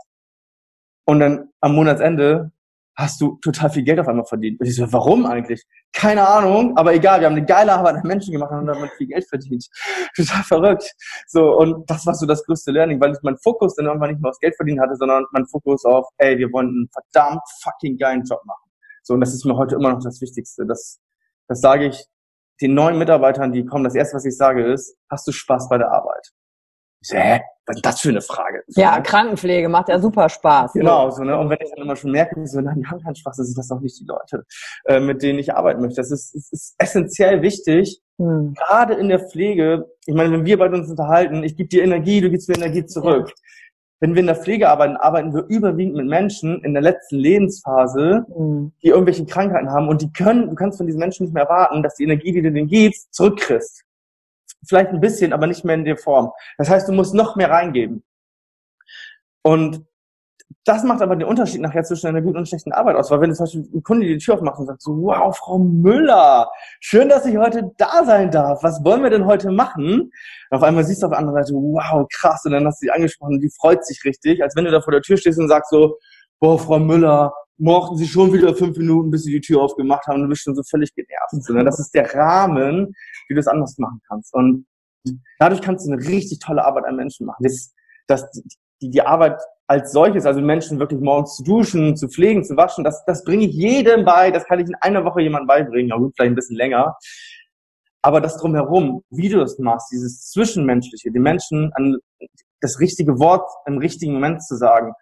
Und 1.07 1.21
dann 1.21 1.49
am 1.61 1.75
Monatsende 1.75 2.53
hast 2.95 3.23
du 3.23 3.39
total 3.43 3.71
viel 3.71 3.85
Geld 3.85 3.99
auf 4.01 4.09
einmal 4.09 4.27
verdient. 4.27 4.61
Und 4.61 4.67
ich 4.67 4.77
so, 4.77 4.93
warum 4.93 5.25
eigentlich? 5.25 5.65
Keine 5.95 6.29
Ahnung, 6.29 6.77
aber 6.77 6.93
egal, 6.93 7.21
wir 7.21 7.27
haben 7.29 7.37
eine 7.37 7.47
geile 7.47 7.73
Arbeit 7.73 7.97
an 7.97 8.07
Menschen 8.07 8.33
gemacht 8.33 8.51
und 8.51 8.59
haben 8.59 8.67
damit 8.67 8.91
viel 8.99 9.07
Geld 9.07 9.27
verdient. 9.27 9.67
Total 10.17 10.43
verrückt. 10.43 10.93
So, 11.27 11.57
und 11.57 11.89
das 11.89 12.05
war 12.05 12.15
so 12.15 12.27
das 12.27 12.45
größte 12.45 12.71
Learning, 12.71 13.01
weil 13.01 13.13
ich 13.13 13.23
meinen 13.23 13.39
Fokus 13.39 13.77
dann 13.77 13.87
irgendwann 13.87 14.11
nicht 14.11 14.21
mehr 14.21 14.29
aufs 14.29 14.41
Geld 14.41 14.57
verdienen 14.57 14.81
hatte, 14.83 14.97
sondern 14.97 15.25
mein 15.33 15.47
Fokus 15.47 15.87
auf, 15.87 16.07
ey, 16.19 16.37
wir 16.37 16.53
wollen 16.53 16.69
einen 16.69 16.91
verdammt 16.93 17.41
fucking 17.63 17.97
geilen 17.97 18.25
Job 18.25 18.45
machen. 18.45 18.69
So, 19.05 19.15
und 19.15 19.21
das 19.21 19.33
ist 19.33 19.47
mir 19.47 19.57
heute 19.57 19.77
immer 19.77 19.93
noch 19.93 20.03
das 20.03 20.21
Wichtigste. 20.21 20.67
Das, 20.67 21.01
das 21.47 21.63
sage 21.63 21.87
ich 21.87 22.05
den 22.61 22.75
neuen 22.75 22.99
Mitarbeitern, 22.99 23.53
die 23.53 23.65
kommen, 23.65 23.85
das 23.85 23.95
erste, 23.95 24.17
was 24.17 24.25
ich 24.25 24.37
sage, 24.37 24.65
ist, 24.65 24.97
hast 25.11 25.27
du 25.27 25.33
Spaß 25.33 25.69
bei 25.69 25.79
der 25.79 25.91
Arbeit? 25.91 26.33
hä, 27.11 27.41
was 27.67 27.77
ist 27.77 27.87
das 27.87 28.01
für 28.01 28.09
eine 28.09 28.21
Frage? 28.21 28.63
Ja, 28.69 29.01
Krankenpflege 29.01 29.69
macht 29.69 29.89
ja 29.89 29.99
super 29.99 30.29
Spaß. 30.29 30.73
Genau, 30.73 31.11
so, 31.11 31.23
ne? 31.23 31.39
Und 31.39 31.51
wenn 31.51 31.59
ich 31.61 31.71
dann 31.71 31.85
immer 31.85 31.97
schon 31.97 32.11
merke, 32.11 32.35
so, 32.47 32.61
nein, 32.61 32.81
die 32.81 32.87
haben 32.87 33.01
keinen 33.01 33.15
Spaß, 33.15 33.37
sind 33.37 33.59
das 33.59 33.69
doch 33.69 33.81
nicht 33.81 34.01
die 34.01 34.07
Leute, 34.07 34.45
äh, 34.87 34.99
mit 35.01 35.23
denen 35.23 35.39
ich 35.39 35.55
arbeiten 35.55 35.81
möchte. 35.81 35.97
Das 35.97 36.11
ist, 36.11 36.35
ist, 36.35 36.53
ist 36.53 36.75
essentiell 36.79 37.43
wichtig, 37.43 38.01
hm. 38.19 38.55
gerade 38.55 38.95
in 38.95 39.09
der 39.09 39.21
Pflege. 39.21 39.87
Ich 40.07 40.15
meine, 40.15 40.33
wenn 40.33 40.45
wir 40.45 40.59
bei 40.59 40.69
uns 40.69 40.89
unterhalten, 40.89 41.45
ich 41.45 41.57
gebe 41.57 41.69
dir 41.69 41.83
Energie, 41.85 42.21
du 42.21 42.31
gibst 42.31 42.49
mir 42.49 42.57
Energie 42.57 42.87
zurück. 42.87 43.29
Ja. 43.29 43.35
Wenn 44.01 44.15
wir 44.15 44.21
in 44.21 44.27
der 44.27 44.37
Pflege 44.37 44.69
arbeiten, 44.69 44.97
arbeiten 44.97 45.35
wir 45.35 45.45
überwiegend 45.49 45.97
mit 45.97 46.07
Menschen 46.07 46.63
in 46.63 46.73
der 46.73 46.83
letzten 46.83 47.17
Lebensphase, 47.17 48.25
mhm. 48.37 48.73
die 48.83 48.89
irgendwelche 48.89 49.27
Krankheiten 49.27 49.71
haben 49.71 49.89
und 49.89 50.03
die 50.03 50.13
können, 50.13 50.49
du 50.49 50.55
kannst 50.55 50.79
von 50.79 50.87
diesen 50.87 51.01
Menschen 51.01 51.25
nicht 51.25 51.35
mehr 51.35 51.45
erwarten, 51.45 51.83
dass 51.83 51.97
die 51.97 52.05
Energie, 52.05 52.33
die 52.33 52.43
du 52.43 52.53
denen 52.53 52.69
gibst, 52.69 53.13
zurückkriegst 53.13 53.85
vielleicht 54.67 54.91
ein 54.91 55.01
bisschen, 55.01 55.33
aber 55.33 55.47
nicht 55.47 55.65
mehr 55.65 55.75
in 55.75 55.85
der 55.85 55.97
Form. 55.97 56.33
Das 56.57 56.69
heißt, 56.69 56.89
du 56.89 56.93
musst 56.93 57.15
noch 57.15 57.37
mehr 57.37 57.51
reingeben. 57.51 58.03
Und 59.43 59.85
das 60.65 60.83
macht 60.83 61.03
aber 61.03 61.17
den 61.17 61.27
Unterschied 61.27 61.61
nachher 61.61 61.83
zwischen 61.85 62.09
einer 62.09 62.23
guten 62.23 62.39
und 62.39 62.49
schlechten 62.49 62.73
Arbeit 62.73 62.97
aus. 62.97 63.11
Weil 63.11 63.21
wenn 63.21 63.35
zum 63.35 63.45
Beispiel 63.45 63.69
ein 63.75 63.83
Kunde 63.83 64.07
die 64.07 64.19
Tür 64.19 64.35
aufmacht 64.35 64.59
und 64.59 64.67
sagt 64.67 64.83
so, 64.83 64.93
wow, 64.93 65.37
Frau 65.37 65.59
Müller, 65.59 66.51
schön, 66.81 67.09
dass 67.09 67.27
ich 67.27 67.37
heute 67.37 67.71
da 67.77 68.05
sein 68.05 68.31
darf. 68.31 68.63
Was 68.63 68.83
wollen 68.85 69.03
wir 69.03 69.11
denn 69.11 69.27
heute 69.27 69.51
machen? 69.51 70.11
Und 70.51 70.57
auf 70.57 70.63
einmal 70.63 70.85
siehst 70.85 71.03
du 71.03 71.07
auf 71.07 71.13
der 71.13 71.19
anderen 71.19 71.43
Seite, 71.43 71.55
wow, 71.55 72.07
krass. 72.13 72.43
Und 72.45 72.53
dann 72.53 72.67
hast 72.67 72.83
du 72.83 72.87
sie 72.87 72.91
angesprochen 72.91 73.35
und 73.35 73.41
die 73.41 73.51
freut 73.51 73.85
sich 73.85 74.03
richtig, 74.05 74.43
als 74.43 74.57
wenn 74.57 74.65
du 74.65 74.71
da 74.71 74.81
vor 74.81 74.93
der 74.93 75.03
Tür 75.03 75.17
stehst 75.17 75.39
und 75.39 75.49
sagst 75.49 75.71
so, 75.71 75.99
boah, 76.41 76.59
Frau 76.59 76.79
Müller, 76.79 77.33
mochten 77.59 77.97
sie 77.97 78.07
schon 78.07 78.33
wieder 78.33 78.55
fünf 78.55 78.77
Minuten, 78.77 79.11
bis 79.11 79.25
sie 79.25 79.33
die 79.33 79.41
Tür 79.41 79.63
aufgemacht 79.63 80.07
haben 80.07 80.23
du 80.23 80.29
bist 80.29 80.43
schon 80.43 80.55
so 80.55 80.63
völlig 80.63 80.95
genervt. 80.95 81.31
Sondern 81.31 81.67
das 81.67 81.79
ist 81.79 81.93
der 81.93 82.15
Rahmen, 82.15 82.95
wie 83.29 83.35
du 83.35 83.41
es 83.41 83.49
anders 83.49 83.77
machen 83.79 84.01
kannst. 84.09 84.33
Und 84.35 84.67
dadurch 85.39 85.61
kannst 85.61 85.87
du 85.87 85.93
eine 85.93 86.01
richtig 86.01 86.39
tolle 86.39 86.65
Arbeit 86.65 86.85
an 86.85 86.97
Menschen 86.97 87.27
machen. 87.27 87.43
Das, 87.43 87.75
das, 88.07 88.31
die, 88.81 88.91
die 88.91 89.03
Arbeit 89.03 89.41
als 89.69 89.93
solches, 89.93 90.25
also 90.25 90.41
Menschen 90.41 90.81
wirklich 90.81 91.01
morgens 91.01 91.37
zu 91.37 91.45
duschen, 91.45 91.95
zu 91.95 92.09
pflegen, 92.09 92.43
zu 92.43 92.57
waschen, 92.57 92.85
das, 92.85 93.05
das 93.05 93.23
bringe 93.23 93.45
ich 93.45 93.55
jedem 93.55 94.05
bei. 94.05 94.31
Das 94.31 94.47
kann 94.47 94.59
ich 94.59 94.67
in 94.67 94.75
einer 94.77 95.05
Woche 95.05 95.21
jemandem 95.21 95.47
beibringen. 95.47 95.97
Gut, 95.99 96.15
vielleicht 96.17 96.33
ein 96.33 96.35
bisschen 96.35 96.57
länger. 96.57 96.97
Aber 98.01 98.21
das 98.23 98.39
drumherum, 98.39 99.05
wie 99.11 99.29
du 99.29 99.39
das 99.39 99.59
machst, 99.59 99.93
dieses 99.93 100.31
Zwischenmenschliche, 100.31 101.13
den 101.13 101.23
Menschen 101.23 101.71
an 101.75 101.99
das 102.61 102.81
richtige 102.81 103.19
Wort 103.19 103.49
im 103.67 103.79
richtigen 103.79 104.15
Moment 104.15 104.43
zu 104.43 104.57
sagen. 104.57 104.95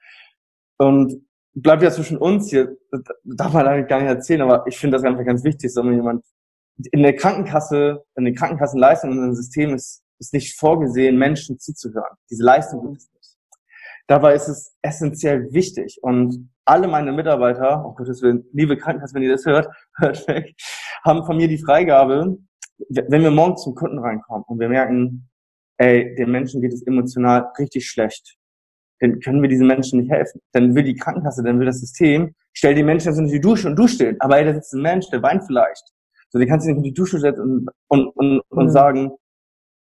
Und 0.79 1.23
bleibt 1.55 1.83
ja 1.83 1.91
zwischen 1.91 2.19
uns 2.19 2.51
hier, 2.51 2.77
darf 3.23 3.53
man 3.53 3.67
eigentlich 3.67 3.89
gar 3.89 4.01
nicht 4.01 4.09
erzählen, 4.09 4.43
aber 4.43 4.67
ich 4.67 4.79
finde 4.79 4.97
das 4.97 5.05
einfach 5.05 5.25
ganz 5.25 5.45
wichtig, 5.45 5.73
so 5.73 5.85
wenn 5.85 5.95
jemand 5.95 6.25
in 6.91 7.03
der 7.03 7.15
Krankenkasse, 7.15 8.05
in 8.17 8.25
den 8.25 8.35
Krankenkassenleistungen 8.35 9.17
in 9.17 9.23
unserem 9.23 9.37
System 9.37 9.75
ist, 9.75 10.03
ist 10.19 10.35
nicht 10.35 10.59
vorgesehen, 10.59 11.17
Menschen 11.17 11.59
zuzuhören. 11.59 12.17
Diese 12.31 12.43
Leistung 12.43 12.93
gibt. 12.93 13.03
Dabei 14.09 14.35
ist 14.35 14.49
es 14.49 14.77
essentiell 14.83 15.53
wichtig 15.53 15.99
und 16.03 16.49
alle 16.65 16.87
meine 16.87 17.13
Mitarbeiter, 17.13 17.85
oh 17.85 17.93
Gottes 17.95 18.23
Willen, 18.23 18.45
liebe 18.53 18.77
Krankenkasse, 18.77 19.15
wenn 19.15 19.23
ihr 19.23 19.33
das 19.33 19.47
hört, 19.47 19.69
hört 19.97 20.27
weg, 20.29 20.55
haben 21.05 21.25
von 21.25 21.37
mir 21.37 21.49
die 21.49 21.59
Freigabe, 21.59 22.37
wenn 22.89 23.23
wir 23.23 23.31
morgen 23.31 23.57
zum 23.57 23.75
Kunden 23.75 23.99
reinkommen 23.99 24.45
und 24.47 24.61
wir 24.61 24.69
merken, 24.69 25.29
ey, 25.79 26.15
den 26.15 26.31
Menschen 26.31 26.61
geht 26.61 26.73
es 26.73 26.87
emotional 26.87 27.51
richtig 27.59 27.89
schlecht, 27.89 28.37
dann 29.01 29.21
können 29.21 29.43
wir 29.43 29.49
diesen 29.49 29.67
Menschen 29.67 30.01
nicht 30.01 30.11
helfen. 30.11 30.41
Dann 30.53 30.75
will 30.75 30.85
die 30.85 30.95
Krankenkasse, 30.95 31.43
dann 31.43 31.59
will 31.59 31.67
das 31.67 31.81
System, 31.81 32.35
stell 32.53 32.75
die 32.75 32.83
Menschen 32.83 33.09
jetzt 33.09 33.19
in 33.19 33.27
die 33.27 33.41
Dusche 33.41 33.69
und 33.69 33.77
dusch 33.77 33.99
den. 33.99 34.21
Aber 34.21 34.39
ey, 34.39 34.45
da 34.45 34.55
sitzt 34.55 34.73
ein 34.73 34.83
Mensch, 34.83 35.11
der 35.11 35.23
weint 35.23 35.45
vielleicht. 35.45 35.93
So, 36.31 36.39
den 36.39 36.49
kannst 36.49 36.67
du 36.67 36.71
nicht 36.71 36.79
in 36.79 36.83
die 36.83 36.95
Dusche 36.95 37.19
setzen 37.19 37.41
und, 37.43 37.69
und, 37.89 38.09
und, 38.17 38.41
und 38.49 38.65
mhm. 38.67 38.71
sagen, 38.71 39.11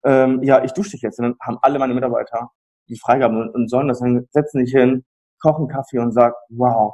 ähm, 0.05 0.41
ja, 0.43 0.63
ich 0.63 0.71
dusche 0.71 0.91
dich 0.91 1.01
jetzt. 1.01 1.19
Und 1.19 1.25
dann 1.25 1.35
haben 1.41 1.57
alle 1.61 1.79
meine 1.79 1.93
Mitarbeiter 1.93 2.51
die 2.93 2.99
Freigaben 2.99 3.37
und, 3.37 3.49
und 3.49 3.69
sollen 3.69 3.87
das 3.87 3.99
dann 3.99 4.27
setzen 4.31 4.63
dich 4.63 4.71
hin, 4.71 5.03
kochen 5.41 5.67
Kaffee 5.67 5.99
und 5.99 6.11
sagen, 6.13 6.33
wow, 6.49 6.93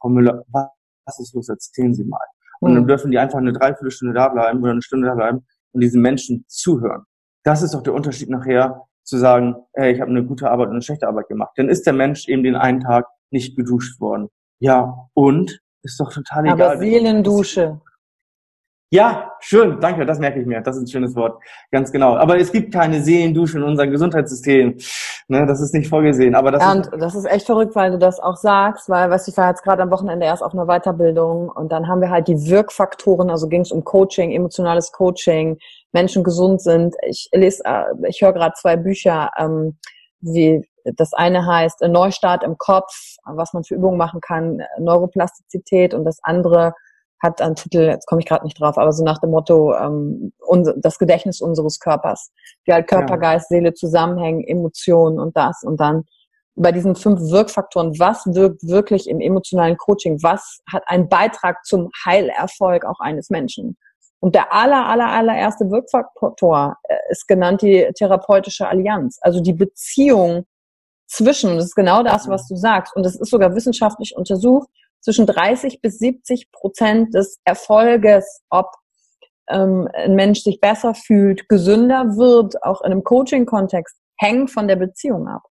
Frau 0.00 0.08
Müller, 0.08 0.42
was 0.52 1.18
ist 1.20 1.34
los? 1.34 1.48
Erzählen 1.48 1.94
Sie 1.94 2.04
mal. 2.04 2.20
Und 2.60 2.72
mhm. 2.72 2.76
dann 2.76 2.86
dürfen 2.86 3.10
die 3.10 3.18
einfach 3.18 3.38
eine 3.38 3.52
Dreiviertelstunde 3.52 4.14
da 4.14 4.28
bleiben 4.28 4.62
oder 4.62 4.72
eine 4.72 4.82
Stunde 4.82 5.08
da 5.08 5.14
bleiben 5.14 5.46
und 5.72 5.80
diesen 5.80 6.02
Menschen 6.02 6.44
zuhören. 6.48 7.04
Das 7.44 7.62
ist 7.62 7.74
doch 7.74 7.82
der 7.82 7.94
Unterschied 7.94 8.30
nachher 8.30 8.86
zu 9.04 9.18
sagen, 9.18 9.56
hey, 9.74 9.92
ich 9.92 10.00
habe 10.00 10.10
eine 10.10 10.24
gute 10.24 10.50
Arbeit 10.50 10.68
und 10.68 10.74
eine 10.74 10.82
schlechte 10.82 11.08
Arbeit 11.08 11.28
gemacht. 11.28 11.52
Dann 11.56 11.68
ist 11.68 11.86
der 11.86 11.92
Mensch 11.92 12.28
eben 12.28 12.44
den 12.44 12.54
einen 12.54 12.80
Tag 12.80 13.06
nicht 13.30 13.56
geduscht 13.56 14.00
worden. 14.00 14.28
Ja, 14.60 15.08
und 15.14 15.60
ist 15.82 15.98
doch 15.98 16.12
total 16.12 16.44
egal. 16.44 16.62
Aber 16.62 16.78
Seelendusche. 16.78 17.80
Ja, 18.92 19.32
schön, 19.40 19.80
danke, 19.80 20.04
das 20.04 20.18
merke 20.18 20.38
ich 20.38 20.44
mir. 20.44 20.60
Das 20.60 20.76
ist 20.76 20.82
ein 20.82 20.86
schönes 20.86 21.16
Wort. 21.16 21.42
Ganz 21.70 21.90
genau. 21.90 22.14
Aber 22.14 22.38
es 22.38 22.52
gibt 22.52 22.74
keine 22.74 23.02
Seelendusche 23.02 23.56
in 23.56 23.64
unserem 23.64 23.90
Gesundheitssystem. 23.90 24.76
Ne, 25.28 25.46
das 25.46 25.62
ist 25.62 25.72
nicht 25.72 25.88
vorgesehen. 25.88 26.34
Aber 26.34 26.50
das 26.50 26.62
ja, 26.62 26.72
und 26.72 26.90
das 27.00 27.14
ist 27.14 27.24
echt 27.24 27.46
verrückt, 27.46 27.74
weil 27.74 27.92
du 27.92 27.98
das 27.98 28.20
auch 28.20 28.36
sagst, 28.36 28.90
weil, 28.90 29.08
weißt 29.08 29.28
ich 29.28 29.36
war 29.38 29.48
jetzt 29.48 29.62
gerade 29.62 29.80
am 29.80 29.90
Wochenende 29.90 30.26
erst 30.26 30.42
auf 30.42 30.52
einer 30.52 30.66
Weiterbildung 30.66 31.48
und 31.48 31.72
dann 31.72 31.88
haben 31.88 32.02
wir 32.02 32.10
halt 32.10 32.28
die 32.28 32.50
Wirkfaktoren, 32.50 33.30
also 33.30 33.48
ging 33.48 33.62
es 33.62 33.72
um 33.72 33.82
Coaching, 33.82 34.30
emotionales 34.30 34.92
Coaching, 34.92 35.56
Menschen 35.92 36.22
gesund 36.22 36.60
sind. 36.60 36.94
Ich 37.08 37.30
lese, 37.32 37.64
äh, 37.64 37.84
ich 38.06 38.20
höre 38.20 38.34
gerade 38.34 38.52
zwei 38.60 38.76
Bücher, 38.76 39.30
ähm, 39.38 39.78
wie 40.20 40.68
das 40.84 41.14
eine 41.14 41.46
heißt 41.46 41.80
Neustart 41.88 42.44
im 42.44 42.58
Kopf, 42.58 42.92
was 43.24 43.54
man 43.54 43.64
für 43.64 43.74
Übungen 43.74 43.96
machen 43.96 44.20
kann, 44.20 44.60
Neuroplastizität 44.78 45.94
und 45.94 46.04
das 46.04 46.18
andere 46.22 46.74
hat 47.22 47.40
einen 47.40 47.54
Titel, 47.54 47.82
jetzt 47.82 48.06
komme 48.06 48.20
ich 48.20 48.26
gerade 48.26 48.44
nicht 48.44 48.60
drauf, 48.60 48.76
aber 48.76 48.92
so 48.92 49.04
nach 49.04 49.18
dem 49.18 49.30
Motto, 49.30 49.74
ähm, 49.74 50.32
unser, 50.38 50.74
das 50.76 50.98
Gedächtnis 50.98 51.40
unseres 51.40 51.78
Körpers. 51.78 52.32
Wie 52.64 52.72
halt 52.72 52.88
Körper, 52.88 53.14
ja. 53.14 53.20
Geist, 53.20 53.48
Seele 53.48 53.74
zusammenhängen, 53.74 54.42
Emotionen 54.44 55.20
und 55.20 55.36
das 55.36 55.62
und 55.62 55.80
dann 55.80 56.04
bei 56.54 56.72
diesen 56.72 56.96
fünf 56.96 57.20
Wirkfaktoren, 57.30 57.98
was 57.98 58.26
wirkt 58.26 58.66
wirklich 58.66 59.08
im 59.08 59.20
emotionalen 59.20 59.76
Coaching, 59.76 60.22
was 60.22 60.60
hat 60.70 60.82
einen 60.86 61.08
Beitrag 61.08 61.64
zum 61.64 61.90
Heilerfolg 62.04 62.84
auch 62.84 63.00
eines 63.00 63.30
Menschen. 63.30 63.78
Und 64.20 64.34
der 64.34 64.52
aller, 64.52 64.86
aller, 64.86 65.08
allererste 65.08 65.70
Wirkfaktor 65.70 66.76
äh, 66.84 66.96
ist 67.10 67.26
genannt 67.26 67.62
die 67.62 67.88
therapeutische 67.96 68.68
Allianz, 68.68 69.18
also 69.22 69.40
die 69.40 69.54
Beziehung 69.54 70.44
zwischen, 71.06 71.56
das 71.56 71.66
ist 71.66 71.74
genau 71.74 72.02
das, 72.02 72.28
was 72.28 72.46
du 72.48 72.56
sagst, 72.56 72.94
und 72.94 73.04
das 73.04 73.16
ist 73.16 73.30
sogar 73.30 73.54
wissenschaftlich 73.54 74.14
untersucht, 74.16 74.68
zwischen 75.02 75.26
30 75.26 75.80
bis 75.80 75.98
70 75.98 76.50
Prozent 76.52 77.14
des 77.14 77.38
Erfolges, 77.44 78.40
ob 78.48 78.70
ähm, 79.48 79.88
ein 79.92 80.14
Mensch 80.14 80.42
sich 80.42 80.60
besser 80.60 80.94
fühlt, 80.94 81.48
gesünder 81.48 82.16
wird, 82.16 82.62
auch 82.62 82.80
in 82.82 82.92
einem 82.92 83.04
Coaching-Kontext, 83.04 83.96
hängen 84.16 84.48
von 84.48 84.68
der 84.68 84.76
Beziehung 84.76 85.28
ab. 85.28 85.42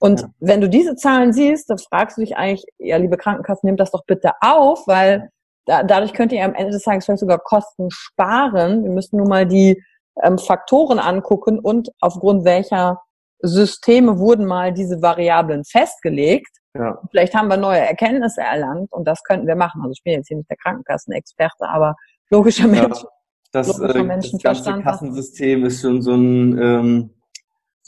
Und 0.00 0.20
ja. 0.20 0.28
wenn 0.38 0.60
du 0.60 0.68
diese 0.68 0.94
Zahlen 0.94 1.32
siehst, 1.32 1.70
dann 1.70 1.78
fragst 1.78 2.16
du 2.16 2.20
dich 2.20 2.36
eigentlich, 2.36 2.64
ja, 2.78 2.96
liebe 2.98 3.16
Krankenkassen, 3.16 3.66
nehmt 3.66 3.80
das 3.80 3.90
doch 3.90 4.04
bitte 4.06 4.32
auf, 4.40 4.86
weil 4.86 5.30
da, 5.66 5.82
dadurch 5.82 6.12
könnt 6.12 6.32
ihr 6.32 6.44
am 6.44 6.54
Ende 6.54 6.72
des 6.72 6.82
Tages 6.82 7.04
vielleicht 7.04 7.20
sogar 7.20 7.38
Kosten 7.38 7.90
sparen. 7.90 8.84
Wir 8.84 8.90
müssen 8.90 9.16
nun 9.16 9.28
mal 9.28 9.46
die 9.46 9.82
ähm, 10.22 10.38
Faktoren 10.38 10.98
angucken 10.98 11.58
und 11.58 11.90
aufgrund 12.00 12.44
welcher 12.44 13.00
Systeme 13.40 14.18
wurden 14.18 14.46
mal 14.46 14.72
diese 14.72 15.00
Variablen 15.00 15.64
festgelegt. 15.64 16.56
Ja. 16.74 16.98
Vielleicht 17.10 17.34
haben 17.34 17.48
wir 17.48 17.56
neue 17.56 17.80
Erkenntnisse 17.80 18.40
erlangt 18.40 18.92
und 18.92 19.06
das 19.06 19.22
könnten 19.22 19.46
wir 19.46 19.56
machen. 19.56 19.80
Also 19.82 19.92
ich 19.92 20.02
bin 20.02 20.14
jetzt 20.14 20.28
hier 20.28 20.36
nicht 20.36 20.50
der 20.50 20.56
Krankenkassenexperte, 20.56 21.68
aber 21.68 21.94
logischer 22.30 22.68
Mensch. 22.68 23.02
Ja, 23.02 23.08
das, 23.52 23.80
äh, 23.80 24.06
das 24.42 24.42
ganze 24.42 24.82
Kassensystem 24.82 25.64
ist 25.64 25.80
schon 25.80 26.02
so 26.02 26.14
ein 26.14 26.58
ähm, 26.60 27.10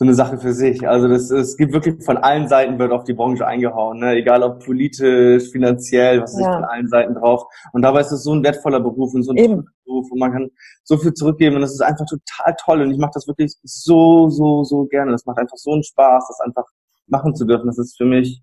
so 0.00 0.06
eine 0.06 0.14
Sache 0.14 0.38
für 0.38 0.54
sich. 0.54 0.88
Also 0.88 1.08
das 1.08 1.30
es 1.30 1.58
gibt 1.58 1.74
wirklich 1.74 2.02
von 2.02 2.16
allen 2.16 2.48
Seiten 2.48 2.78
wird 2.78 2.90
auf 2.90 3.04
die 3.04 3.12
Branche 3.12 3.46
eingehauen, 3.46 3.98
ne? 3.98 4.14
egal 4.14 4.42
ob 4.42 4.64
politisch, 4.64 5.50
finanziell, 5.50 6.22
was 6.22 6.32
ist 6.32 6.40
ja. 6.40 6.54
von 6.54 6.64
allen 6.64 6.88
Seiten 6.88 7.16
drauf. 7.16 7.44
Und 7.74 7.82
dabei 7.82 8.00
ist 8.00 8.10
es 8.10 8.22
so 8.22 8.32
ein 8.32 8.42
wertvoller 8.42 8.80
Beruf 8.80 9.12
und 9.12 9.24
so 9.24 9.32
ein 9.32 9.36
Eben. 9.36 9.66
Beruf 9.84 10.10
und 10.10 10.18
man 10.18 10.32
kann 10.32 10.48
so 10.84 10.96
viel 10.96 11.12
zurückgeben 11.12 11.56
und 11.56 11.60
das 11.60 11.72
ist 11.72 11.82
einfach 11.82 12.06
total 12.06 12.56
toll 12.64 12.80
und 12.80 12.92
ich 12.92 12.96
mache 12.96 13.10
das 13.12 13.28
wirklich 13.28 13.54
so 13.62 14.30
so 14.30 14.64
so 14.64 14.86
gerne. 14.86 15.12
Das 15.12 15.26
macht 15.26 15.36
einfach 15.36 15.58
so 15.58 15.72
einen 15.72 15.82
Spaß, 15.82 16.28
das 16.28 16.40
einfach 16.40 16.64
machen 17.06 17.34
zu 17.34 17.44
dürfen. 17.44 17.66
Das 17.66 17.76
ist 17.76 17.98
für 17.98 18.06
mich 18.06 18.42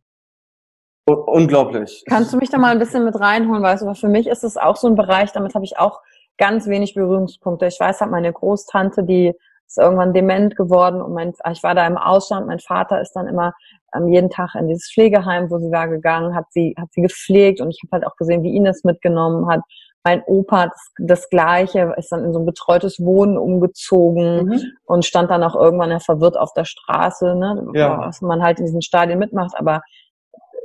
unglaublich. 1.08 2.04
Kannst 2.08 2.34
du 2.34 2.38
mich 2.38 2.52
da 2.52 2.60
mal 2.60 2.72
ein 2.72 2.80
bisschen 2.80 3.04
mit 3.04 3.20
reinholen, 3.20 3.64
weißt 3.64 3.82
du, 3.82 3.88
aber 3.88 3.96
für 3.96 4.10
mich 4.10 4.28
ist 4.28 4.44
es 4.44 4.58
auch 4.58 4.76
so 4.76 4.86
ein 4.86 4.96
Bereich, 4.96 5.32
damit 5.32 5.56
habe 5.56 5.66
ich 5.66 5.80
auch 5.80 6.02
ganz 6.38 6.68
wenig 6.68 6.94
Berührungspunkte. 6.94 7.66
Ich 7.66 7.80
weiß 7.80 8.02
halt, 8.02 8.12
meine 8.12 8.32
Großtante, 8.32 9.04
die 9.04 9.34
ist 9.68 9.78
irgendwann 9.78 10.14
dement 10.14 10.56
geworden 10.56 11.02
und 11.02 11.14
mein, 11.14 11.34
ich 11.52 11.64
war 11.64 11.76
da 11.76 11.86
im 11.86 11.98
Ausland, 11.98 12.48
mein 12.48 12.60
Vater 12.60 13.02
ist 13.02 13.14
dann 13.14 13.28
immer 13.28 13.54
ähm, 13.96 14.08
jeden 14.08 14.30
Tag 14.30 14.56
in 14.56 14.68
dieses 14.68 14.90
Pflegeheim, 14.92 15.52
wo 15.52 15.60
sie 15.60 15.72
war 15.72 15.88
gegangen, 15.88 16.36
hat 16.36 16.46
sie, 16.50 16.74
hat 16.78 16.92
sie 16.92 17.02
gepflegt 17.02 17.62
und 17.62 17.70
ich 17.70 17.80
habe 17.84 17.92
halt 18.02 18.12
auch 18.12 18.16
gesehen, 18.16 18.44
wie 18.44 18.52
ihn 18.52 18.66
es 18.66 18.84
mitgenommen 18.84 19.48
hat. 19.50 19.62
Mein 20.04 20.24
Opa 20.26 20.68
das, 20.68 20.92
das 21.00 21.30
Gleiche, 21.30 21.94
ist 21.98 22.12
dann 22.12 22.24
in 22.24 22.32
so 22.32 22.40
ein 22.40 22.46
betreutes 22.46 23.00
Wohnen 23.00 23.38
umgezogen 23.38 24.46
mhm. 24.46 24.62
und 24.86 25.06
stand 25.06 25.30
dann 25.30 25.44
auch 25.44 25.56
irgendwann 25.56 25.92
ja 25.92 26.00
verwirrt 26.00 26.38
auf 26.38 26.54
der 26.54 26.66
Straße, 26.66 27.36
ne, 27.36 27.68
ja. 27.74 28.00
was 28.00 28.22
man 28.22 28.42
halt 28.42 28.60
in 28.60 28.66
diesen 28.66 28.82
Stadien 28.82 29.20
mitmacht, 29.20 29.54
aber 29.58 29.82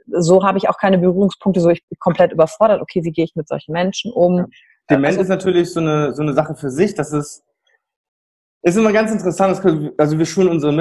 so 0.09 0.45
habe 0.45 0.59
ich 0.59 0.69
auch 0.69 0.79
keine 0.79 0.99
Berührungspunkte, 0.99 1.61
so 1.61 1.71
ich 1.71 1.83
bin 1.89 1.99
komplett 1.99 2.33
überfordert, 2.33 2.81
okay, 2.81 3.03
wie 3.03 3.13
gehe 3.13 3.25
ich 3.25 3.35
mit 3.35 3.49
solchen 3.49 3.73
Menschen 3.73 4.13
um? 4.13 4.47
Dement 4.91 5.07
also, 5.07 5.23
ist 5.23 5.29
natürlich 5.29 5.73
so 5.73 5.81
eine, 5.81 6.13
so 6.13 6.23
eine 6.23 6.35
Sache 6.35 6.55
für 6.55 6.71
sich, 6.71 6.95
das 6.95 7.13
ist 7.13 7.45
ist 8.63 8.77
immer 8.77 8.93
ganz 8.93 9.11
interessant, 9.11 9.61
also 9.99 10.19
wir 10.19 10.27
schulen 10.27 10.49
unsere 10.49 10.73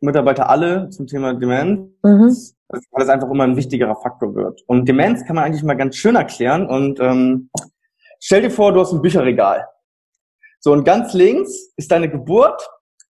Mitarbeiter, 0.00 0.48
alle 0.48 0.88
zum 0.90 1.06
Thema 1.06 1.34
Demenz, 1.34 1.90
mhm. 2.02 2.36
weil 2.68 3.02
es 3.02 3.08
einfach 3.08 3.30
immer 3.30 3.44
ein 3.44 3.56
wichtigerer 3.56 3.96
Faktor 3.96 4.34
wird. 4.34 4.62
Und 4.66 4.88
Demenz 4.88 5.24
kann 5.26 5.36
man 5.36 5.44
eigentlich 5.44 5.62
mal 5.62 5.76
ganz 5.76 5.96
schön 5.96 6.16
erklären. 6.16 6.66
Und 6.66 6.98
ähm, 7.00 7.50
stell 8.20 8.42
dir 8.42 8.50
vor, 8.50 8.72
du 8.72 8.80
hast 8.80 8.92
ein 8.92 9.02
Bücherregal. 9.02 9.66
So, 10.60 10.72
und 10.72 10.84
ganz 10.84 11.12
links 11.12 11.72
ist 11.76 11.90
deine 11.90 12.10
Geburt 12.10 12.68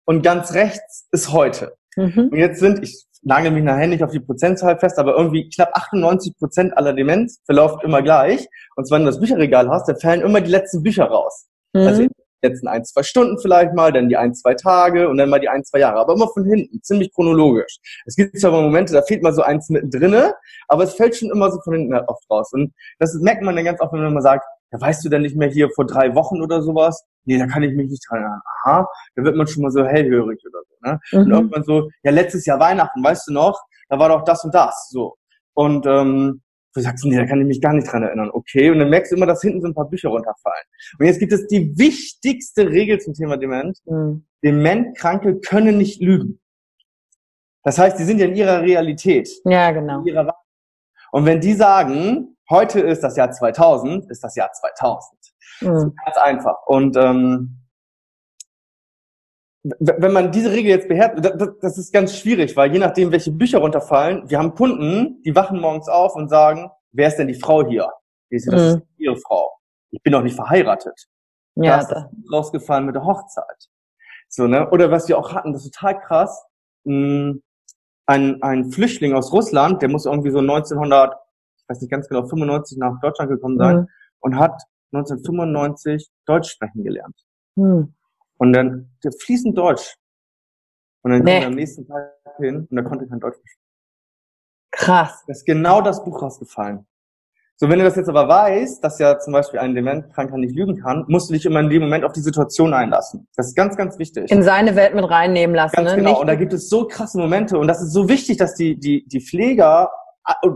und 0.06 0.22
ganz 0.22 0.54
rechts 0.54 1.08
ist 1.12 1.32
heute. 1.34 1.76
Mhm. 1.98 2.30
Und 2.32 2.38
jetzt 2.38 2.60
sind, 2.60 2.84
ich 2.84 3.06
nagel 3.24 3.52
mich 3.52 3.64
nachher 3.64 3.88
nicht 3.88 4.04
auf 4.04 4.12
die 4.12 4.20
Prozentzahl 4.20 4.80
fest, 4.80 4.98
aber 5.00 5.18
irgendwie 5.18 5.50
knapp 5.50 5.72
98 5.74 6.38
Prozent 6.38 6.78
aller 6.78 6.94
Demenz 6.94 7.42
verläuft 7.46 7.84
immer 7.84 8.02
gleich. 8.02 8.48
Und 8.76 8.88
zwar, 8.88 9.00
wenn 9.00 9.06
du 9.06 9.12
das 9.12 9.20
Bücherregal 9.20 9.70
hast, 9.70 9.88
dann 9.88 10.00
fallen 10.00 10.22
immer 10.22 10.40
die 10.40 10.52
letzten 10.52 10.82
Bücher 10.82 11.06
raus. 11.06 11.48
Mhm. 11.74 11.82
Also 11.82 12.08
letzten 12.42 12.68
ein, 12.68 12.86
zwei 12.86 13.04
Stunden 13.04 13.40
vielleicht 13.40 13.74
mal, 13.74 13.92
dann 13.92 14.10
die 14.10 14.18
ein, 14.18 14.34
zwei 14.34 14.54
Tage 14.54 15.10
und 15.10 15.18
dann 15.18 15.30
mal 15.30 15.40
die 15.40 15.50
ein, 15.50 15.64
zwei 15.64 15.80
Jahre. 15.80 16.00
Aber 16.00 16.14
immer 16.14 16.28
von 16.28 16.46
hinten, 16.46 16.82
ziemlich 16.84 17.12
chronologisch. 17.14 17.78
Es 18.06 18.16
gibt 18.16 18.40
zwar 18.40 18.52
Momente, 18.52 18.94
da 18.94 19.02
fehlt 19.02 19.24
mal 19.24 19.34
so 19.34 19.42
eins 19.42 19.70
mittendrin, 19.70 20.32
aber 20.68 20.84
es 20.84 20.94
fällt 20.94 21.16
schon 21.16 21.32
immer 21.32 21.52
so 21.52 21.60
von 21.62 21.74
hinten 21.74 21.94
oft 21.94 22.30
raus. 22.30 22.52
Und 22.54 22.74
das 23.00 23.14
merkt 23.16 23.42
man 23.44 23.56
dann 23.56 23.66
ganz 23.66 23.82
oft, 23.82 23.94
wenn 23.94 24.02
man 24.04 24.14
mal 24.14 24.22
sagt, 24.22 24.46
ja, 24.72 24.82
weißt 24.82 25.04
du 25.06 25.10
denn 25.10 25.22
nicht 25.22 25.36
mehr 25.36 25.50
hier 25.50 25.70
vor 25.70 25.86
drei 25.86 26.14
Wochen 26.16 26.42
oder 26.42 26.62
sowas? 26.62 27.06
Nee, 27.26 27.38
da 27.38 27.48
kann 27.48 27.64
ich 27.64 27.74
mich 27.74 27.90
nicht 27.90 28.04
dran 28.10 28.20
erinnern. 28.20 28.42
Aha, 28.64 28.88
da 29.16 29.24
wird 29.24 29.36
man 29.36 29.48
schon 29.48 29.64
mal 29.64 29.72
so 29.72 29.86
hellhörig 29.86 30.42
oder 30.46 30.60
so. 30.68 30.90
Ne? 30.90 31.00
Mhm. 31.12 31.20
Und 31.20 31.32
irgendwann 31.32 31.64
so, 31.64 31.90
ja, 32.04 32.12
letztes 32.12 32.46
Jahr 32.46 32.60
Weihnachten, 32.60 33.04
weißt 33.04 33.28
du 33.28 33.34
noch, 33.34 33.60
da 33.90 34.00
war 34.00 34.10
doch 34.10 34.24
das 34.24 34.44
und 34.44 34.54
das. 34.54 34.90
So. 34.90 35.16
Und 35.54 35.86
ähm, 35.86 36.42
Du 36.78 36.84
sagst, 36.84 37.04
nee, 37.06 37.18
da 37.18 37.26
kann 37.26 37.42
ich 37.42 37.48
mich 37.48 37.60
gar 37.60 37.74
nicht 37.74 37.92
dran 37.92 38.04
erinnern. 38.04 38.30
Okay, 38.32 38.70
und 38.70 38.78
dann 38.78 38.92
merkst 38.92 39.12
du 39.12 39.16
immer, 39.16 39.26
dass 39.26 39.42
hinten 39.42 39.62
so 39.62 39.68
ein 39.68 39.74
paar 39.74 39.90
Bücher 39.90 40.10
runterfallen. 40.10 40.64
Und 41.00 41.08
jetzt 41.08 41.18
gibt 41.18 41.34
es 41.34 41.48
die 41.48 41.76
wichtigste 41.76 42.70
Regel 42.70 43.00
zum 43.00 43.16
Thema 43.16 43.36
Dement. 43.36 43.80
Mhm. 43.86 44.28
Dementkranke 44.44 45.40
können 45.40 45.80
nicht 45.80 46.00
lügen. 46.04 46.40
Das 47.64 47.80
heißt, 47.80 47.98
die 47.98 48.04
sind 48.04 48.20
ja 48.20 48.28
in 48.28 48.36
ihrer 48.36 48.62
Realität. 48.62 49.28
Ja, 49.46 49.72
genau. 49.72 50.04
und 51.12 51.26
wenn 51.26 51.42
die 51.42 51.54
sagen, 51.54 52.38
heute 52.48 52.80
ist 52.82 53.02
das 53.02 53.18
Jahr 53.18 53.32
2000, 53.32 54.12
ist 54.12 54.24
das 54.24 54.36
Jahr 54.36 54.52
2000. 54.52 55.20
Mhm. 55.62 55.96
ganz 56.06 56.18
einfach. 56.18 56.58
Und 56.68 56.96
ähm, 56.96 57.58
wenn 59.80 60.14
man 60.14 60.32
diese 60.32 60.52
Regel 60.52 60.70
jetzt 60.70 60.88
beherrscht, 60.88 61.24
das 61.62 61.78
ist 61.78 61.92
ganz 61.92 62.16
schwierig, 62.16 62.56
weil 62.56 62.72
je 62.72 62.80
nachdem, 62.80 63.12
welche 63.12 63.32
Bücher 63.32 63.60
runterfallen, 63.60 64.30
wir 64.30 64.38
haben 64.38 64.54
Kunden, 64.54 65.22
die 65.24 65.36
wachen 65.36 65.60
morgens 65.60 65.88
auf 65.88 66.16
und 66.16 66.30
sagen, 66.30 66.70
wer 66.92 67.08
ist 67.08 67.18
denn 67.18 67.28
die 67.28 67.40
Frau 67.40 67.66
hier? 67.68 67.90
Die 68.32 68.36
ist, 68.36 68.48
das 68.52 68.62
mhm. 68.62 68.68
ist 68.68 68.88
ihre 68.98 69.18
Frau. 69.18 69.52
Ich 69.92 70.02
bin 70.04 70.12
noch 70.12 70.22
nicht 70.22 70.36
verheiratet. 70.36 71.08
Ja, 71.56 71.78
das 71.78 71.92
ist 71.92 72.32
rausgefallen 72.32 72.86
mit 72.86 72.96
der 72.96 73.04
Hochzeit. 73.04 73.70
So, 74.30 74.46
ne? 74.46 74.70
Oder 74.70 74.92
was 74.92 75.08
wir 75.08 75.18
auch 75.18 75.34
hatten, 75.34 75.54
das 75.54 75.66
ist 75.66 75.74
total 75.74 76.00
krass. 76.00 76.46
Ein, 76.86 77.42
ein 78.06 78.72
Flüchtling 78.72 79.14
aus 79.14 79.34
Russland, 79.34 79.82
der 79.82 79.90
muss 79.90 80.06
irgendwie 80.06 80.30
so 80.30 80.40
1900, 80.40 81.14
ich 81.58 81.64
weiß 81.68 81.82
nicht 81.82 81.90
ganz 81.90 82.08
genau, 82.08 82.26
95 82.28 82.78
nach 82.78 83.00
Deutschland 83.02 83.32
gekommen 83.32 83.58
sein 83.58 83.78
mhm. 83.78 83.88
und 84.20 84.38
hat 84.38 84.62
1995 84.94 86.10
Deutsch 86.26 86.52
sprechen 86.52 86.84
gelernt. 86.84 87.16
Mhm. 87.56 87.96
Und 88.38 88.54
dann 88.54 88.92
fließend 89.26 89.58
Deutsch. 89.58 89.96
Und 91.04 91.12
dann 91.12 91.24
nee. 91.24 91.34
kam 91.34 91.42
er 91.42 91.48
am 91.48 91.54
nächsten 91.54 91.88
Tag 91.88 92.14
hin 92.38 92.68
und 92.70 92.78
er 92.78 92.84
konnte 92.84 93.08
kein 93.08 93.20
Deutsch 93.20 93.38
sprechen. 93.38 93.62
Krass. 94.72 95.24
Da 95.26 95.32
ist 95.32 95.46
genau 95.46 95.82
das 95.82 96.04
Buch 96.04 96.22
rausgefallen. 96.22 96.86
So, 97.60 97.68
wenn 97.70 97.80
du 97.80 97.86
das 97.86 97.96
jetzt 97.96 98.08
aber 98.08 98.28
weißt, 98.28 98.84
dass 98.84 99.00
ja 99.00 99.18
zum 99.18 99.34
Beispiel 99.34 99.60
ein 99.60 99.74
Dementkranker 99.74 100.38
nicht 100.38 100.56
lügen 100.56 100.80
kann, 100.80 101.06
musst 101.08 101.28
du 101.28 101.34
dich 101.34 101.44
immer 101.46 101.60
in 101.62 101.70
dem 101.72 101.82
Moment 101.82 102.06
auf 102.06 102.14
die 102.14 102.20
Situation 102.20 102.72
einlassen. 102.72 103.28
Das 103.36 103.48
ist 103.48 103.56
ganz, 103.56 103.76
ganz 103.76 103.98
wichtig. 103.98 104.30
In 104.30 104.44
seine 104.44 104.76
Welt 104.76 104.94
mit 104.94 105.10
reinnehmen 105.10 105.56
lassen. 105.56 105.76
Ganz 105.76 105.90
ne? 105.90 105.96
genau. 105.98 106.10
Nicht 106.12 106.22
und 106.22 106.28
da 106.28 106.36
gibt 106.36 106.54
es 106.54 106.70
so 106.70 106.86
krasse 106.86 107.18
Momente 107.18 107.58
und 107.58 107.68
das 107.68 107.82
ist 107.82 107.94
so 107.94 108.08
wichtig, 108.08 108.38
dass 108.38 108.54
die, 108.54 108.80
die, 108.80 109.08
die 109.08 109.22
Pfleger, 109.22 109.90
äh, 110.28 110.50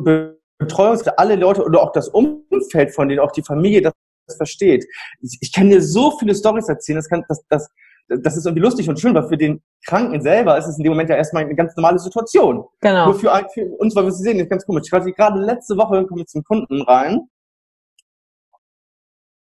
Betreuungs, 0.59 1.07
alle 1.07 1.35
Leute 1.37 1.63
oder 1.63 1.81
auch 1.81 1.91
das 1.91 2.07
Umfeld 2.07 2.93
von 2.93 3.09
denen, 3.09 3.19
auch 3.19 3.31
die 3.31 3.41
Familie, 3.41 3.81
das 3.81 3.93
versteht. 4.35 4.85
Ich 5.21 5.51
kann 5.51 5.69
dir 5.69 5.81
so 5.81 6.17
viele 6.19 6.35
Stories 6.35 6.67
erzählen, 6.67 6.97
das, 6.97 7.09
kann, 7.09 7.23
das, 7.27 7.43
das, 7.49 7.69
das 8.07 8.37
ist 8.37 8.45
irgendwie 8.45 8.63
lustig 8.63 8.89
und 8.89 8.99
schön, 8.99 9.13
weil 9.13 9.27
für 9.27 9.37
den 9.37 9.61
Kranken 9.85 10.21
selber 10.21 10.57
ist 10.57 10.67
es 10.67 10.77
in 10.77 10.83
dem 10.83 10.91
Moment 10.91 11.09
ja 11.09 11.15
erstmal 11.15 11.43
eine 11.43 11.55
ganz 11.55 11.75
normale 11.75 11.99
Situation. 11.99 12.65
Genau. 12.81 13.05
Nur 13.05 13.15
für, 13.15 13.31
für 13.53 13.65
uns, 13.77 13.95
weil 13.95 14.05
wir 14.05 14.11
sie 14.11 14.23
sehen, 14.23 14.39
ist 14.39 14.49
ganz 14.49 14.65
komisch. 14.65 14.83
Ich 14.91 15.15
gerade 15.15 15.39
letzte 15.39 15.77
Woche 15.77 16.05
komme 16.05 16.21
ich 16.21 16.27
zum 16.27 16.43
Kunden 16.43 16.81
rein. 16.83 17.21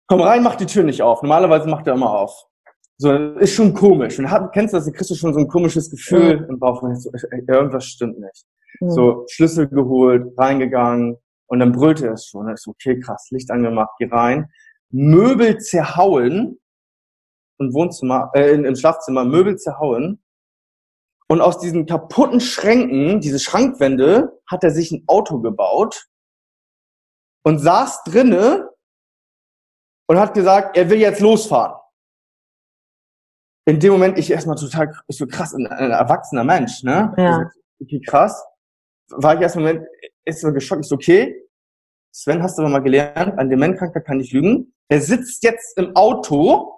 Komm 0.08 0.22
rein, 0.22 0.44
mach 0.44 0.56
die 0.56 0.66
Tür 0.66 0.84
nicht 0.84 1.02
auf. 1.02 1.22
Normalerweise 1.22 1.70
macht 1.70 1.88
er 1.88 1.94
immer 1.94 2.12
auf. 2.12 2.46
So, 2.98 3.12
ist 3.14 3.56
schon 3.56 3.74
komisch. 3.74 4.20
Und 4.20 4.30
hab, 4.30 4.52
kennst 4.54 4.74
du 4.74 4.78
das, 4.78 4.86
du 4.86 4.92
kriegst 4.92 5.10
du 5.10 5.16
schon 5.16 5.34
so 5.34 5.40
ein 5.40 5.48
komisches 5.48 5.90
Gefühl 5.90 6.42
mhm. 6.42 6.50
im 6.50 6.60
Bauch. 6.60 6.84
So, 6.96 7.10
irgendwas 7.32 7.86
stimmt 7.86 8.20
nicht. 8.20 8.46
Mhm. 8.80 8.92
So, 8.92 9.26
Schlüssel 9.28 9.68
geholt, 9.68 10.38
reingegangen, 10.38 11.18
und 11.52 11.60
dann 11.60 11.74
brüllte 11.74 12.08
es 12.08 12.28
schon. 12.28 12.50
Ich 12.50 12.62
so, 12.62 12.72
okay, 12.72 12.98
krass, 12.98 13.28
Licht 13.30 13.52
angemacht, 13.52 13.92
geh 14.00 14.08
rein. 14.10 14.50
Möbel 14.90 15.58
zerhauen. 15.58 16.58
Im 17.60 17.74
Wohnzimmer, 17.74 18.32
äh, 18.34 18.54
im 18.54 18.76
Schlafzimmer, 18.76 19.26
Möbel 19.26 19.58
zerhauen. 19.58 20.24
Und 21.28 21.42
aus 21.42 21.60
diesen 21.60 21.86
kaputten 21.86 22.40
Schränken, 22.40 23.20
diese 23.20 23.38
Schrankwände, 23.38 24.42
hat 24.50 24.64
er 24.64 24.72
sich 24.72 24.94
ein 24.94 25.04
Auto 25.08 25.42
gebaut 25.42 26.08
und 27.44 27.60
saß 27.60 28.04
drinne 28.06 28.70
und 30.08 30.20
hat 30.20 30.34
gesagt, 30.34 30.78
er 30.78 30.90
will 30.90 31.00
jetzt 31.00 31.20
losfahren. 31.20 31.76
In 33.66 33.82
dem 33.82 33.92
Moment, 33.92 34.18
ich 34.18 34.32
erstmal 34.32 34.56
total, 34.56 34.94
ich 35.08 35.18
so 35.18 35.28
krass, 35.28 35.54
ein, 35.54 35.68
ein 35.68 35.92
erwachsener 35.92 36.46
Mensch, 36.46 36.82
ne? 36.84 37.14
Ja. 37.18 37.52
Okay, 37.82 38.00
krass. 38.00 38.42
War 39.10 39.36
ich 39.36 39.42
erstmal 39.42 39.74
Moment, 39.74 39.88
ist 40.24 40.42
so 40.42 40.54
geschockt, 40.54 40.86
ist 40.86 40.94
okay. 40.94 41.41
Sven, 42.12 42.44
hast 42.44 42.58
du 42.58 42.64
aber 42.64 42.72
mal 42.72 42.80
gelernt, 42.80 43.40
ein 43.40 43.50
Dementkranker 43.50 44.02
kann 44.02 44.18
nicht 44.18 44.34
lügen. 44.34 44.74
Er 44.90 45.00
sitzt 45.00 45.44
jetzt 45.44 45.78
im 45.78 45.96
Auto, 45.96 46.74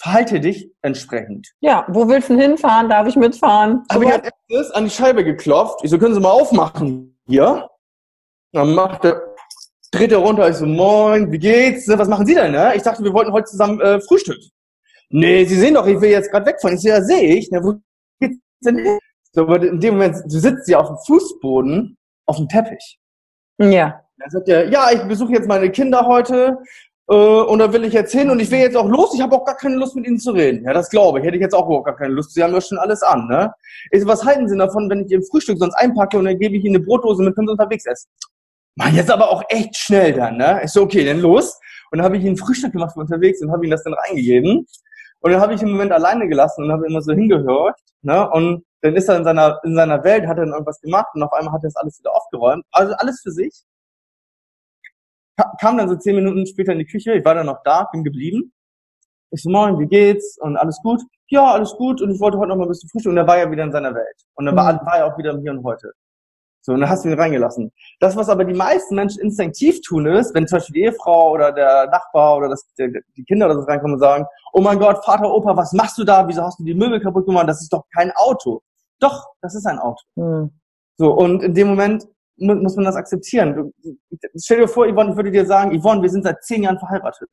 verhalte 0.00 0.40
dich 0.40 0.70
entsprechend. 0.82 1.48
Ja, 1.60 1.86
wo 1.88 2.08
willst 2.08 2.28
du 2.28 2.34
denn 2.34 2.50
hinfahren? 2.50 2.88
Darf 2.88 3.06
ich 3.06 3.14
mitfahren? 3.16 3.84
Habe 3.90 4.04
ich 4.04 4.12
als 4.12 4.28
erstes 4.48 4.70
an 4.72 4.84
die 4.84 4.90
Scheibe 4.90 5.24
geklopft. 5.24 5.80
Ich 5.84 5.90
so, 5.90 5.98
können 5.98 6.14
Sie 6.14 6.20
mal 6.20 6.30
aufmachen 6.30 7.18
hier? 7.26 7.68
Dann 8.52 8.74
macht 8.74 9.04
er, 9.04 9.22
dreht 9.92 10.10
er 10.10 10.18
runter. 10.18 10.48
Ich 10.48 10.56
so, 10.56 10.66
moin, 10.66 11.30
wie 11.30 11.38
geht's? 11.38 11.86
Was 11.88 12.08
machen 12.08 12.26
Sie 12.26 12.34
denn? 12.34 12.52
Ne? 12.52 12.74
Ich 12.74 12.82
dachte, 12.82 13.04
wir 13.04 13.12
wollten 13.12 13.32
heute 13.32 13.46
zusammen 13.46 13.80
äh, 13.80 14.00
Frühstück. 14.00 14.38
Nee, 15.08 15.44
Sie 15.44 15.54
sehen 15.56 15.74
doch, 15.74 15.86
ich 15.86 16.00
will 16.00 16.10
jetzt 16.10 16.32
gerade 16.32 16.46
wegfahren. 16.46 16.76
Ich 16.76 16.82
so, 16.82 16.88
ja, 16.88 17.00
sehe 17.00 17.36
ich. 17.36 17.48
Na, 17.52 17.62
wo 17.62 17.74
geht's 18.18 18.40
denn 18.64 18.78
hin? 18.78 18.98
So, 19.32 19.42
aber 19.42 19.62
in 19.62 19.78
dem 19.78 19.94
Moment, 19.94 20.16
du 20.24 20.38
sitzt 20.38 20.68
ja 20.68 20.80
auf 20.80 20.88
dem 20.88 20.98
Fußboden, 21.06 21.96
auf 22.26 22.38
dem 22.38 22.48
Teppich. 22.48 22.98
Ja. 23.58 24.02
Dann 24.18 24.30
sagt 24.30 24.48
er, 24.48 24.68
ja, 24.68 24.90
ich 24.92 25.02
besuche 25.02 25.32
jetzt 25.32 25.48
meine 25.48 25.70
Kinder 25.70 26.06
heute 26.06 26.58
äh, 27.08 27.14
und 27.14 27.58
da 27.58 27.72
will 27.72 27.84
ich 27.84 27.92
jetzt 27.92 28.12
hin 28.12 28.30
und 28.30 28.40
ich 28.40 28.50
will 28.50 28.58
jetzt 28.58 28.76
auch 28.76 28.88
los. 28.88 29.14
Ich 29.14 29.20
habe 29.20 29.36
auch 29.36 29.44
gar 29.44 29.56
keine 29.56 29.76
Lust 29.76 29.94
mit 29.94 30.06
ihnen 30.06 30.18
zu 30.18 30.32
reden. 30.32 30.64
Ja, 30.64 30.72
das 30.72 30.88
glaube 30.88 31.18
ich. 31.18 31.24
Hätte 31.24 31.36
ich 31.36 31.42
jetzt 31.42 31.54
auch 31.54 31.82
gar 31.84 31.96
keine 31.96 32.14
Lust. 32.14 32.32
Sie 32.32 32.42
haben 32.42 32.54
ja 32.54 32.60
schon 32.60 32.78
alles 32.78 33.02
an. 33.02 33.28
Ne? 33.28 33.52
Ich 33.90 34.02
so, 34.02 34.08
was 34.08 34.24
halten 34.24 34.48
Sie 34.48 34.56
davon, 34.56 34.88
wenn 34.90 35.04
ich 35.04 35.10
Ihr 35.10 35.22
Frühstück 35.22 35.58
sonst 35.58 35.74
einpacke 35.74 36.18
und 36.18 36.24
dann 36.24 36.38
gebe 36.38 36.56
ich 36.56 36.64
Ihnen 36.64 36.76
eine 36.76 36.84
Brotdose 36.84 37.22
mit 37.22 37.34
können 37.34 37.48
Sie 37.48 37.52
unterwegs 37.52 37.86
essen? 37.86 38.08
Mann, 38.76 38.94
jetzt 38.94 39.10
aber 39.10 39.30
auch 39.30 39.42
echt 39.48 39.76
schnell 39.76 40.12
dann. 40.12 40.36
Ne? 40.38 40.60
Ich 40.64 40.70
so, 40.70 40.82
okay, 40.82 41.04
dann 41.04 41.20
los. 41.20 41.58
Und 41.90 41.98
dann 41.98 42.04
habe 42.04 42.16
ich 42.16 42.24
Ihnen 42.24 42.36
Frühstück 42.36 42.72
gemacht 42.72 42.94
für 42.94 43.00
unterwegs 43.00 43.40
und 43.42 43.52
habe 43.52 43.64
Ihnen 43.64 43.70
das 43.70 43.84
dann 43.84 43.94
reingegeben. 43.94 44.66
Und 45.20 45.32
dann 45.32 45.40
habe 45.40 45.54
ich 45.54 45.62
im 45.62 45.70
Moment 45.70 45.92
alleine 45.92 46.26
gelassen 46.28 46.64
und 46.64 46.72
habe 46.72 46.86
immer 46.86 47.02
so 47.02 47.12
hingehört. 47.12 47.78
Ne? 48.02 48.28
Und 48.30 48.64
dann 48.80 48.96
ist 48.96 49.08
er 49.08 49.16
in 49.16 49.24
seiner, 49.24 49.60
in 49.64 49.74
seiner 49.74 50.02
Welt, 50.04 50.26
hat 50.26 50.38
er 50.38 50.44
dann 50.44 50.52
irgendwas 50.52 50.80
gemacht 50.80 51.08
und 51.14 51.22
auf 51.22 51.32
einmal 51.32 51.52
hat 51.52 51.62
er 51.62 51.68
das 51.68 51.76
alles 51.76 51.98
wieder 51.98 52.14
aufgeräumt. 52.14 52.64
Also 52.70 52.94
alles 52.94 53.20
für 53.22 53.30
sich 53.30 53.64
kam 55.60 55.76
dann 55.78 55.88
so 55.88 55.96
zehn 55.96 56.16
Minuten 56.16 56.46
später 56.46 56.72
in 56.72 56.78
die 56.78 56.86
Küche, 56.86 57.14
ich 57.14 57.24
war 57.24 57.34
dann 57.34 57.46
noch 57.46 57.62
da, 57.64 57.88
bin 57.92 58.04
geblieben. 58.04 58.52
Ich 59.30 59.42
so, 59.42 59.50
moin, 59.50 59.78
wie 59.78 59.86
geht's? 59.86 60.38
Und 60.40 60.56
alles 60.56 60.78
gut? 60.82 61.02
Ja, 61.28 61.52
alles 61.52 61.72
gut. 61.72 62.00
Und 62.00 62.10
ich 62.10 62.20
wollte 62.20 62.38
heute 62.38 62.50
noch 62.50 62.56
mal 62.56 62.64
ein 62.64 62.68
bisschen 62.68 62.88
frühstücken. 62.88 63.18
Und 63.18 63.24
er 63.24 63.26
war 63.26 63.38
ja 63.38 63.50
wieder 63.50 63.64
in 63.64 63.72
seiner 63.72 63.94
Welt. 63.94 64.16
Und 64.34 64.46
dann 64.46 64.56
war, 64.56 64.72
mhm. 64.72 64.86
war 64.86 64.98
er 64.98 65.06
auch 65.06 65.18
wieder 65.18 65.32
im 65.32 65.40
Hier 65.40 65.50
und 65.50 65.64
Heute. 65.64 65.92
So, 66.62 66.72
und 66.72 66.80
dann 66.80 66.90
hast 66.90 67.04
du 67.04 67.08
ihn 67.08 67.18
reingelassen. 67.18 67.72
Das, 68.00 68.16
was 68.16 68.28
aber 68.28 68.44
die 68.44 68.54
meisten 68.54 68.96
Menschen 68.96 69.22
instinktiv 69.22 69.80
tun, 69.82 70.06
ist, 70.06 70.34
wenn 70.34 70.48
zum 70.48 70.58
Beispiel 70.58 70.74
die 70.74 70.80
Ehefrau 70.82 71.32
oder 71.32 71.52
der 71.52 71.86
Nachbar 71.90 72.36
oder 72.36 72.48
das, 72.48 72.66
der, 72.76 72.88
die 73.16 73.24
Kinder 73.24 73.46
oder 73.46 73.60
so 73.60 73.62
reinkommen 73.62 73.94
und 73.94 74.00
sagen, 74.00 74.26
oh 74.52 74.60
mein 74.60 74.78
Gott, 74.78 75.04
Vater, 75.04 75.32
Opa, 75.32 75.56
was 75.56 75.72
machst 75.72 75.96
du 75.96 76.02
da? 76.02 76.26
Wieso 76.26 76.42
hast 76.42 76.58
du 76.58 76.64
die 76.64 76.74
Möbel 76.74 77.00
kaputt 77.00 77.26
gemacht? 77.26 77.48
Das 77.48 77.62
ist 77.62 77.72
doch 77.72 77.84
kein 77.94 78.10
Auto. 78.16 78.62
Doch, 78.98 79.28
das 79.42 79.54
ist 79.54 79.66
ein 79.66 79.78
Auto. 79.78 80.02
Mhm. 80.16 80.50
So, 80.96 81.12
und 81.12 81.42
in 81.42 81.54
dem 81.54 81.68
Moment 81.68 82.08
muss 82.36 82.76
man 82.76 82.84
das 82.84 82.96
akzeptieren. 82.96 83.72
Stell 84.36 84.60
dir 84.60 84.68
vor, 84.68 84.86
Yvonne, 84.86 85.10
ich 85.10 85.16
würde 85.16 85.30
dir 85.30 85.46
sagen, 85.46 85.78
Yvonne, 85.78 86.02
wir 86.02 86.10
sind 86.10 86.24
seit 86.24 86.42
zehn 86.44 86.62
Jahren 86.62 86.78
verheiratet. 86.78 87.28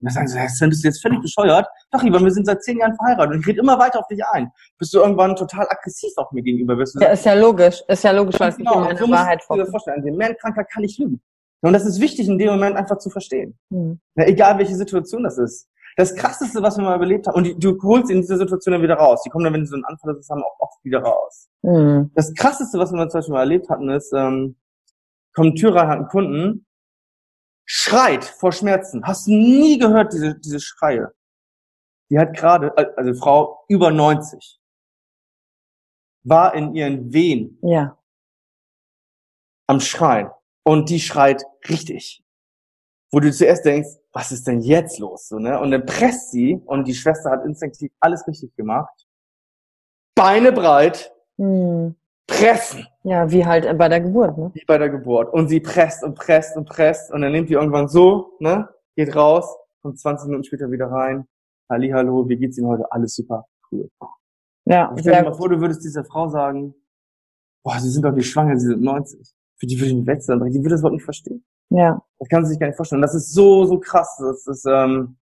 Und 0.00 0.14
dann 0.14 0.26
sagen 0.26 0.28
sie, 0.28 0.56
Sven, 0.56 0.68
bist 0.68 0.84
du 0.84 0.88
jetzt 0.88 1.00
völlig 1.00 1.20
bescheuert? 1.22 1.66
Doch, 1.90 2.02
Yvonne, 2.02 2.24
wir 2.24 2.30
sind 2.30 2.46
seit 2.46 2.62
zehn 2.62 2.78
Jahren 2.78 2.94
verheiratet. 2.96 3.34
Und 3.34 3.40
ich 3.40 3.46
rede 3.46 3.60
immer 3.60 3.78
weiter 3.78 3.98
auf 3.98 4.06
dich 4.08 4.22
ein. 4.32 4.50
Bis 4.78 4.90
du 4.90 4.98
irgendwann 4.98 5.34
total 5.36 5.66
aggressiv 5.70 6.10
auf 6.16 6.30
mir 6.32 6.42
gegenüber 6.42 6.76
wirst. 6.76 7.00
Ja, 7.00 7.08
ist 7.08 7.24
ja 7.24 7.34
logisch. 7.34 7.82
Ist 7.88 8.04
ja 8.04 8.10
logisch, 8.10 8.38
weil 8.38 8.50
es 8.50 8.56
genau, 8.56 8.80
nicht 8.80 9.00
immer 9.00 9.06
eine 9.06 9.12
Wahrheit 9.12 9.42
vorkommt. 9.42 9.60
dir 9.60 9.64
das 9.64 9.70
vorstellen. 9.70 9.96
Ein 9.98 10.04
Dementkranker 10.04 10.64
kann 10.64 10.84
ich 10.84 10.98
lügen. 10.98 11.22
Und 11.62 11.72
das 11.72 11.86
ist 11.86 12.00
wichtig 12.00 12.28
in 12.28 12.38
dem 12.38 12.48
Moment 12.48 12.76
einfach 12.76 12.98
zu 12.98 13.08
verstehen. 13.08 13.58
Mhm. 13.70 13.98
Na, 14.14 14.26
egal 14.26 14.58
welche 14.58 14.76
Situation 14.76 15.22
das 15.24 15.38
ist. 15.38 15.68
Das 15.96 16.14
krasseste, 16.14 16.62
was 16.62 16.76
wir 16.76 16.84
mal 16.84 16.96
überlebt 16.96 17.26
haben, 17.26 17.36
und 17.36 17.44
die, 17.44 17.58
du 17.58 17.80
holst 17.82 18.10
in 18.10 18.20
dieser 18.20 18.36
Situation 18.36 18.72
dann 18.72 18.82
wieder 18.82 18.96
raus. 18.96 19.22
Die 19.24 19.30
kommen 19.30 19.44
dann, 19.44 19.54
wenn 19.54 19.64
sie 19.64 19.70
so 19.70 19.76
einen 19.76 19.84
Anfall 19.86 20.14
haben, 20.14 20.42
auch 20.42 20.60
oft 20.60 20.84
wieder 20.84 21.00
raus. 21.00 21.48
Mhm. 21.62 22.10
Das 22.14 22.34
krasseste, 22.34 22.78
was 22.78 22.92
wir 22.92 23.08
zum 23.08 23.18
Beispiel 23.18 23.32
mal 23.32 23.40
erlebt 23.40 23.70
hatten, 23.70 23.88
ist, 23.88 24.12
ähm, 24.12 24.56
kommt 25.34 25.58
Tür 25.58 25.74
rein, 25.74 25.88
hat 25.88 25.98
einen 25.98 26.08
Kunden, 26.08 26.66
schreit 27.64 28.24
vor 28.24 28.52
Schmerzen. 28.52 29.04
Hast 29.06 29.26
du 29.26 29.32
nie 29.32 29.78
gehört, 29.78 30.12
diese, 30.12 30.38
diese 30.38 30.60
Schreie? 30.60 31.12
Die 32.10 32.18
hat 32.18 32.36
gerade, 32.36 32.76
also 32.96 33.14
Frau 33.14 33.64
über 33.68 33.90
90, 33.90 34.60
war 36.24 36.54
in 36.54 36.74
ihren 36.74 37.12
Wehen. 37.12 37.58
Ja. 37.62 37.98
Am 39.66 39.80
Schreien. 39.80 40.30
Und 40.62 40.90
die 40.90 41.00
schreit 41.00 41.44
richtig. 41.68 42.22
Wo 43.10 43.20
du 43.20 43.32
zuerst 43.32 43.64
denkst, 43.64 43.88
was 44.16 44.32
ist 44.32 44.46
denn 44.46 44.62
jetzt 44.62 44.98
los? 44.98 45.28
So, 45.28 45.38
ne? 45.38 45.60
Und 45.60 45.72
dann 45.72 45.84
presst 45.84 46.30
sie 46.30 46.58
und 46.64 46.88
die 46.88 46.94
Schwester 46.94 47.30
hat 47.30 47.44
instinktiv 47.44 47.92
alles 48.00 48.26
richtig 48.26 48.56
gemacht. 48.56 49.06
Beine 50.14 50.52
breit, 50.52 51.12
hm. 51.36 51.94
pressen. 52.26 52.86
Ja, 53.02 53.30
wie 53.30 53.44
halt 53.44 53.76
bei 53.76 53.88
der 53.90 54.00
Geburt, 54.00 54.38
ne? 54.38 54.50
Wie 54.54 54.64
bei 54.66 54.78
der 54.78 54.88
Geburt. 54.88 55.30
Und 55.34 55.48
sie 55.48 55.60
presst 55.60 56.02
und 56.02 56.14
presst 56.14 56.56
und 56.56 56.66
presst 56.66 57.12
und 57.12 57.20
dann 57.20 57.32
nimmt 57.32 57.50
die 57.50 57.54
irgendwann 57.54 57.88
so, 57.88 58.38
ne? 58.40 58.66
Geht 58.96 59.14
raus, 59.14 59.54
kommt 59.82 60.00
20 60.00 60.28
Minuten 60.28 60.44
später 60.44 60.70
wieder 60.70 60.86
rein. 60.86 61.28
Halli, 61.70 61.90
hallo, 61.90 62.26
wie 62.26 62.38
geht's 62.38 62.56
Ihnen 62.56 62.68
heute? 62.68 62.90
Alles 62.90 63.14
super, 63.14 63.44
cool. 63.70 63.90
Ja, 64.64 64.94
stell 64.98 65.14
dir 65.14 65.24
mal 65.24 65.34
vor, 65.34 65.50
du 65.50 65.60
würdest 65.60 65.84
dieser 65.84 66.06
Frau 66.06 66.30
sagen, 66.30 66.74
boah, 67.62 67.78
Sie 67.78 67.90
sind 67.90 68.02
doch 68.02 68.12
nicht 68.12 68.30
schwanger, 68.30 68.58
Sie 68.58 68.66
sind 68.66 68.80
90. 68.80 69.30
Für 69.58 69.66
die 69.66 69.78
würde 69.78 69.88
ich 69.88 69.94
nicht 69.94 70.06
wechseln, 70.06 70.42
die 70.50 70.60
würde 70.60 70.70
das 70.70 70.82
Wort 70.82 70.94
nicht 70.94 71.04
verstehen. 71.04 71.44
Ja. 71.70 72.00
Das 72.18 72.28
kann 72.28 72.44
sie 72.44 72.50
sich 72.50 72.60
gar 72.60 72.68
nicht 72.68 72.76
vorstellen. 72.76 73.02
Das 73.02 73.14
ist 73.14 73.32
so, 73.32 73.64
so 73.64 73.78
krass. 73.78 74.16
Das 74.18 74.46
ist, 74.46 74.66
ähm, 74.66 75.16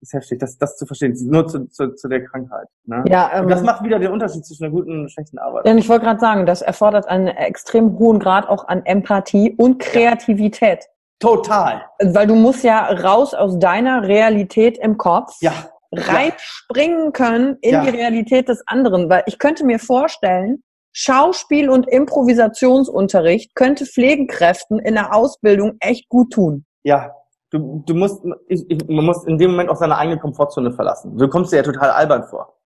ist 0.00 0.12
heftig, 0.12 0.38
das, 0.38 0.58
das 0.58 0.76
zu 0.76 0.86
verstehen. 0.86 1.16
Nur 1.24 1.46
zu, 1.46 1.66
zu, 1.68 1.94
zu 1.94 2.08
der 2.08 2.24
Krankheit. 2.24 2.68
Ne? 2.84 3.04
Ja, 3.08 3.30
ähm, 3.34 3.44
und 3.44 3.50
das 3.50 3.62
macht 3.62 3.82
wieder 3.82 3.98
den 3.98 4.12
Unterschied 4.12 4.44
zwischen 4.44 4.64
einer 4.64 4.72
guten 4.72 5.02
und 5.02 5.10
schlechten 5.10 5.38
Arbeit. 5.38 5.66
Ja, 5.66 5.74
ich 5.74 5.88
wollte 5.88 6.04
gerade 6.04 6.20
sagen, 6.20 6.46
das 6.46 6.62
erfordert 6.62 7.08
einen 7.08 7.28
extrem 7.28 7.98
hohen 7.98 8.18
Grad 8.18 8.48
auch 8.48 8.68
an 8.68 8.84
Empathie 8.84 9.54
und 9.56 9.78
Kreativität. 9.78 10.80
Ja. 10.84 10.88
Total. 11.20 11.82
Weil 12.02 12.26
du 12.26 12.34
musst 12.34 12.64
ja 12.64 12.84
raus 12.86 13.34
aus 13.34 13.58
deiner 13.58 14.02
Realität 14.02 14.78
im 14.78 14.98
Kopf. 14.98 15.36
Ja. 15.40 15.52
Reinspringen 15.92 17.12
können 17.12 17.56
in 17.60 17.72
ja. 17.72 17.84
die 17.84 17.90
Realität 17.90 18.48
des 18.48 18.66
anderen. 18.66 19.08
Weil 19.08 19.22
ich 19.26 19.38
könnte 19.38 19.64
mir 19.64 19.78
vorstellen, 19.78 20.62
Schauspiel- 20.96 21.68
und 21.68 21.88
Improvisationsunterricht 21.88 23.54
könnte 23.56 23.84
Pflegekräften 23.84 24.78
in 24.78 24.94
der 24.94 25.12
Ausbildung 25.12 25.76
echt 25.80 26.08
gut 26.08 26.32
tun. 26.32 26.64
Ja, 26.84 27.10
du, 27.50 27.82
du 27.84 27.94
musst, 27.94 28.22
ich, 28.46 28.64
ich, 28.70 28.88
man 28.88 29.04
muss 29.04 29.24
in 29.26 29.36
dem 29.36 29.50
Moment 29.50 29.70
auch 29.70 29.76
seine 29.76 29.98
eigene 29.98 30.18
Komfortzone 30.20 30.72
verlassen. 30.72 31.18
Du 31.18 31.28
kommst 31.28 31.52
dir 31.52 31.56
ja 31.56 31.62
total 31.64 31.90
albern 31.90 32.24
vor. 32.28 32.60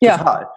Ja. 0.00 0.16
Total. 0.16 0.48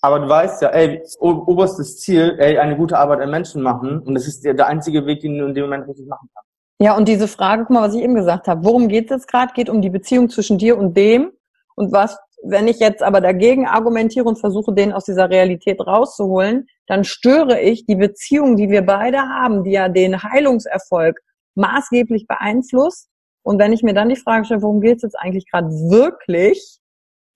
Aber 0.00 0.20
du 0.20 0.28
weißt 0.28 0.62
ja, 0.62 0.68
ey, 0.68 1.02
oberstes 1.18 1.98
Ziel, 1.98 2.36
ey, 2.38 2.56
eine 2.58 2.76
gute 2.76 2.96
Arbeit 2.96 3.20
an 3.20 3.30
Menschen 3.30 3.62
machen. 3.62 4.00
Und 4.00 4.14
das 4.14 4.26
ist 4.26 4.44
der, 4.44 4.54
der 4.54 4.68
einzige 4.68 5.04
Weg, 5.06 5.20
den 5.20 5.38
du 5.38 5.46
in 5.46 5.54
dem 5.54 5.64
Moment 5.64 5.88
richtig 5.88 6.06
machen 6.06 6.28
kannst. 6.32 6.48
Ja, 6.80 6.96
und 6.96 7.08
diese 7.08 7.28
Frage, 7.28 7.64
guck 7.64 7.74
mal, 7.74 7.86
was 7.86 7.94
ich 7.94 8.02
eben 8.02 8.14
gesagt 8.14 8.48
habe. 8.48 8.64
Worum 8.64 8.88
geht 8.88 9.06
es 9.06 9.10
jetzt 9.10 9.28
gerade? 9.28 9.52
Geht 9.52 9.68
um 9.68 9.82
die 9.82 9.90
Beziehung 9.90 10.30
zwischen 10.30 10.56
dir 10.56 10.78
und 10.78 10.96
dem. 10.96 11.32
Und 11.74 11.92
was 11.92 12.18
wenn 12.42 12.68
ich 12.68 12.78
jetzt 12.78 13.02
aber 13.02 13.20
dagegen 13.20 13.66
argumentiere 13.66 14.26
und 14.26 14.38
versuche, 14.38 14.72
den 14.72 14.92
aus 14.92 15.04
dieser 15.04 15.28
Realität 15.28 15.80
rauszuholen, 15.80 16.66
dann 16.86 17.04
störe 17.04 17.60
ich 17.60 17.86
die 17.86 17.96
Beziehung, 17.96 18.56
die 18.56 18.70
wir 18.70 18.82
beide 18.82 19.18
haben, 19.18 19.64
die 19.64 19.72
ja 19.72 19.88
den 19.88 20.22
Heilungserfolg 20.22 21.20
maßgeblich 21.54 22.26
beeinflusst. 22.26 23.08
Und 23.42 23.58
wenn 23.58 23.72
ich 23.72 23.82
mir 23.82 23.94
dann 23.94 24.08
die 24.08 24.16
Frage 24.16 24.44
stelle, 24.44 24.62
worum 24.62 24.80
geht 24.80 24.96
es 24.96 25.02
jetzt 25.02 25.18
eigentlich 25.18 25.50
gerade 25.50 25.68
wirklich? 25.68 26.78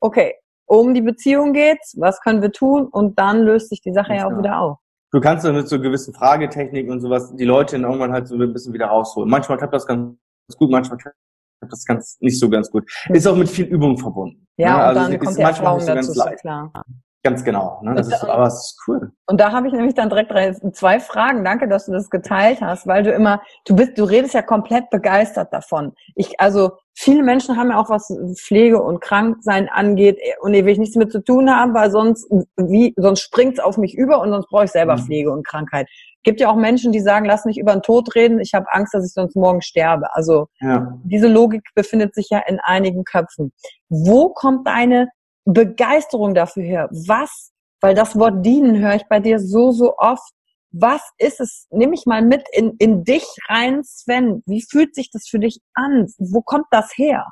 Okay, 0.01 0.35
um 0.67 0.95
die 0.95 1.03
Beziehung 1.03 1.53
geht's, 1.53 1.95
was 1.99 2.21
können 2.21 2.43
wir 2.43 2.53
tun? 2.53 2.88
Und 2.88 3.19
dann 3.19 3.40
löst 3.43 3.69
sich 3.69 3.81
die 3.81 3.93
Sache 3.93 4.14
ja 4.14 4.27
auch 4.27 4.31
genau. 4.31 4.43
wieder 4.43 4.61
auf. 4.61 4.79
Du 5.12 5.21
kannst 5.21 5.45
dann 5.45 5.55
mit 5.55 5.69
so 5.69 5.81
gewissen 5.81 6.12
Fragetechniken 6.14 6.90
und 6.90 7.01
sowas 7.01 7.35
die 7.37 7.45
Leute 7.45 7.77
irgendwann 7.77 8.12
halt 8.12 8.27
so 8.27 8.37
ein 8.37 8.53
bisschen 8.53 8.73
wieder 8.73 8.87
rausholen. 8.87 9.31
Manchmal 9.31 9.59
klappt 9.59 9.75
das 9.75 9.87
ganz 9.87 10.17
gut, 10.59 10.71
manchmal 10.71 10.99
klappt 10.99 11.17
das 11.61 11.85
ganz 11.85 12.17
nicht 12.21 12.38
so 12.38 12.49
ganz 12.49 12.71
gut. 12.71 12.90
Ist 13.09 13.27
auch 13.27 13.37
mit 13.37 13.49
viel 13.49 13.67
Übung 13.67 13.99
verbunden. 13.99 14.47
Ja, 14.57 14.69
ne? 14.69 14.75
und 14.75 14.99
also 14.99 15.11
dann 15.11 15.19
kommt 15.21 15.38
die 15.38 15.43
Erfahrung 15.43 15.81
so 15.81 15.87
dazu, 15.87 16.12
ist 16.12 16.40
klar. 16.40 16.85
Ganz 17.25 17.43
genau. 17.43 17.81
Ne? 17.83 17.95
Das 17.95 18.09
ist, 18.09 18.23
aber 18.23 18.47
es 18.47 18.55
ist 18.55 18.79
cool. 18.87 19.11
Und 19.27 19.41
da 19.41 19.51
habe 19.51 19.67
ich 19.67 19.73
nämlich 19.73 19.95
dann 19.95 20.11
direkt 20.11 20.31
drei, 20.31 20.53
zwei 20.53 21.01
Fragen. 21.01 21.43
Danke, 21.43 21.67
dass 21.67 21.87
du 21.87 21.93
das 21.93 22.11
geteilt 22.11 22.61
hast, 22.61 22.87
weil 22.87 23.03
du 23.03 23.11
immer, 23.13 23.41
du 23.65 23.75
bist, 23.75 23.97
du 23.97 24.05
redest 24.05 24.35
ja 24.35 24.43
komplett 24.43 24.91
begeistert 24.91 25.51
davon. 25.51 25.95
Ich, 26.17 26.39
also 26.39 26.73
viele 26.93 27.23
Menschen 27.23 27.57
haben 27.57 27.71
ja 27.71 27.81
auch 27.81 27.89
was 27.89 28.15
Pflege 28.37 28.83
und 28.83 29.01
Kranksein 29.01 29.71
angeht 29.71 30.19
und 30.43 30.53
hier 30.53 30.67
will 30.67 30.75
ich 30.75 30.79
nichts 30.79 30.97
mit 30.97 31.11
zu 31.11 31.25
tun 31.25 31.51
haben, 31.51 31.73
weil 31.73 31.91
sonst 31.91 32.31
wie 32.59 32.93
sonst 32.99 33.21
springt's 33.21 33.59
auf 33.59 33.79
mich 33.79 33.95
über 33.97 34.21
und 34.21 34.31
sonst 34.31 34.49
brauche 34.51 34.65
ich 34.65 34.71
selber 34.71 34.97
mhm. 34.97 35.01
Pflege 35.01 35.33
und 35.33 35.47
Krankheit. 35.47 35.89
Gibt 36.25 36.41
ja 36.41 36.51
auch 36.51 36.57
Menschen, 36.57 36.93
die 36.93 37.01
sagen, 37.01 37.25
lass 37.25 37.47
mich 37.47 37.57
über 37.57 37.73
den 37.73 37.83
Tod 37.83 38.15
reden, 38.15 38.39
ich 38.39 38.53
habe 38.53 38.67
Angst, 38.71 38.93
dass 38.93 39.07
ich 39.07 39.15
sonst 39.15 39.35
morgen 39.35 39.63
sterbe. 39.63 40.15
Also 40.15 40.49
ja. 40.61 40.93
diese 41.05 41.29
Logik 41.29 41.63
befindet 41.75 42.15
sich 42.15 42.29
ja 42.29 42.43
in 42.47 42.61
einigen 42.61 43.05
Köpfen. 43.05 43.53
Wo 43.89 44.29
kommt 44.29 44.67
deine 44.67 45.09
Begeisterung 45.44 46.35
dafür 46.35 46.62
her? 46.62 46.88
Was, 46.90 47.52
weil 47.80 47.94
das 47.94 48.18
Wort 48.18 48.44
dienen 48.44 48.78
höre 48.78 48.94
ich 48.94 49.07
bei 49.09 49.20
dir 49.20 49.38
so, 49.38 49.72
so 49.72 49.96
oft. 49.98 50.33
Was 50.76 51.02
ist 51.18 51.40
es? 51.40 51.68
Nimm 51.70 51.90
mich 51.90 52.04
mal 52.07 52.22
mit 52.22 52.42
in, 52.52 52.74
in 52.78 53.04
dich 53.04 53.24
rein, 53.48 53.83
Sven. 53.85 54.42
Wie 54.46 54.62
fühlt 54.62 54.94
sich 54.94 55.11
das 55.11 55.28
für 55.28 55.38
dich 55.38 55.61
an? 55.74 56.07
Wo 56.18 56.40
kommt 56.40 56.66
das 56.70 56.92
her? 56.96 57.26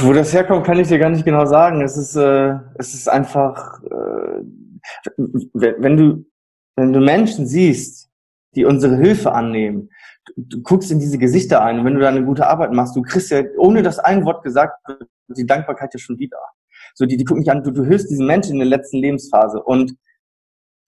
Wo 0.00 0.12
das 0.12 0.32
herkommt, 0.34 0.66
kann 0.66 0.78
ich 0.78 0.88
dir 0.88 0.98
gar 0.98 1.10
nicht 1.10 1.24
genau 1.24 1.46
sagen. 1.46 1.80
Es 1.80 1.96
ist, 1.96 2.16
äh, 2.16 2.54
es 2.74 2.92
ist 2.92 3.08
einfach, 3.08 3.82
äh, 3.84 4.42
wenn 5.54 5.96
du, 5.96 6.24
wenn 6.76 6.92
du 6.92 7.00
Menschen 7.00 7.46
siehst, 7.46 8.10
die 8.54 8.64
unsere 8.64 8.96
Hilfe 8.96 9.32
annehmen, 9.32 9.90
du, 10.26 10.32
du 10.36 10.62
guckst 10.62 10.90
in 10.90 10.98
diese 10.98 11.18
Gesichter 11.18 11.62
ein 11.62 11.78
und 11.78 11.84
wenn 11.84 11.94
du 11.94 12.00
da 12.00 12.08
eine 12.08 12.24
gute 12.24 12.46
Arbeit 12.46 12.72
machst, 12.72 12.96
du 12.96 13.02
kriegst 13.02 13.30
ja, 13.30 13.42
ohne 13.58 13.82
dass 13.82 13.98
ein 13.98 14.24
Wort 14.24 14.42
gesagt 14.42 14.86
wird, 14.86 15.08
die 15.28 15.46
Dankbarkeit 15.46 15.92
ja 15.94 15.98
schon 15.98 16.18
wieder. 16.18 16.38
So, 16.94 17.06
die, 17.06 17.16
die 17.16 17.24
gucken 17.24 17.42
dich 17.42 17.50
an, 17.50 17.62
du, 17.62 17.70
du 17.70 17.84
hilfst 17.84 18.10
diesen 18.10 18.26
Menschen 18.26 18.52
in 18.52 18.58
der 18.58 18.68
letzten 18.68 18.98
Lebensphase. 18.98 19.62
Und 19.62 19.96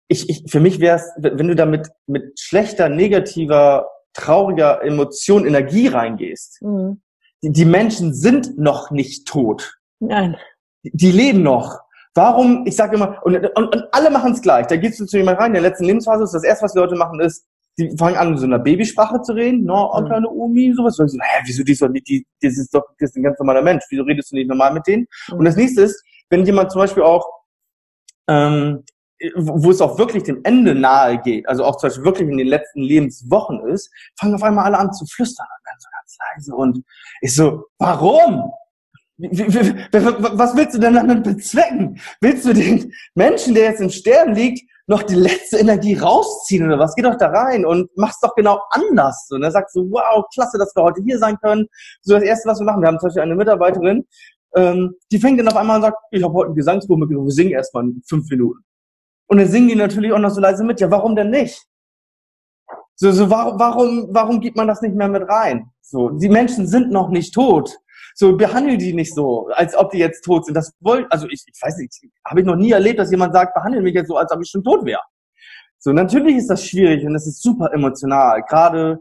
ich, 0.09 0.29
ich, 0.29 0.51
für 0.51 0.61
mich 0.61 0.81
wäre 0.81 0.97
es, 0.97 1.13
wenn 1.17 1.49
du 1.49 1.55
da 1.55 1.67
mit, 1.67 1.89
mit 2.07 2.39
schlechter, 2.41 2.89
negativer, 2.89 3.87
trauriger 4.15 4.83
Emotion, 4.83 5.47
Energie 5.47 5.89
reingehst. 5.89 6.63
Mhm. 6.63 7.03
Die, 7.43 7.53
die 7.53 7.65
Menschen 7.65 8.15
sind 8.15 8.59
noch 8.59 8.91
nicht 8.91 9.29
tot. 9.29 9.79
Nein. 10.01 10.37
Die, 10.85 10.91
die 10.93 11.13
leben 11.13 11.43
noch. 11.43 11.81
Warum, 12.15 12.67
ich 12.67 12.75
sage 12.75 12.97
immer, 12.97 13.25
und, 13.25 13.37
und, 13.37 13.75
und 13.77 13.85
alle 13.93 14.11
machen 14.11 14.33
es 14.33 14.43
gleich. 14.43 14.67
Da 14.67 14.77
gehst 14.77 14.99
du 14.99 15.07
zu 15.07 15.17
jemand 15.17 15.39
rein, 15.39 15.49
in 15.49 15.55
der 15.55 15.63
letzten 15.63 15.85
Lebensphase 15.85 16.25
ist 16.25 16.35
das 16.35 16.45
erste, 16.45 16.65
was 16.65 16.73
die 16.73 16.81
Leute 16.81 16.97
machen, 16.97 17.21
ist, 17.21 17.47
die 17.81 17.97
fangen 17.97 18.17
an, 18.17 18.37
so 18.37 18.45
einer 18.45 18.59
Babysprache 18.59 19.23
zu 19.23 19.33
reden, 19.33 19.65
no, 19.65 19.91
oh, 19.93 20.05
kleine 20.05 20.29
Omi, 20.29 20.73
sowas. 20.75 20.99
Und 20.99 21.07
ich 21.07 21.13
so, 21.13 21.19
hä, 21.21 21.43
wieso, 21.45 21.65
die 21.65 21.73
ist 21.73 21.83
doch 21.83 21.89
nicht, 21.89 22.09
die, 22.09 22.27
das 22.43 22.59
ist 22.59 22.75
doch, 22.75 22.85
das 22.99 23.11
ist 23.11 23.17
ein 23.17 23.23
ganz 23.23 23.39
normaler 23.39 23.63
Mensch. 23.63 23.85
Wieso 23.91 24.03
redest 24.03 24.31
du 24.31 24.37
nicht 24.37 24.49
normal 24.49 24.75
mit 24.75 24.87
denen? 24.87 25.07
Mhm. 25.29 25.39
Und 25.39 25.45
das 25.45 25.57
nächste 25.57 25.83
ist, 25.83 26.03
wenn 26.29 26.45
jemand 26.45 26.71
zum 26.71 26.81
Beispiel 26.81 27.03
auch, 27.03 27.27
ähm, 28.29 28.85
wo 29.37 29.71
es 29.71 29.81
auch 29.81 29.99
wirklich 29.99 30.23
dem 30.23 30.41
Ende 30.45 30.75
nahe 30.75 31.19
geht, 31.21 31.47
also 31.49 31.65
auch 31.65 31.77
zum 31.77 31.89
Beispiel 31.89 32.05
wirklich 32.05 32.29
in 32.29 32.39
den 32.39 32.47
letzten 32.47 32.81
Lebenswochen 32.81 33.67
ist, 33.69 33.91
fangen 34.19 34.35
auf 34.35 34.43
einmal 34.43 34.65
alle 34.65 34.79
an 34.79 34.93
zu 34.93 35.05
flüstern 35.07 35.47
und 35.47 35.67
dann 35.67 35.79
so 35.79 35.89
ganz 35.93 36.19
leise. 36.19 36.55
Und 36.55 36.85
ich 37.21 37.35
so, 37.35 37.65
warum? 37.79 38.51
Was 39.19 40.57
willst 40.57 40.75
du 40.75 40.79
denn 40.79 40.95
damit 40.95 41.25
bezwecken? 41.25 42.01
Willst 42.23 42.47
du 42.47 42.55
den 42.55 42.95
Menschen, 43.15 43.55
der 43.55 43.65
jetzt 43.65 43.83
im 43.83 43.91
Sterben 43.91 44.35
liegt, 44.35 44.63
noch 44.91 45.05
die 45.05 45.15
letzte 45.15 45.59
Energie 45.59 45.95
rausziehen 45.95 46.67
oder 46.67 46.79
was? 46.79 46.97
Geh 46.97 47.03
doch 47.03 47.17
da 47.17 47.29
rein 47.29 47.65
und 47.65 47.89
mach's 47.97 48.19
doch 48.21 48.35
genau 48.35 48.61
anders. 48.71 49.29
Und 49.31 49.45
er 49.45 49.53
sagt 49.53 49.71
so, 49.71 49.83
wow, 49.89 50.25
klasse, 50.35 50.59
dass 50.59 50.75
wir 50.75 50.83
heute 50.83 51.01
hier 51.03 51.17
sein 51.19 51.39
können. 51.41 51.67
So 52.03 52.15
das 52.15 52.25
Erste, 52.25 52.49
was 52.49 52.59
wir 52.59 52.67
machen, 52.67 52.83
wir 52.83 52.89
haben 52.89 52.99
zum 52.99 53.07
Beispiel 53.07 53.23
eine 53.23 53.37
Mitarbeiterin, 53.37 54.05
ähm, 54.57 54.97
die 55.13 55.19
fängt 55.19 55.39
dann 55.39 55.47
auf 55.47 55.57
einmal 55.57 55.77
an 55.77 55.83
und 55.83 55.89
sagt, 55.91 55.99
ich 56.11 56.25
habe 56.25 56.35
heute 56.35 56.51
ein 56.51 56.57
Gesangsbuch 56.57 56.97
mitgenommen, 56.97 57.29
wir 57.29 57.33
singen 57.33 57.53
erstmal 57.53 57.85
fünf 58.09 58.29
Minuten. 58.31 58.65
Und 59.29 59.39
dann 59.39 59.47
singen 59.47 59.69
die 59.69 59.77
natürlich 59.77 60.13
auch 60.13 60.19
noch 60.19 60.31
so 60.31 60.41
leise 60.41 60.65
mit. 60.65 60.81
Ja, 60.81 60.91
warum 60.91 61.15
denn 61.15 61.31
nicht? 61.31 61.65
So, 62.97 63.13
so 63.13 63.31
warum, 63.31 63.61
warum, 63.61 64.09
warum 64.11 64.41
gibt 64.41 64.57
man 64.57 64.67
das 64.67 64.83
nicht 64.83 64.97
mehr 64.97 65.09
mit 65.09 65.23
rein? 65.29 65.71
So, 65.83 66.11
die 66.11 66.29
Menschen 66.29 66.67
sind 66.67 66.91
noch 66.91 67.11
nicht 67.11 67.33
tot. 67.33 67.79
So, 68.21 68.37
behandle 68.37 68.77
die 68.77 68.93
nicht 68.93 69.15
so, 69.15 69.49
als 69.55 69.75
ob 69.75 69.93
die 69.93 69.99
jetzt 69.99 70.21
tot 70.27 70.45
sind. 70.45 70.53
Das 70.53 70.75
wollen, 70.81 71.07
also 71.09 71.27
ich, 71.31 71.43
ich 71.47 71.59
weiß 71.59 71.79
nicht, 71.79 71.91
habe 72.29 72.41
ich 72.41 72.47
noch 72.47 72.55
nie 72.55 72.71
erlebt, 72.71 72.99
dass 72.99 73.11
jemand 73.11 73.33
sagt, 73.33 73.55
behandle 73.55 73.81
mich 73.81 73.95
jetzt 73.95 74.09
so, 74.09 74.19
als 74.19 74.31
ob 74.31 74.43
ich 74.43 74.51
schon 74.51 74.63
tot 74.63 74.85
wäre. 74.85 75.01
So, 75.79 75.91
natürlich 75.93 76.37
ist 76.37 76.51
das 76.51 76.63
schwierig 76.63 77.03
und 77.07 77.15
das 77.15 77.27
ist 77.27 77.43
super 77.43 77.73
emotional. 77.73 78.43
Gerade, 78.43 78.99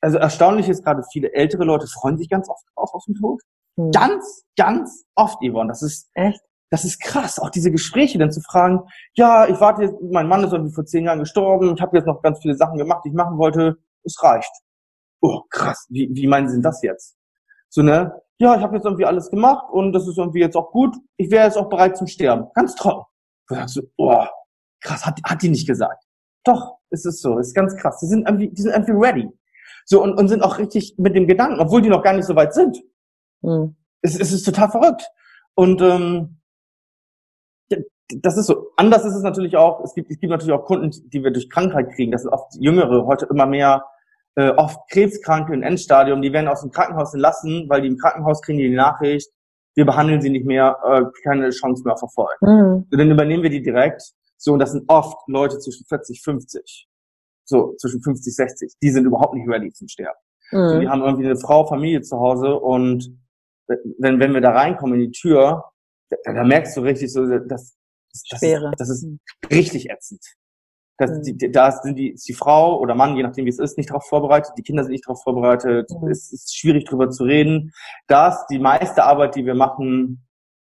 also 0.00 0.18
erstaunlich 0.18 0.68
ist 0.68 0.82
gerade 0.82 1.04
viele 1.12 1.32
ältere 1.32 1.62
Leute 1.62 1.86
freuen 1.86 2.18
sich 2.18 2.28
ganz 2.28 2.48
oft 2.48 2.64
drauf 2.74 2.92
auf 2.92 3.04
den 3.04 3.14
Tod. 3.14 3.40
Hm. 3.76 3.92
Ganz, 3.92 4.42
ganz 4.56 5.04
oft, 5.14 5.38
Yvonne. 5.40 5.68
Das 5.68 5.82
ist 5.82 6.10
echt. 6.14 6.40
Das 6.70 6.84
ist 6.84 7.00
krass, 7.00 7.38
auch 7.38 7.50
diese 7.50 7.70
Gespräche 7.70 8.18
dann 8.18 8.32
zu 8.32 8.40
fragen, 8.40 8.80
ja, 9.14 9.46
ich 9.46 9.60
warte 9.60 9.82
jetzt, 9.82 9.94
mein 10.10 10.26
Mann 10.26 10.42
ist 10.42 10.52
irgendwie 10.52 10.74
vor 10.74 10.84
zehn 10.84 11.04
Jahren 11.04 11.20
gestorben, 11.20 11.74
ich 11.76 11.80
habe 11.80 11.96
jetzt 11.96 12.06
noch 12.06 12.22
ganz 12.22 12.40
viele 12.40 12.56
Sachen 12.56 12.76
gemacht, 12.76 13.02
die 13.04 13.10
ich 13.10 13.14
machen 13.14 13.38
wollte, 13.38 13.76
es 14.02 14.20
reicht. 14.20 14.50
Oh, 15.20 15.42
krass, 15.48 15.86
wie, 15.90 16.10
wie 16.12 16.26
meinen 16.26 16.48
Sie 16.48 16.56
denn 16.56 16.62
das 16.62 16.82
jetzt? 16.82 17.16
So, 17.68 17.82
ne? 17.82 18.21
Ja, 18.38 18.56
ich 18.56 18.62
habe 18.62 18.74
jetzt 18.76 18.84
irgendwie 18.84 19.04
alles 19.04 19.30
gemacht 19.30 19.66
und 19.70 19.92
das 19.92 20.06
ist 20.08 20.18
irgendwie 20.18 20.40
jetzt 20.40 20.56
auch 20.56 20.72
gut. 20.72 20.96
Ich 21.16 21.30
wäre 21.30 21.44
jetzt 21.44 21.56
auch 21.56 21.68
bereit 21.68 21.96
zum 21.96 22.06
Sterben. 22.06 22.48
Ganz 22.54 22.74
trocken. 22.74 23.04
Du 23.48 23.54
sagst 23.54 23.74
so, 23.74 23.82
oh, 23.96 24.24
krass, 24.80 25.06
hat, 25.06 25.20
hat 25.24 25.42
die 25.42 25.48
nicht 25.48 25.66
gesagt. 25.66 26.04
Doch, 26.44 26.78
ist 26.90 27.06
es 27.06 27.20
so, 27.20 27.38
ist 27.38 27.54
ganz 27.54 27.76
krass. 27.76 27.98
Die 28.00 28.06
sind 28.06 28.26
irgendwie, 28.26 28.48
die 28.48 28.62
sind 28.62 28.72
irgendwie 28.72 28.92
ready. 28.92 29.28
So, 29.84 30.02
und, 30.02 30.14
und 30.14 30.28
sind 30.28 30.42
auch 30.42 30.58
richtig 30.58 30.94
mit 30.98 31.14
dem 31.14 31.26
Gedanken, 31.26 31.60
obwohl 31.60 31.82
die 31.82 31.88
noch 31.88 32.02
gar 32.02 32.14
nicht 32.14 32.26
so 32.26 32.34
weit 32.36 32.54
sind. 32.54 32.82
Mhm. 33.42 33.76
Es, 34.00 34.18
es 34.18 34.32
ist 34.32 34.44
total 34.44 34.70
verrückt. 34.70 35.08
Und 35.54 35.80
ähm, 35.82 36.40
das 38.20 38.36
ist 38.36 38.46
so. 38.46 38.70
Anders 38.76 39.04
ist 39.04 39.14
es 39.14 39.22
natürlich 39.22 39.56
auch, 39.56 39.80
es 39.84 39.94
gibt, 39.94 40.10
es 40.10 40.18
gibt 40.18 40.30
natürlich 40.30 40.52
auch 40.52 40.64
Kunden, 40.64 40.90
die 41.10 41.22
wir 41.22 41.30
durch 41.30 41.48
Krankheit 41.48 41.90
kriegen. 41.94 42.12
Das 42.12 42.22
sind 42.22 42.32
oft 42.32 42.54
Jüngere, 42.56 43.06
heute 43.06 43.26
immer 43.26 43.46
mehr, 43.46 43.84
äh, 44.36 44.50
oft 44.50 44.78
Krebskranke 44.90 45.52
im 45.52 45.62
Endstadium, 45.62 46.22
die 46.22 46.32
werden 46.32 46.48
aus 46.48 46.62
dem 46.62 46.70
Krankenhaus 46.70 47.12
entlassen, 47.12 47.66
weil 47.68 47.82
die 47.82 47.88
im 47.88 47.98
Krankenhaus 47.98 48.40
kriegen 48.42 48.58
die, 48.58 48.68
die 48.68 48.74
Nachricht, 48.74 49.30
wir 49.74 49.86
behandeln 49.86 50.20
sie 50.20 50.30
nicht 50.30 50.46
mehr, 50.46 50.76
äh, 50.84 51.02
keine 51.22 51.50
Chance 51.50 51.82
mehr 51.84 51.94
auf 51.94 52.02
Erfolg. 52.02 52.36
Mhm. 52.40 52.86
So, 52.90 52.96
dann 52.96 53.10
übernehmen 53.10 53.42
wir 53.42 53.50
die 53.50 53.62
direkt. 53.62 54.02
So, 54.36 54.52
und 54.52 54.58
das 54.58 54.72
sind 54.72 54.84
oft 54.88 55.16
Leute 55.28 55.58
zwischen 55.58 55.86
40, 55.86 56.22
50. 56.22 56.88
So, 57.44 57.74
zwischen 57.78 58.02
50, 58.02 58.34
60. 58.34 58.72
Die 58.82 58.90
sind 58.90 59.04
überhaupt 59.04 59.34
nicht 59.34 59.48
ready 59.48 59.72
zum 59.72 59.88
Sterben. 59.88 60.18
Mhm. 60.50 60.68
So, 60.68 60.80
die 60.80 60.88
haben 60.88 61.02
irgendwie 61.02 61.26
eine 61.26 61.36
Frau, 61.36 61.66
Familie 61.66 62.02
zu 62.02 62.18
Hause 62.18 62.54
und 62.54 63.18
wenn, 63.98 64.20
wenn 64.20 64.34
wir 64.34 64.40
da 64.40 64.50
reinkommen 64.50 65.00
in 65.00 65.10
die 65.10 65.18
Tür, 65.18 65.64
da, 66.10 66.32
da 66.32 66.44
merkst 66.44 66.76
du 66.76 66.80
richtig 66.82 67.12
so, 67.12 67.26
dass 67.26 67.76
das, 68.12 68.38
Schwere. 68.38 68.72
das 68.76 68.90
ist 68.90 69.06
richtig 69.50 69.88
ätzend. 69.88 70.20
Das, 70.98 71.10
mhm. 71.10 71.38
die, 71.38 71.50
da 71.50 71.72
sind 71.72 71.96
die, 71.98 72.10
ist 72.10 72.28
die 72.28 72.34
Frau 72.34 72.78
oder 72.78 72.94
Mann, 72.94 73.16
je 73.16 73.22
nachdem 73.22 73.46
wie 73.46 73.50
es 73.50 73.58
ist, 73.58 73.76
nicht 73.76 73.90
darauf 73.90 74.06
vorbereitet, 74.06 74.52
die 74.56 74.62
Kinder 74.62 74.82
sind 74.82 74.92
nicht 74.92 75.06
darauf 75.06 75.22
vorbereitet, 75.22 75.90
mhm. 75.90 76.08
es 76.08 76.32
ist 76.32 76.56
schwierig 76.56 76.84
drüber 76.84 77.10
zu 77.10 77.24
reden. 77.24 77.72
Da 78.06 78.28
ist 78.28 78.46
die 78.50 78.58
meiste 78.58 79.04
Arbeit, 79.04 79.34
die 79.36 79.46
wir 79.46 79.54
machen, 79.54 80.26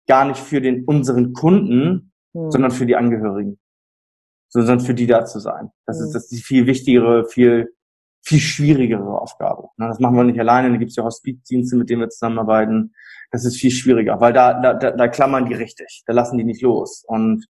gar 0.06 0.24
nicht 0.24 0.40
für 0.40 0.60
den 0.60 0.84
unseren 0.84 1.32
Kunden, 1.32 2.12
mhm. 2.32 2.50
sondern 2.50 2.70
für 2.70 2.86
die 2.86 2.96
Angehörigen. 2.96 3.58
Sondern 4.48 4.80
für 4.80 4.94
die 4.94 5.06
da 5.06 5.24
zu 5.24 5.38
sein. 5.38 5.70
Das 5.86 6.00
ist 6.00 6.08
mhm. 6.08 6.12
das 6.14 6.24
ist 6.24 6.32
die 6.32 6.42
viel 6.42 6.66
wichtigere, 6.66 7.24
viel 7.26 7.74
viel 8.22 8.40
schwierigere 8.40 9.18
Aufgabe. 9.18 9.68
Das 9.78 9.98
machen 9.98 10.14
wir 10.14 10.24
nicht 10.24 10.38
alleine, 10.38 10.70
da 10.70 10.76
gibt 10.76 10.90
es 10.90 10.96
ja 10.96 11.04
Hospizdienste, 11.04 11.74
mit 11.74 11.88
denen 11.88 12.02
wir 12.02 12.10
zusammenarbeiten 12.10 12.92
das 13.30 13.44
ist 13.44 13.56
viel 13.56 13.70
schwieriger, 13.70 14.20
weil 14.20 14.32
da, 14.32 14.60
da, 14.60 14.74
da, 14.74 14.90
da 14.90 15.08
klammern 15.08 15.46
die 15.46 15.54
richtig, 15.54 16.02
da 16.06 16.12
lassen 16.12 16.36
die 16.36 16.44
nicht 16.44 16.62
los. 16.62 17.04
Und 17.06 17.46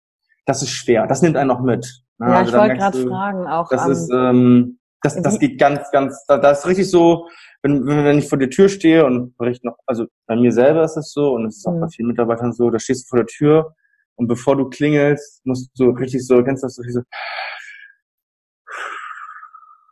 das 0.46 0.62
ist 0.62 0.70
schwer. 0.70 1.06
Das 1.06 1.22
nimmt 1.22 1.36
einen 1.36 1.48
noch 1.48 1.60
mit. 1.60 2.02
Ja, 2.18 2.26
also 2.26 2.52
ich 2.52 2.58
wollte 2.58 2.76
gerade 2.76 3.06
fragen, 3.06 3.46
auch. 3.46 3.68
Das 3.68 3.84
um, 3.84 3.92
ist, 3.92 4.10
ähm, 4.12 4.78
das, 5.02 5.20
das 5.20 5.38
geht 5.38 5.58
ganz, 5.58 5.90
ganz, 5.90 6.24
da, 6.26 6.38
da 6.38 6.50
ist 6.50 6.66
richtig 6.66 6.90
so, 6.90 7.28
wenn, 7.62 7.86
wenn 7.86 8.18
ich 8.18 8.28
vor 8.28 8.38
der 8.38 8.50
Tür 8.50 8.68
stehe 8.68 9.04
und 9.04 9.36
berichte 9.36 9.66
noch, 9.66 9.76
also 9.86 10.06
bei 10.26 10.36
mir 10.36 10.52
selber 10.52 10.82
ist 10.82 10.96
es 10.96 11.12
so 11.12 11.34
und 11.34 11.46
es 11.46 11.58
ist 11.58 11.66
auch 11.66 11.72
mhm. 11.72 11.80
bei 11.80 11.88
vielen 11.88 12.08
Mitarbeitern 12.08 12.52
so, 12.52 12.70
da 12.70 12.78
stehst 12.78 13.04
du 13.04 13.08
vor 13.10 13.18
der 13.18 13.26
Tür 13.26 13.74
und 14.16 14.28
bevor 14.28 14.56
du 14.56 14.68
klingelst, 14.68 15.44
musst 15.44 15.70
du 15.78 15.84
so 15.84 15.90
richtig 15.90 16.26
so, 16.26 16.42
kennst 16.42 16.62
du 16.62 16.66
das 16.66 16.74
so, 16.76 16.82
richtig 16.82 17.04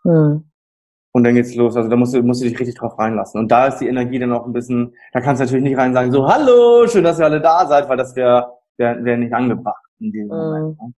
so, 0.05 0.11
mhm. 0.11 0.51
Und 1.16 1.22
dann 1.22 1.37
geht's 1.37 1.55
los. 1.55 1.77
Also 1.77 1.89
da 1.89 1.95
musst 1.95 2.12
du, 2.12 2.20
musst 2.25 2.43
du 2.43 2.49
dich 2.49 2.59
richtig 2.59 2.75
drauf 2.75 2.99
reinlassen. 2.99 3.39
Und 3.39 3.49
da 3.49 3.68
ist 3.68 3.79
die 3.79 3.87
Energie 3.87 4.18
dann 4.18 4.33
auch 4.33 4.47
ein 4.47 4.53
bisschen, 4.53 4.97
da 5.12 5.20
kannst 5.20 5.39
du 5.39 5.45
natürlich 5.45 5.62
nicht 5.62 5.79
rein 5.79 5.95
sagen, 5.95 6.11
so, 6.11 6.27
hallo, 6.27 6.89
schön, 6.89 7.05
dass 7.05 7.20
ihr 7.20 7.25
alle 7.25 7.41
da 7.41 7.66
seid, 7.68 7.89
weil 7.89 7.97
das 7.97 8.16
wäre 8.16 8.53
wär, 8.79 9.05
wär 9.05 9.16
nicht 9.16 9.33
angebracht 9.33 9.84
in 10.01 10.12
diesem 10.12 10.28
mhm. 10.28 10.36
Moment. 10.36 10.80
Ne? 10.80 10.95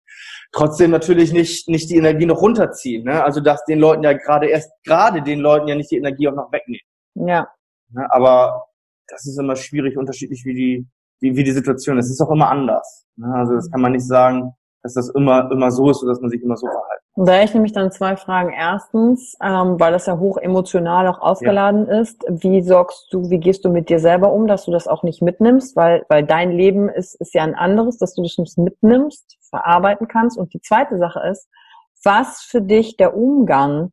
Trotzdem 0.51 0.91
natürlich 0.91 1.33
nicht, 1.33 1.67
nicht 1.69 1.89
die 1.89 1.97
Energie 1.97 2.25
noch 2.25 2.41
runterziehen. 2.41 3.03
Ne? 3.05 3.23
Also 3.23 3.41
dass 3.41 3.63
den 3.65 3.79
Leuten 3.79 4.03
ja 4.03 4.13
gerade 4.13 4.47
erst, 4.47 4.71
gerade 4.83 5.21
den 5.21 5.39
Leuten 5.39 5.67
ja 5.67 5.75
nicht 5.75 5.91
die 5.91 5.97
Energie 5.97 6.27
auch 6.27 6.35
noch 6.35 6.51
wegnehmen. 6.51 6.85
Ja. 7.15 7.47
Ne? 7.89 8.07
Aber 8.11 8.65
das 9.07 9.25
ist 9.25 9.39
immer 9.39 9.55
schwierig, 9.55 9.97
unterschiedlich 9.97 10.43
wie 10.45 10.53
die, 10.53 10.87
wie, 11.19 11.35
wie 11.35 11.43
die 11.43 11.51
Situation 11.51 11.97
ist. 11.97 12.05
Es 12.05 12.13
ist 12.13 12.21
auch 12.21 12.31
immer 12.31 12.49
anders. 12.49 13.05
Ne? 13.15 13.27
Also 13.35 13.53
das 13.53 13.69
kann 13.69 13.81
man 13.81 13.91
nicht 13.91 14.07
sagen, 14.07 14.51
dass 14.85 14.93
das 14.93 15.09
immer, 15.09 15.49
immer 15.51 15.71
so 15.71 15.89
ist 15.89 16.03
dass 16.03 16.21
man 16.21 16.29
sich 16.29 16.43
immer 16.43 16.55
so 16.55 16.67
verhält. 16.67 17.01
Da 17.15 17.41
ich 17.41 17.53
nämlich 17.53 17.73
dann 17.73 17.91
zwei 17.91 18.15
Fragen. 18.17 18.53
Erstens, 18.53 19.35
ähm, 19.41 19.79
weil 19.79 19.91
das 19.91 20.05
ja 20.05 20.19
hoch 20.19 20.37
emotional 20.37 21.07
auch 21.07 21.19
aufgeladen 21.19 21.87
ja. 21.87 22.01
ist, 22.01 22.23
wie 22.29 22.61
sorgst 22.61 23.07
du, 23.11 23.29
wie 23.31 23.39
gehst 23.39 23.65
du 23.65 23.69
mit 23.69 23.89
dir 23.89 23.99
selber 23.99 24.31
um, 24.31 24.45
dass 24.45 24.65
du 24.65 24.71
das 24.71 24.87
auch 24.87 25.01
nicht 25.01 25.23
mitnimmst, 25.23 25.75
weil, 25.75 26.05
weil 26.07 26.23
dein 26.23 26.51
Leben 26.51 26.87
ist, 26.87 27.15
ist 27.15 27.33
ja 27.33 27.43
ein 27.43 27.55
anderes, 27.55 27.97
dass 27.97 28.13
du 28.13 28.21
das 28.21 28.37
nicht 28.37 28.57
mitnimmst, 28.59 29.37
verarbeiten 29.49 30.07
kannst. 30.07 30.37
Und 30.37 30.53
die 30.53 30.61
zweite 30.61 30.99
Sache 30.99 31.21
ist, 31.31 31.47
was 32.03 32.41
für 32.41 32.61
dich 32.61 32.95
der 32.95 33.17
Umgang 33.17 33.91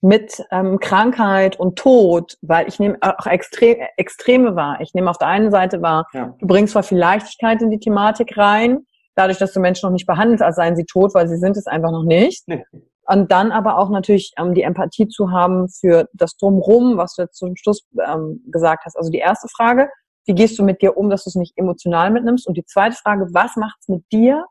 mit 0.00 0.44
ähm, 0.52 0.78
Krankheit 0.78 1.58
und 1.58 1.76
Tod, 1.76 2.36
weil 2.42 2.68
ich 2.68 2.78
nehme 2.78 2.98
auch 3.00 3.26
Extre 3.26 3.88
Extreme 3.96 4.54
wahr. 4.54 4.80
Ich 4.80 4.94
nehme 4.94 5.10
auf 5.10 5.18
der 5.18 5.26
einen 5.26 5.50
Seite 5.50 5.82
wahr, 5.82 6.06
ja. 6.12 6.32
du 6.38 6.46
bringst 6.46 6.74
zwar 6.74 6.84
viel 6.84 6.98
Leichtigkeit 6.98 7.60
in 7.60 7.70
die 7.70 7.80
Thematik 7.80 8.38
rein, 8.38 8.86
dadurch, 9.18 9.38
dass 9.38 9.52
du 9.52 9.60
Menschen 9.60 9.86
noch 9.86 9.92
nicht 9.92 10.06
behandelst, 10.06 10.42
als 10.42 10.56
seien 10.56 10.76
sie 10.76 10.84
tot, 10.84 11.12
weil 11.14 11.28
sie 11.28 11.36
sind 11.36 11.56
es 11.56 11.66
einfach 11.66 11.90
noch 11.90 12.04
nicht. 12.04 12.46
Nee. 12.46 12.64
Und 13.06 13.32
dann 13.32 13.52
aber 13.52 13.78
auch 13.78 13.90
natürlich 13.90 14.32
ähm, 14.38 14.54
die 14.54 14.62
Empathie 14.62 15.08
zu 15.08 15.30
haben 15.30 15.68
für 15.68 16.08
das 16.12 16.36
Drumrum, 16.36 16.98
was 16.98 17.14
du 17.14 17.22
jetzt 17.22 17.38
zum 17.38 17.56
Schluss 17.56 17.86
ähm, 18.06 18.42
gesagt 18.46 18.84
hast. 18.84 18.96
Also 18.96 19.10
die 19.10 19.18
erste 19.18 19.48
Frage, 19.48 19.88
wie 20.26 20.34
gehst 20.34 20.58
du 20.58 20.62
mit 20.62 20.82
dir 20.82 20.96
um, 20.96 21.08
dass 21.08 21.24
du 21.24 21.30
es 21.30 21.34
nicht 21.34 21.54
emotional 21.56 22.10
mitnimmst? 22.10 22.46
Und 22.46 22.56
die 22.56 22.64
zweite 22.66 22.96
Frage, 22.96 23.26
was 23.32 23.56
macht 23.56 23.78
es 23.80 23.88
mit 23.88 24.04
dir, 24.12 24.44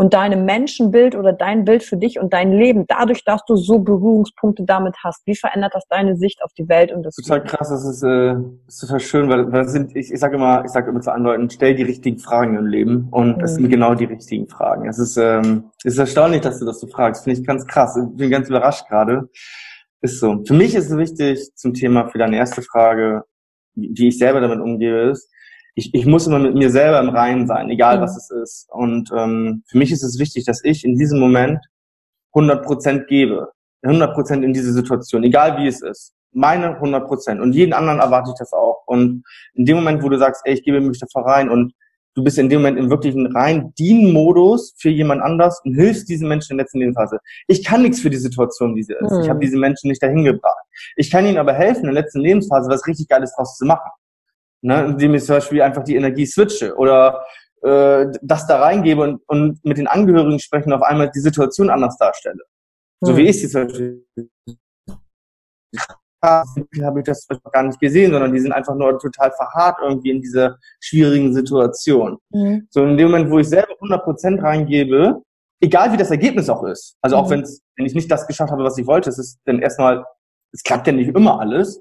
und 0.00 0.14
deinem 0.14 0.46
Menschenbild 0.46 1.14
oder 1.14 1.34
dein 1.34 1.66
Bild 1.66 1.82
für 1.82 1.98
dich 1.98 2.18
und 2.18 2.32
dein 2.32 2.52
Leben, 2.52 2.86
dadurch, 2.88 3.22
dass 3.22 3.44
du 3.44 3.56
so 3.56 3.80
Berührungspunkte 3.80 4.64
damit 4.64 4.96
hast, 5.04 5.26
wie 5.26 5.36
verändert 5.36 5.74
das 5.74 5.86
deine 5.88 6.16
Sicht 6.16 6.42
auf 6.42 6.54
die 6.54 6.66
Welt 6.70 6.90
und 6.90 7.02
das 7.02 7.16
Total 7.16 7.44
krass, 7.44 7.68
das 7.68 7.84
ist, 7.84 8.02
äh, 8.02 8.34
ist 8.66 8.80
total 8.80 9.00
schön, 9.00 9.28
weil, 9.28 9.52
weil 9.52 9.64
das 9.64 9.72
sind, 9.72 9.94
ich, 9.94 10.10
ich 10.10 10.18
sage 10.18 10.36
immer, 10.36 10.64
ich 10.64 10.70
sage 10.70 10.88
immer 10.88 11.02
zu 11.02 11.12
anderen 11.12 11.36
Leuten, 11.36 11.50
stell 11.50 11.74
die 11.74 11.82
richtigen 11.82 12.18
Fragen 12.18 12.56
im 12.56 12.64
Leben 12.64 13.08
und 13.10 13.36
mhm. 13.36 13.40
das 13.40 13.56
sind 13.56 13.68
genau 13.68 13.94
die 13.94 14.06
richtigen 14.06 14.48
Fragen. 14.48 14.88
Es 14.88 14.98
ist, 14.98 15.18
ähm, 15.18 15.64
es 15.84 15.92
ist 15.92 15.98
erstaunlich, 15.98 16.40
dass 16.40 16.60
du 16.60 16.64
das 16.64 16.80
so 16.80 16.86
fragst, 16.86 17.24
finde 17.24 17.38
ich 17.38 17.46
ganz 17.46 17.66
krass, 17.66 17.94
ich 17.94 18.16
bin 18.16 18.30
ganz 18.30 18.48
überrascht 18.48 18.88
gerade. 18.88 19.28
Ist 20.00 20.18
so. 20.18 20.42
Für 20.46 20.54
mich 20.54 20.74
ist 20.74 20.90
es 20.90 20.96
wichtig 20.96 21.54
zum 21.56 21.74
Thema 21.74 22.08
für 22.08 22.16
deine 22.16 22.38
erste 22.38 22.62
Frage, 22.62 23.24
wie 23.74 24.08
ich 24.08 24.16
selber 24.16 24.40
damit 24.40 24.60
umgehe, 24.60 25.10
ist, 25.10 25.30
ich, 25.74 25.94
ich 25.94 26.06
muss 26.06 26.26
immer 26.26 26.38
mit 26.38 26.54
mir 26.54 26.70
selber 26.70 27.00
im 27.00 27.10
Reinen 27.10 27.46
sein, 27.46 27.70
egal 27.70 27.98
mhm. 27.98 28.02
was 28.02 28.16
es 28.16 28.30
ist. 28.30 28.68
Und 28.70 29.10
ähm, 29.16 29.62
für 29.66 29.78
mich 29.78 29.92
ist 29.92 30.02
es 30.02 30.18
wichtig, 30.18 30.44
dass 30.44 30.64
ich 30.64 30.84
in 30.84 30.96
diesem 30.96 31.20
Moment 31.20 31.58
100 32.34 32.64
Prozent 32.64 33.06
gebe. 33.08 33.48
100 33.82 34.14
Prozent 34.14 34.44
in 34.44 34.52
diese 34.52 34.72
Situation, 34.72 35.24
egal 35.24 35.58
wie 35.58 35.66
es 35.66 35.82
ist. 35.82 36.12
Meine 36.32 36.74
100 36.76 37.06
Prozent. 37.06 37.40
Und 37.40 37.54
jeden 37.54 37.72
anderen 37.72 37.98
erwarte 37.98 38.30
ich 38.30 38.38
das 38.38 38.52
auch. 38.52 38.82
Und 38.86 39.24
in 39.54 39.64
dem 39.64 39.76
Moment, 39.76 40.02
wo 40.02 40.08
du 40.08 40.18
sagst, 40.18 40.42
ey, 40.44 40.54
ich 40.54 40.62
gebe 40.62 40.80
mich 40.80 41.00
da 41.00 41.20
rein 41.20 41.48
und 41.48 41.72
du 42.14 42.24
bist 42.24 42.38
in 42.38 42.48
dem 42.48 42.60
Moment 42.60 42.78
im 42.78 42.90
wirklichen 42.90 43.26
rein 43.28 43.72
Dienmodus 43.78 44.74
für 44.78 44.90
jemand 44.90 45.22
anders 45.22 45.60
und 45.64 45.74
hilfst 45.74 46.08
diesen 46.08 46.28
Menschen 46.28 46.52
in 46.52 46.58
der 46.58 46.64
letzten 46.64 46.80
Lebensphase. 46.80 47.18
Ich 47.46 47.64
kann 47.64 47.82
nichts 47.82 48.00
für 48.00 48.10
die 48.10 48.16
Situation, 48.16 48.76
wie 48.76 48.82
sie 48.82 48.94
ist. 48.94 49.12
Mhm. 49.12 49.20
Ich 49.22 49.28
habe 49.28 49.40
diese 49.40 49.56
Menschen 49.56 49.88
nicht 49.88 50.02
dahin 50.02 50.24
gebracht. 50.24 50.58
Ich 50.96 51.10
kann 51.10 51.26
ihnen 51.26 51.38
aber 51.38 51.54
helfen, 51.54 51.88
in 51.88 51.94
der 51.94 52.02
letzten 52.02 52.20
Lebensphase 52.20 52.68
was 52.68 52.86
richtig 52.86 53.08
Geiles 53.08 53.34
draus 53.34 53.56
zu 53.56 53.64
machen 53.64 53.90
ne, 54.62 54.84
indem 54.84 55.14
ich 55.14 55.24
zum 55.24 55.36
Beispiel 55.36 55.62
einfach 55.62 55.84
die 55.84 55.96
Energie 55.96 56.26
switche 56.26 56.74
oder 56.76 57.24
äh, 57.62 58.06
das 58.22 58.46
da 58.46 58.60
reingebe 58.60 59.02
und, 59.02 59.22
und 59.26 59.64
mit 59.64 59.78
den 59.78 59.86
Angehörigen 59.86 60.38
sprechen 60.38 60.72
auf 60.72 60.82
einmal 60.82 61.10
die 61.10 61.20
Situation 61.20 61.70
anders 61.70 61.96
darstelle. 61.98 62.42
So 63.02 63.16
wie 63.16 63.22
hm. 63.22 63.28
ich 63.28 63.40
sie 63.40 63.48
zum 63.48 63.66
Beispiel 63.66 64.04
habe 66.22 67.00
ich 67.00 67.04
das 67.04 67.26
gar 67.52 67.62
nicht 67.62 67.80
gesehen, 67.80 68.12
sondern 68.12 68.32
die 68.32 68.40
sind 68.40 68.52
einfach 68.52 68.74
nur 68.74 68.98
total 68.98 69.32
verharrt 69.32 69.78
irgendwie 69.82 70.10
in 70.10 70.20
dieser 70.20 70.58
schwierigen 70.80 71.32
Situation. 71.32 72.18
Mhm. 72.30 72.66
So 72.70 72.84
in 72.84 72.96
dem 72.98 73.10
Moment, 73.10 73.30
wo 73.30 73.38
ich 73.38 73.48
selber 73.48 73.72
100% 73.80 74.42
reingebe, 74.42 75.22
egal 75.60 75.92
wie 75.92 75.96
das 75.96 76.10
Ergebnis 76.10 76.50
auch 76.50 76.62
ist, 76.64 76.96
also 77.00 77.16
auch 77.16 77.26
mhm. 77.26 77.30
wenn's, 77.30 77.62
wenn 77.76 77.86
ich 77.86 77.94
nicht 77.94 78.10
das 78.10 78.26
geschafft 78.26 78.52
habe, 78.52 78.64
was 78.64 78.76
ich 78.76 78.86
wollte, 78.86 79.08
es 79.08 79.18
ist 79.18 79.40
dann 79.46 79.60
erstmal, 79.60 80.04
es 80.52 80.62
klappt 80.62 80.86
ja 80.86 80.92
nicht 80.92 81.08
immer 81.08 81.40
alles, 81.40 81.80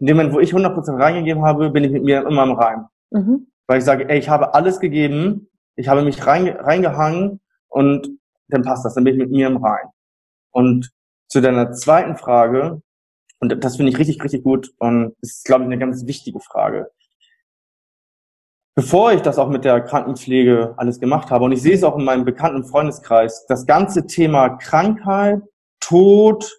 in 0.00 0.06
dem 0.06 0.16
Moment, 0.16 0.34
wo 0.34 0.40
ich 0.40 0.52
100% 0.52 0.98
reingegeben 0.98 1.44
habe, 1.44 1.70
bin 1.70 1.84
ich 1.84 1.92
mit 1.92 2.02
mir 2.02 2.26
immer 2.26 2.42
im 2.42 2.52
Reim. 2.52 2.86
Mhm. 3.10 3.46
Weil 3.66 3.78
ich 3.78 3.84
sage, 3.84 4.08
ey, 4.08 4.18
ich 4.18 4.28
habe 4.28 4.54
alles 4.54 4.80
gegeben, 4.80 5.48
ich 5.76 5.88
habe 5.88 6.02
mich 6.02 6.26
reinge 6.26 6.58
reingehangen 6.58 7.40
und 7.68 8.08
dann 8.48 8.62
passt 8.62 8.84
das, 8.84 8.94
dann 8.94 9.04
bin 9.04 9.14
ich 9.14 9.20
mit 9.20 9.30
mir 9.30 9.46
im 9.46 9.58
Reim. 9.58 9.88
Und 10.50 10.90
zu 11.28 11.40
deiner 11.40 11.72
zweiten 11.72 12.16
Frage, 12.16 12.82
und 13.40 13.64
das 13.64 13.76
finde 13.76 13.92
ich 13.92 13.98
richtig, 13.98 14.22
richtig 14.22 14.42
gut 14.42 14.72
und 14.78 15.14
ist, 15.20 15.44
glaube 15.44 15.62
ich, 15.62 15.66
eine 15.66 15.78
ganz 15.78 16.06
wichtige 16.06 16.40
Frage. 16.40 16.90
Bevor 18.74 19.12
ich 19.12 19.20
das 19.20 19.38
auch 19.38 19.48
mit 19.48 19.64
der 19.64 19.80
Krankenpflege 19.82 20.74
alles 20.76 20.98
gemacht 20.98 21.30
habe, 21.30 21.44
und 21.44 21.52
ich 21.52 21.62
sehe 21.62 21.74
es 21.74 21.84
auch 21.84 21.98
in 21.98 22.04
meinem 22.04 22.24
bekannten 22.24 22.64
Freundeskreis, 22.64 23.44
das 23.46 23.66
ganze 23.66 24.06
Thema 24.06 24.56
Krankheit, 24.56 25.42
Tod 25.80 26.50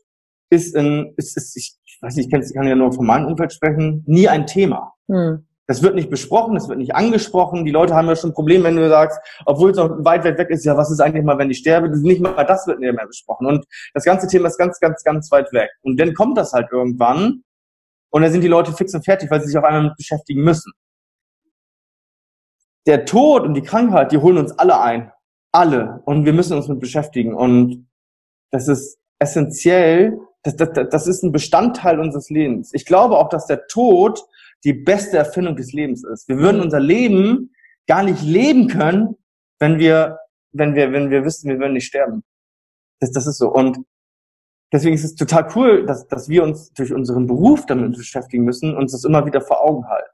ist 0.50 0.76
in, 0.76 1.14
ist, 1.18 1.38
ist 1.38 1.56
ich 1.56 1.81
weiß 2.02 2.16
nicht, 2.16 2.34
ich 2.34 2.54
kann 2.54 2.68
ja 2.68 2.76
nur 2.76 2.92
von 2.92 3.06
meinem 3.06 3.28
Umfeld 3.28 3.54
sprechen, 3.54 4.04
nie 4.08 4.28
ein 4.28 4.48
Thema. 4.48 4.94
Hm. 5.08 5.46
Das 5.68 5.82
wird 5.82 5.96
nicht 5.96 6.10
besprochen, 6.10 6.56
das 6.56 6.68
wird 6.68 6.80
nicht 6.80 6.96
angesprochen. 6.96 7.64
Die 7.64 7.72
Leute 7.72 7.96
haben 7.96 8.08
ja 8.08 8.16
schon 8.16 8.32
ein 8.32 8.34
Problem, 8.34 8.64
wenn 8.64 8.76
du 8.76 8.90
sagst, 8.90 9.20
obwohl 9.46 9.72
es 9.72 9.78
noch 9.78 9.90
weit, 10.04 10.26
weit 10.26 10.38
weg 10.38 10.50
ist, 10.50 10.66
ja, 10.66 10.76
was 10.76 10.92
ist 10.92 11.00
eigentlich 11.00 11.24
mal, 11.24 11.38
wenn 11.38 11.50
ich 11.50 11.60
sterbe? 11.60 11.90
Nicht 11.98 12.20
mal 12.20 12.44
das 12.44 12.68
wird 12.68 12.80
nicht 12.80 12.94
mehr 12.94 13.08
besprochen. 13.08 13.48
Und 13.48 13.66
das 13.94 14.04
ganze 14.04 14.28
Thema 14.28 14.48
ist 14.48 14.58
ganz, 14.58 14.80
ganz, 14.80 15.02
ganz 15.04 15.32
weit 15.32 15.54
weg. 15.54 15.70
Und 15.82 15.98
dann 15.98 16.14
kommt 16.14 16.38
das 16.38 16.52
halt 16.52 16.68
irgendwann. 16.72 17.44
Und 18.10 18.22
dann 18.22 18.32
sind 18.32 18.42
die 18.42 18.50
Leute 18.50 18.74
fix 18.74 18.94
und 18.94 19.06
fertig, 19.06 19.32
weil 19.32 19.40
sie 19.40 19.48
sich 19.48 19.58
auf 19.58 19.64
einmal 19.64 19.84
mit 19.84 19.96
beschäftigen 19.96 20.44
müssen. 20.44 20.74
Der 22.86 23.06
Tod 23.06 23.44
und 23.44 23.54
die 23.54 23.62
Krankheit, 23.62 24.12
die 24.12 24.18
holen 24.18 24.40
uns 24.40 24.52
alle 24.52 24.82
ein. 24.82 25.12
Alle. 25.54 26.02
Und 26.06 26.26
wir 26.26 26.34
müssen 26.34 26.58
uns 26.58 26.68
mit 26.68 26.82
beschäftigen. 26.82 27.34
Und 27.34 27.88
das 28.50 28.68
ist 28.68 29.00
essentiell. 29.20 30.20
Das, 30.44 30.56
das, 30.56 30.70
das 30.90 31.08
ist 31.08 31.24
ein 31.24 31.32
Bestandteil 31.32 32.00
unseres 32.00 32.30
Lebens. 32.30 32.74
Ich 32.74 32.86
glaube 32.86 33.18
auch, 33.18 33.30
dass 33.30 33.46
der 33.46 33.68
Tod 33.68 34.24
die 34.64 34.74
beste 34.74 35.18
Erfindung 35.18 35.56
des 35.56 35.74
Lebens 35.74 36.04
ist. 36.04 36.28
Wir 36.28 36.38
würden 36.38 36.62
unser 36.62 36.80
Leben 36.80 37.54
gar 37.88 38.04
nicht 38.04 38.22
leben 38.24 38.68
können, 38.68 39.18
wenn 39.60 39.80
wir, 39.80 40.20
wenn 40.52 40.76
wir, 40.76 40.92
wenn 40.92 41.10
wir 41.10 41.24
wüssten, 41.24 41.50
wir 41.50 41.60
würden 41.60 41.74
nicht 41.74 41.88
sterben. 41.88 42.24
Das, 43.00 43.12
das 43.12 43.28
ist 43.28 43.38
so. 43.38 43.52
Und 43.52 43.80
deswegen 44.72 44.96
ist 44.96 45.04
es 45.04 45.16
total 45.16 45.48
cool, 45.56 45.86
dass, 45.86 46.08
dass 46.08 46.30
wir 46.30 46.44
uns 46.44 46.72
durch 46.74 46.94
unseren 46.94 47.28
Beruf 47.28 47.66
damit 47.66 47.98
beschäftigen 47.98 48.44
müssen, 48.44 48.76
uns 48.76 48.92
das 48.92 49.04
immer 49.04 49.26
wieder 49.26 49.42
vor 49.42 49.62
Augen 49.62 49.88
halten. 49.88 50.10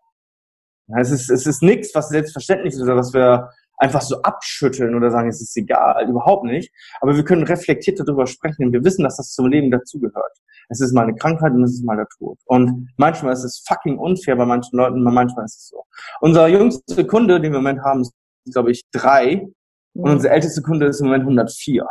Es 0.95 1.11
ist, 1.11 1.29
es 1.29 1.45
ist 1.45 1.61
nichts, 1.61 1.93
was 1.95 2.09
selbstverständlich 2.09 2.73
ist 2.73 2.81
oder 2.81 2.95
was 2.95 3.13
wir 3.13 3.49
einfach 3.77 4.01
so 4.01 4.21
abschütteln 4.21 4.95
oder 4.95 5.11
sagen, 5.11 5.29
es 5.29 5.41
ist 5.41 5.55
egal, 5.55 6.09
überhaupt 6.09 6.43
nicht. 6.43 6.71
Aber 6.99 7.15
wir 7.15 7.23
können 7.23 7.43
reflektiert 7.43 7.99
darüber 7.99 8.27
sprechen 8.27 8.65
und 8.65 8.73
wir 8.73 8.83
wissen, 8.83 9.03
dass 9.03 9.17
das 9.17 9.31
zum 9.31 9.47
Leben 9.47 9.71
dazugehört. 9.71 10.37
Es 10.69 10.81
ist 10.81 10.93
mal 10.93 11.03
eine 11.03 11.15
Krankheit 11.15 11.53
und 11.53 11.63
es 11.63 11.73
ist 11.73 11.85
mal 11.85 11.95
der 11.95 12.07
Tod. 12.17 12.37
Und 12.45 12.89
manchmal 12.97 13.33
ist 13.33 13.43
es 13.43 13.63
fucking 13.67 13.97
unfair 13.97 14.35
bei 14.35 14.45
manchen 14.45 14.77
Leuten, 14.77 15.01
manchmal 15.01 15.45
ist 15.45 15.57
es 15.57 15.67
so. 15.69 15.85
Unser 16.19 16.47
jüngster 16.47 17.03
Kunde, 17.05 17.35
den 17.39 17.53
wir 17.53 17.59
im 17.59 17.63
Moment 17.63 17.81
haben, 17.83 18.01
ist, 18.01 18.13
glaube 18.51 18.71
ich, 18.71 18.83
drei. 18.91 19.47
Und 19.93 20.11
unser 20.11 20.31
ältester 20.31 20.61
Kunde 20.61 20.87
ist 20.87 20.99
im 20.99 21.07
Moment 21.07 21.23
104. 21.23 21.87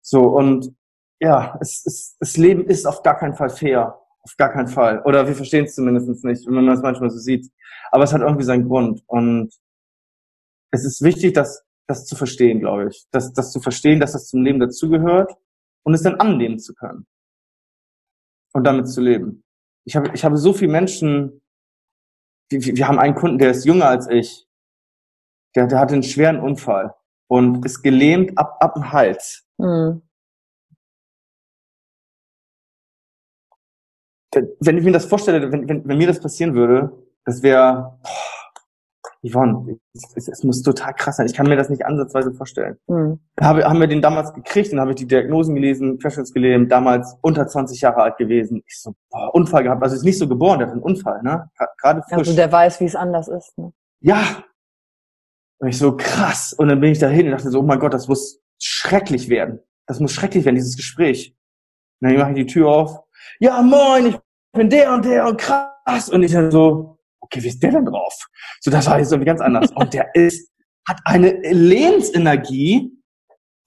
So, 0.00 0.22
und 0.22 0.74
ja, 1.20 1.56
es, 1.60 1.84
es, 1.86 2.16
das 2.18 2.36
Leben 2.36 2.66
ist 2.66 2.86
auf 2.86 3.02
gar 3.02 3.16
keinen 3.16 3.34
Fall 3.34 3.50
fair. 3.50 3.98
Auf 4.24 4.36
gar 4.36 4.50
keinen 4.50 4.68
Fall. 4.68 5.02
Oder 5.04 5.26
wir 5.26 5.34
verstehen 5.34 5.64
es 5.64 5.74
zumindest 5.74 6.24
nicht, 6.24 6.46
wenn 6.46 6.54
man 6.54 6.66
das 6.68 6.80
manchmal 6.80 7.10
so 7.10 7.18
sieht. 7.18 7.50
Aber 7.90 8.04
es 8.04 8.12
hat 8.12 8.22
irgendwie 8.22 8.44
seinen 8.44 8.68
Grund. 8.68 9.02
Und 9.06 9.52
es 10.72 10.84
ist 10.84 11.02
wichtig, 11.02 11.34
das, 11.34 11.64
das 11.86 12.06
zu 12.06 12.16
verstehen, 12.16 12.60
glaube 12.60 12.88
ich. 12.88 13.06
Das, 13.10 13.32
das 13.32 13.52
zu 13.52 13.60
verstehen, 13.60 14.00
dass 14.00 14.12
das 14.12 14.28
zum 14.28 14.42
Leben 14.42 14.58
dazugehört 14.58 15.32
und 15.84 15.94
es 15.94 16.02
dann 16.02 16.16
annehmen 16.16 16.58
zu 16.58 16.74
können. 16.74 17.06
Und 18.54 18.64
damit 18.64 18.88
zu 18.88 19.00
leben. 19.00 19.44
Ich 19.84 19.96
habe, 19.96 20.10
ich 20.14 20.24
habe 20.24 20.36
so 20.36 20.52
viele 20.52 20.72
Menschen, 20.72 21.42
wir, 22.50 22.60
wir 22.60 22.88
haben 22.88 22.98
einen 22.98 23.14
Kunden, 23.14 23.38
der 23.38 23.50
ist 23.50 23.64
jünger 23.64 23.86
als 23.86 24.08
ich. 24.08 24.46
Der, 25.54 25.66
der 25.66 25.78
hatte 25.78 25.94
einen 25.94 26.02
schweren 26.02 26.40
Unfall 26.40 26.94
und 27.28 27.64
ist 27.64 27.82
gelähmt 27.82 28.36
ab, 28.38 28.56
ab 28.60 28.74
dem 28.74 28.92
Hals. 28.92 29.46
Mhm. 29.58 30.02
Wenn 34.60 34.78
ich 34.78 34.84
mir 34.84 34.92
das 34.92 35.04
vorstelle, 35.04 35.52
wenn, 35.52 35.68
wenn, 35.68 35.86
wenn 35.86 35.98
mir 35.98 36.06
das 36.06 36.20
passieren 36.20 36.54
würde, 36.54 36.90
das 37.26 37.42
wäre, 37.42 38.00
Yvonne, 39.24 39.78
es, 39.94 40.28
es, 40.28 40.42
muss 40.42 40.62
total 40.62 40.94
krass 40.94 41.16
sein. 41.16 41.26
Ich 41.26 41.34
kann 41.34 41.46
mir 41.46 41.56
das 41.56 41.70
nicht 41.70 41.86
ansatzweise 41.86 42.32
vorstellen. 42.32 42.76
Mhm. 42.88 43.20
Habe, 43.40 43.64
haben 43.64 43.78
wir 43.78 43.86
den 43.86 44.02
damals 44.02 44.32
gekriegt, 44.32 44.72
dann 44.72 44.80
habe 44.80 44.90
ich 44.90 44.96
die 44.96 45.06
Diagnosen 45.06 45.54
gelesen, 45.54 45.98
Querschnittsgelähmt, 45.98 46.72
damals 46.72 47.16
unter 47.20 47.46
20 47.46 47.80
Jahre 47.80 48.02
alt 48.02 48.16
gewesen. 48.16 48.64
Ich 48.66 48.80
so, 48.80 48.94
boah, 49.10 49.32
Unfall 49.32 49.62
gehabt. 49.62 49.80
Also 49.82 49.94
ist 49.94 50.04
nicht 50.04 50.18
so 50.18 50.28
geboren, 50.28 50.58
der 50.58 50.68
hat 50.68 50.72
einen 50.72 50.82
Unfall, 50.82 51.22
ne? 51.22 51.48
Gerade 51.80 52.02
frisch. 52.02 52.18
Also 52.18 52.34
der 52.34 52.50
weiß, 52.50 52.80
wie 52.80 52.84
es 52.84 52.96
anders 52.96 53.28
ist, 53.28 53.56
ne? 53.58 53.72
Ja. 54.00 54.42
Und 55.60 55.68
ich 55.68 55.78
so, 55.78 55.96
krass. 55.96 56.52
Und 56.52 56.68
dann 56.68 56.80
bin 56.80 56.90
ich 56.90 56.98
dahin 56.98 57.26
und 57.26 57.32
dachte 57.32 57.50
so, 57.50 57.60
oh 57.60 57.62
mein 57.62 57.78
Gott, 57.78 57.94
das 57.94 58.08
muss 58.08 58.40
schrecklich 58.58 59.28
werden. 59.28 59.60
Das 59.86 60.00
muss 60.00 60.12
schrecklich 60.12 60.44
werden, 60.44 60.56
dieses 60.56 60.76
Gespräch. 60.76 61.36
Und 62.00 62.10
dann 62.10 62.18
mache 62.18 62.30
ich 62.30 62.36
die 62.38 62.46
Tür 62.46 62.68
auf. 62.68 62.98
Ja, 63.38 63.62
moin, 63.62 64.06
ich 64.06 64.18
bin 64.52 64.68
der 64.68 64.92
und 64.92 65.04
der 65.04 65.28
und 65.28 65.40
krass. 65.40 66.08
Und 66.08 66.24
ich 66.24 66.32
dann 66.32 66.50
so, 66.50 66.98
okay, 67.32 67.42
wie 67.42 67.48
ist 67.48 67.62
der 67.62 67.72
denn 67.72 67.86
drauf? 67.86 68.14
So, 68.60 68.70
das 68.70 68.86
war 68.88 68.98
jetzt 68.98 69.12
irgendwie 69.12 69.26
ganz 69.26 69.40
anders. 69.40 69.70
Und 69.72 69.94
der 69.94 70.14
ist, 70.14 70.50
hat 70.86 70.98
eine 71.04 71.30
Lebensenergie, 71.42 72.92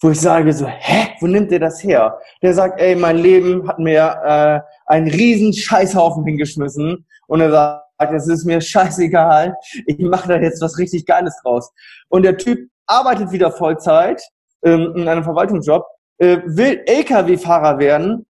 wo 0.01 0.09
ich 0.11 0.19
sage 0.19 0.53
so, 0.53 0.67
hä, 0.67 1.07
wo 1.19 1.27
nimmt 1.27 1.51
der 1.51 1.59
das 1.59 1.83
her? 1.83 2.19
Der 2.41 2.53
sagt, 2.53 2.79
ey, 2.79 2.95
mein 2.95 3.17
Leben 3.17 3.67
hat 3.67 3.79
mir 3.79 4.21
äh, 4.23 4.91
einen 4.91 5.07
riesen 5.07 5.53
Scheißhaufen 5.53 6.25
hingeschmissen 6.25 7.05
und 7.27 7.41
er 7.41 7.51
sagt, 7.51 8.13
es 8.13 8.27
ist 8.27 8.45
mir 8.45 8.59
scheißegal, 8.59 9.55
ich 9.87 9.99
mache 9.99 10.27
da 10.27 10.37
jetzt 10.37 10.61
was 10.61 10.77
richtig 10.77 11.05
Geiles 11.05 11.39
draus. 11.41 11.71
Und 12.09 12.23
der 12.23 12.37
Typ 12.37 12.69
arbeitet 12.87 13.31
wieder 13.31 13.51
Vollzeit 13.51 14.21
ähm, 14.63 14.93
in 14.95 15.07
einem 15.07 15.23
Verwaltungsjob, 15.23 15.85
äh, 16.17 16.39
will 16.45 16.83
LKW-Fahrer 16.85 17.79
werden. 17.79 18.25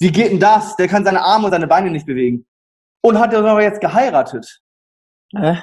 Wie 0.00 0.10
geht 0.10 0.32
denn 0.32 0.40
das? 0.40 0.74
Der 0.76 0.88
kann 0.88 1.04
seine 1.04 1.22
Arme 1.22 1.46
und 1.46 1.52
seine 1.52 1.66
Beine 1.66 1.90
nicht 1.90 2.06
bewegen. 2.06 2.46
Und 3.02 3.18
hat 3.18 3.32
er 3.32 3.44
aber 3.44 3.62
jetzt 3.62 3.80
geheiratet. 3.80 4.63
Äh? 5.32 5.56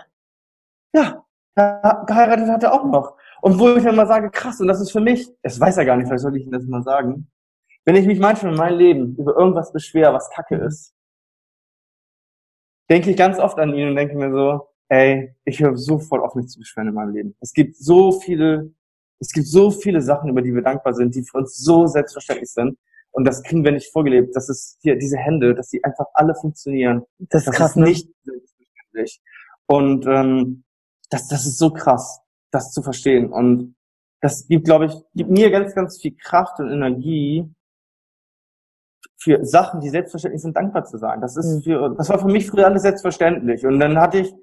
Ja, 0.93 1.26
geheiratet 1.55 2.49
hat 2.49 2.64
er 2.64 2.74
auch 2.74 2.86
noch. 2.86 3.18
Und 3.41 3.59
wo 3.59 3.76
ich 3.76 3.84
dann 3.84 3.95
mal 3.95 4.07
sage, 4.07 4.30
krass, 4.30 4.59
und 4.62 4.68
das 4.68 4.82
ist 4.82 4.91
für 4.91 5.01
mich, 5.01 5.32
es 5.41 5.59
weiß 5.59 5.78
er 5.78 5.86
gar 5.86 5.97
nicht, 5.97 6.07
vielleicht 6.07 6.22
sollte 6.22 6.38
ich 6.38 6.45
ihm 6.45 6.51
das 6.51 6.66
mal 6.66 6.84
sagen, 6.84 7.32
wenn 7.86 7.95
ich 7.95 8.05
mich 8.05 8.20
manchmal 8.20 8.51
in 8.51 8.57
meinem 8.57 8.78
Leben 8.78 9.16
über 9.16 9.36
irgendwas 9.36 9.74
beschwere, 9.74 10.14
was 10.14 10.30
Kacke 10.30 10.55
ist, 10.55 10.93
denke 12.89 13.09
ich 13.09 13.18
ganz 13.18 13.39
oft 13.39 13.57
an 13.57 13.74
ihn 13.74 13.89
und 13.89 13.95
denke 13.95 14.16
mir 14.16 14.32
so, 14.32 14.68
ey, 14.89 15.34
ich 15.45 15.59
höre 15.62 15.76
so 15.78 15.97
voll 15.97 16.20
auf, 16.20 16.36
mich 16.36 16.47
zu 16.47 16.59
beschweren 16.59 16.89
in 16.89 16.93
meinem 16.93 17.14
Leben. 17.14 17.36
Es 17.39 17.53
gibt 17.53 17.76
so 17.78 18.12
viele, 18.12 18.72
es 19.20 19.32
gibt 19.32 19.47
so 19.47 19.72
viele 19.72 20.01
Sachen, 20.01 20.30
über 20.30 20.41
die 20.41 20.53
wir 20.53 20.62
dankbar 20.62 20.93
sind, 20.93 21.16
die 21.16 21.24
für 21.24 21.38
uns 21.38 21.57
so 21.57 21.88
selbstverständlich 21.88 22.51
sind. 22.51 22.78
Und 23.12 23.26
das 23.26 23.43
kriegen 23.43 23.64
wir 23.64 23.72
nicht 23.72 23.91
vorgelebt. 23.91 24.36
Das 24.36 24.49
ist 24.49 24.78
hier 24.82 24.97
diese 24.97 25.18
Hände, 25.18 25.55
dass 25.55 25.70
die 25.70 25.84
einfach 25.84 26.05
alle 26.14 26.36
funktionieren. 26.36 27.03
Das, 27.18 27.45
das 27.45 27.55
krass, 27.55 27.72
ist 27.72 27.76
ne? 27.78 27.86
nicht 27.86 28.09
selbstverständlich. 28.24 29.22
Und 29.72 30.05
ähm, 30.05 30.63
das, 31.09 31.30
das 31.30 31.45
ist 31.45 31.57
so 31.57 31.72
krass, 31.72 32.19
das 32.51 32.72
zu 32.72 32.82
verstehen. 32.82 33.32
Und 33.32 33.76
das 34.19 34.47
gibt, 34.47 34.65
glaube 34.65 34.88
ich, 34.88 34.93
gibt 35.13 35.30
mir 35.30 35.49
ganz, 35.49 35.74
ganz 35.74 35.99
viel 36.01 36.15
Kraft 36.17 36.59
und 36.59 36.69
Energie, 36.69 37.49
für 39.22 39.45
Sachen, 39.45 39.82
die 39.82 39.89
selbstverständlich 39.89 40.41
sind, 40.41 40.55
dankbar 40.57 40.84
zu 40.84 40.97
sein. 40.97 41.22
Das 41.22 41.38
ist 41.38 41.57
mhm. 41.57 41.61
für, 41.61 41.95
das 41.95 42.09
war 42.09 42.19
für 42.19 42.28
mich 42.28 42.49
früher 42.49 42.65
alles 42.65 42.82
selbstverständlich. 42.82 43.65
Und 43.65 43.80
dann 43.80 43.99
hatte 43.99 44.19
ich 44.19 44.34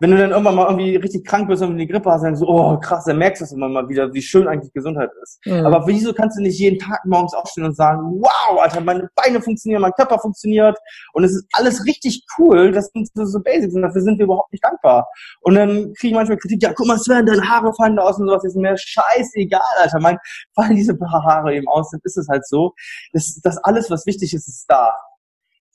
wenn 0.00 0.10
du 0.10 0.18
dann 0.18 0.30
irgendwann 0.30 0.54
mal 0.56 0.66
irgendwie 0.66 0.96
richtig 0.96 1.24
krank 1.24 1.48
bist 1.48 1.62
und 1.62 1.76
die 1.76 1.86
Grippe 1.86 2.10
hast, 2.10 2.22
dann 2.22 2.36
so, 2.36 2.46
oh 2.48 2.78
krass, 2.78 3.04
dann 3.04 3.18
merkst 3.18 3.50
du 3.50 3.54
immer 3.54 3.68
mal 3.68 3.88
wieder, 3.88 4.12
wie 4.12 4.22
schön 4.22 4.48
eigentlich 4.48 4.72
Gesundheit 4.72 5.10
ist. 5.22 5.40
Mhm. 5.46 5.66
Aber 5.66 5.86
wieso 5.86 6.12
kannst 6.12 6.38
du 6.38 6.42
nicht 6.42 6.58
jeden 6.58 6.78
Tag 6.78 7.04
morgens 7.04 7.34
aufstehen 7.34 7.64
und 7.64 7.76
sagen, 7.76 8.00
wow, 8.20 8.60
Alter, 8.60 8.80
meine 8.80 9.08
Beine 9.14 9.40
funktionieren, 9.40 9.82
mein 9.82 9.92
Körper 9.92 10.18
funktioniert 10.18 10.76
und 11.12 11.24
es 11.24 11.32
ist 11.32 11.46
alles 11.52 11.84
richtig 11.86 12.24
cool, 12.38 12.72
das 12.72 12.90
sind 12.92 13.08
so, 13.14 13.40
Basics 13.40 13.74
und 13.74 13.82
dafür 13.82 14.00
sind 14.00 14.18
wir 14.18 14.24
überhaupt 14.24 14.52
nicht 14.52 14.64
dankbar. 14.64 15.06
Und 15.40 15.54
dann 15.54 15.92
kriege 15.94 16.08
ich 16.08 16.14
manchmal 16.14 16.38
Kritik, 16.38 16.62
ja, 16.62 16.72
guck 16.72 16.86
mal, 16.86 16.98
Sven, 16.98 17.26
deine 17.26 17.48
Haare 17.48 17.72
fallen 17.74 17.96
da 17.96 18.02
aus 18.02 18.18
und 18.18 18.26
sowas, 18.26 18.42
das 18.42 18.54
ist 18.54 18.60
mir 18.60 18.76
scheißegal, 18.76 19.60
Alter, 19.80 20.00
mein, 20.00 20.18
fallen 20.54 20.76
diese 20.76 20.98
Haare 21.00 21.54
eben 21.54 21.68
aus, 21.68 21.90
dann 21.90 22.00
ist 22.04 22.16
es 22.16 22.28
halt 22.28 22.46
so. 22.46 22.72
Das, 23.12 23.40
das 23.42 23.58
alles, 23.58 23.90
was 23.90 24.06
wichtig 24.06 24.34
ist, 24.34 24.48
ist 24.48 24.66
da. 24.68 24.92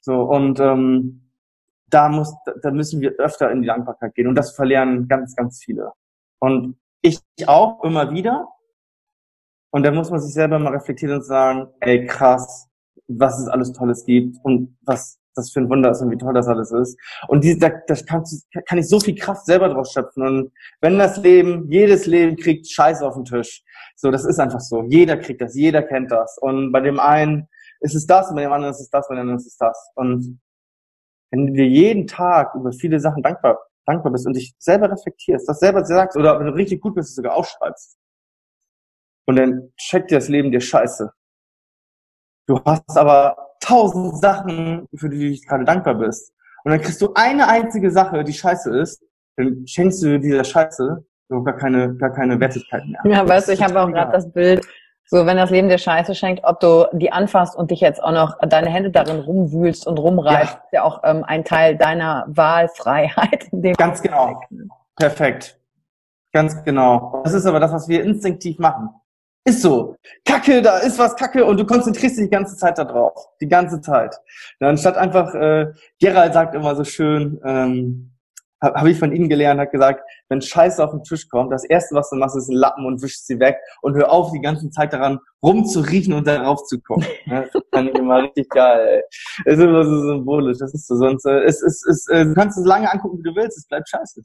So, 0.02 0.22
und 0.24 0.60
ähm, 0.60 1.29
da 1.90 2.10
muss, 2.10 2.34
da 2.62 2.72
müssen 2.72 3.02
wir 3.02 3.12
öfter 3.14 3.52
in 3.52 3.62
die 3.62 3.68
Dankbarkeit 3.68 4.16
gehen. 4.16 4.28
Und 4.28 4.36
das 4.36 4.56
verlernen 4.56 5.08
ganz, 5.08 5.36
ganz 5.36 5.62
viele. 5.64 5.92
Und 6.40 6.80
ich 7.02 7.20
auch 7.48 7.84
immer 7.84 8.12
wieder. 8.12 8.48
Und 9.72 9.84
da 9.84 9.92
muss 9.92 10.10
man 10.10 10.20
sich 10.20 10.34
selber 10.34 10.60
mal 10.60 10.74
reflektieren 10.74 11.18
und 11.18 11.24
sagen, 11.24 11.68
ey, 11.80 12.06
krass, 12.06 12.68
was 13.08 13.40
es 13.40 13.48
alles 13.48 13.72
Tolles 13.72 14.06
gibt 14.06 14.38
und 14.44 14.78
was 14.82 15.20
das 15.36 15.52
für 15.52 15.60
ein 15.60 15.70
Wunder 15.70 15.92
ist 15.92 16.02
und 16.02 16.12
wie 16.12 16.18
toll 16.18 16.34
das 16.34 16.48
alles 16.48 16.72
ist. 16.72 16.98
Und 17.28 17.44
die, 17.44 17.58
da, 17.58 17.70
da 17.70 17.96
kann, 17.96 18.24
kann 18.68 18.78
ich 18.78 18.88
so 18.88 19.00
viel 19.00 19.16
Kraft 19.16 19.46
selber 19.46 19.70
draus 19.70 19.92
schöpfen. 19.92 20.24
Und 20.24 20.52
wenn 20.82 20.98
das 20.98 21.18
Leben, 21.18 21.70
jedes 21.72 22.06
Leben 22.06 22.36
kriegt 22.36 22.70
Scheiß 22.70 23.02
auf 23.02 23.16
den 23.16 23.26
Tisch. 23.26 23.64
So, 23.96 24.12
das 24.12 24.26
ist 24.26 24.40
einfach 24.40 24.60
so. 24.60 24.84
Jeder 24.84 25.18
kriegt 25.18 25.42
das, 25.42 25.56
jeder 25.56 25.84
kennt 25.84 26.12
das. 26.12 26.38
Und 26.40 26.72
bei 26.72 26.82
dem 26.82 27.00
einen 27.00 27.48
ist 27.82 27.96
es 27.96 28.06
das, 28.06 28.30
und 28.30 28.36
bei 28.36 28.44
dem 28.44 28.52
anderen 28.52 28.74
ist 28.74 28.82
es 28.82 28.90
das, 28.90 29.08
bei 29.08 29.16
dem 29.16 29.22
anderen 29.22 29.40
ist 29.40 29.48
es 29.48 29.58
das. 29.58 29.92
Und 29.96 30.40
wenn 31.32 31.48
du 31.48 31.54
dir 31.54 31.68
jeden 31.68 32.08
Tag 32.08 32.56
über 32.56 32.72
viele 32.72 33.00
Sachen 33.00 33.24
dankbar, 33.24 33.60
dankbar 33.86 34.12
bist 34.12 34.26
und 34.26 34.36
dich 34.36 34.54
selber 34.60 34.92
reflektierst, 34.92 35.48
das 35.48 35.60
selber 35.60 35.86
sagst 35.86 36.18
oder 36.18 36.40
wenn 36.40 36.48
du 36.48 36.54
richtig 36.54 36.82
gut 36.82 36.96
bist, 36.96 37.16
sogar 37.16 37.36
aufschreibst. 37.36 37.98
Und 39.28 39.38
dann 39.38 39.72
checkt 39.78 40.12
dir 40.12 40.16
das 40.16 40.28
Leben 40.28 40.52
dir 40.52 40.62
scheiße. 40.62 41.12
Du 42.48 42.60
hast 42.66 42.98
aber 42.98 43.38
tausend 43.60 44.20
Sachen, 44.20 44.88
für 44.96 45.10
die 45.10 45.36
du 45.36 45.48
gerade 45.48 45.66
dankbar 45.66 45.96
bist. 45.96 46.34
Und 46.64 46.72
dann 46.72 46.82
kriegst 46.82 47.02
du 47.02 47.14
eine 47.14 47.48
einzige 47.48 47.92
Sache, 47.92 48.24
die 48.24 48.34
scheiße 48.34 48.76
ist, 48.80 49.04
dann 49.38 49.66
schenkst 49.68 50.04
du 50.04 50.20
dieser 50.20 50.44
Scheiße 50.44 51.06
gar 51.30 51.58
keine, 51.58 51.96
gar 51.96 52.12
keine 52.12 52.40
Wertigkeit 52.40 52.84
mehr. 52.86 53.02
Ja, 53.06 53.28
weißt 53.28 53.50
du, 53.50 53.54
ich 53.54 53.62
habe 53.62 53.80
auch 53.80 53.88
gerade 53.88 54.12
das 54.12 54.32
Bild, 54.32 54.66
so, 55.12 55.26
wenn 55.26 55.38
das 55.38 55.50
Leben 55.50 55.70
dir 55.70 55.80
Scheiße 55.80 56.14
schenkt, 56.14 56.44
ob 56.44 56.60
du 56.60 56.86
die 56.94 57.12
anfasst 57.12 57.56
und 57.56 57.72
dich 57.72 57.80
jetzt 57.80 58.02
auch 58.02 58.12
noch 58.12 58.38
deine 58.48 58.70
Hände 58.70 58.92
darin 58.92 59.20
rumwühlst 59.22 59.88
und 59.88 59.98
rumreibst, 59.98 60.54
ja. 60.54 60.62
ist 60.64 60.74
ja 60.74 60.84
auch 60.84 61.02
ähm, 61.04 61.24
ein 61.24 61.44
Teil 61.44 61.78
deiner 61.78 62.26
Wahlfreiheit. 62.28 63.50
Ganz 63.78 64.04
genau. 64.04 64.40
Perfekt. 64.96 65.60
Ganz 66.32 66.64
genau. 66.64 67.22
Das 67.24 67.34
ist 67.34 67.48
aber 67.48 67.60
das, 67.60 67.72
was 67.72 67.88
wir 67.88 68.04
instinktiv 68.04 68.60
machen. 68.60 68.90
Ist 69.46 69.64
so. 69.64 69.96
Kacke, 70.26 70.62
da 70.62 70.78
ist 70.78 71.00
was 71.00 71.16
Kacke 71.16 71.44
und 71.44 71.58
du 71.58 71.66
konzentrierst 71.66 72.18
dich 72.18 72.26
die 72.26 72.30
ganze 72.30 72.56
Zeit 72.56 72.78
da 72.78 72.84
drauf. 72.84 73.30
Die 73.42 73.48
ganze 73.48 73.82
Zeit. 73.82 74.16
Ja, 74.60 74.70
anstatt 74.70 74.96
einfach, 74.96 75.34
äh, 75.34 75.74
Gerald 76.00 76.34
sagt 76.34 76.54
immer 76.54 76.76
so 76.76 76.84
schön, 76.84 77.42
ähm, 77.44 78.12
habe 78.62 78.80
hab 78.80 78.88
ich 78.88 79.00
von 79.00 79.12
Ihnen 79.12 79.30
gelernt, 79.30 79.60
hat 79.60 79.72
gesagt, 79.72 80.02
wenn 80.28 80.42
Scheiße 80.42 80.84
auf 80.84 80.92
den 80.92 81.04
Tisch 81.04 81.30
kommt, 81.30 81.52
das 81.52 81.64
Erste, 81.64 81.96
was 81.96 82.10
du 82.10 82.18
machst, 82.18 82.36
ist 82.36 82.50
ein 82.50 82.56
Lappen 82.56 82.86
und 82.86 83.02
wischst 83.02 83.28
sie 83.28 83.40
weg 83.40 83.58
und 83.82 83.96
hör 83.96 84.12
auf, 84.12 84.32
die 84.32 84.42
ganze 84.42 84.70
Zeit 84.70 84.94
daran 84.94 85.20
rumzuriechen 85.42 86.14
und 86.14 86.28
darauf 86.28 86.64
zu 86.66 86.80
gucken. 86.82 87.06
Das 87.30 87.64
fand 87.74 87.90
ich 87.90 87.96
immer 87.96 88.24
richtig 88.24 88.50
geil. 88.50 88.88
Ey. 88.88 89.04
Das 89.46 89.58
ist 89.60 89.64
immer 89.64 89.84
so 89.84 90.02
symbolisch. 90.02 90.58
Das 90.58 90.74
ist 90.74 90.88
so 90.88 90.96
sonst. 90.96 91.26
Äh, 91.26 91.44
es, 91.44 91.62
es, 91.62 91.86
es, 91.86 92.08
äh, 92.10 92.26
du 92.26 92.34
kannst 92.34 92.58
es 92.58 92.66
lange 92.66 92.92
angucken, 92.92 93.20
wie 93.20 93.30
du 93.30 93.36
willst. 93.36 93.58
Es 93.58 93.68
bleibt 93.68 93.88
scheiße. 93.88 94.22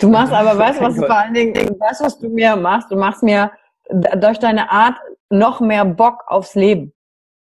Du 0.00 0.08
machst 0.08 0.32
aber, 0.32 0.58
weißt 0.58 0.80
du, 0.80 0.84
was 0.84 0.94
du 0.96 1.00
vor 1.00 1.16
allen 1.16 1.34
Dingen, 1.34 1.54
weißt 1.54 2.02
was 2.02 2.18
du 2.18 2.28
mir 2.28 2.56
machst? 2.56 2.90
Du 2.90 2.96
machst 2.96 3.22
mir 3.22 3.50
durch 3.90 4.38
deine 4.38 4.70
Art 4.70 4.96
noch 5.30 5.60
mehr 5.60 5.84
Bock 5.84 6.22
aufs 6.26 6.54
Leben. 6.54 6.92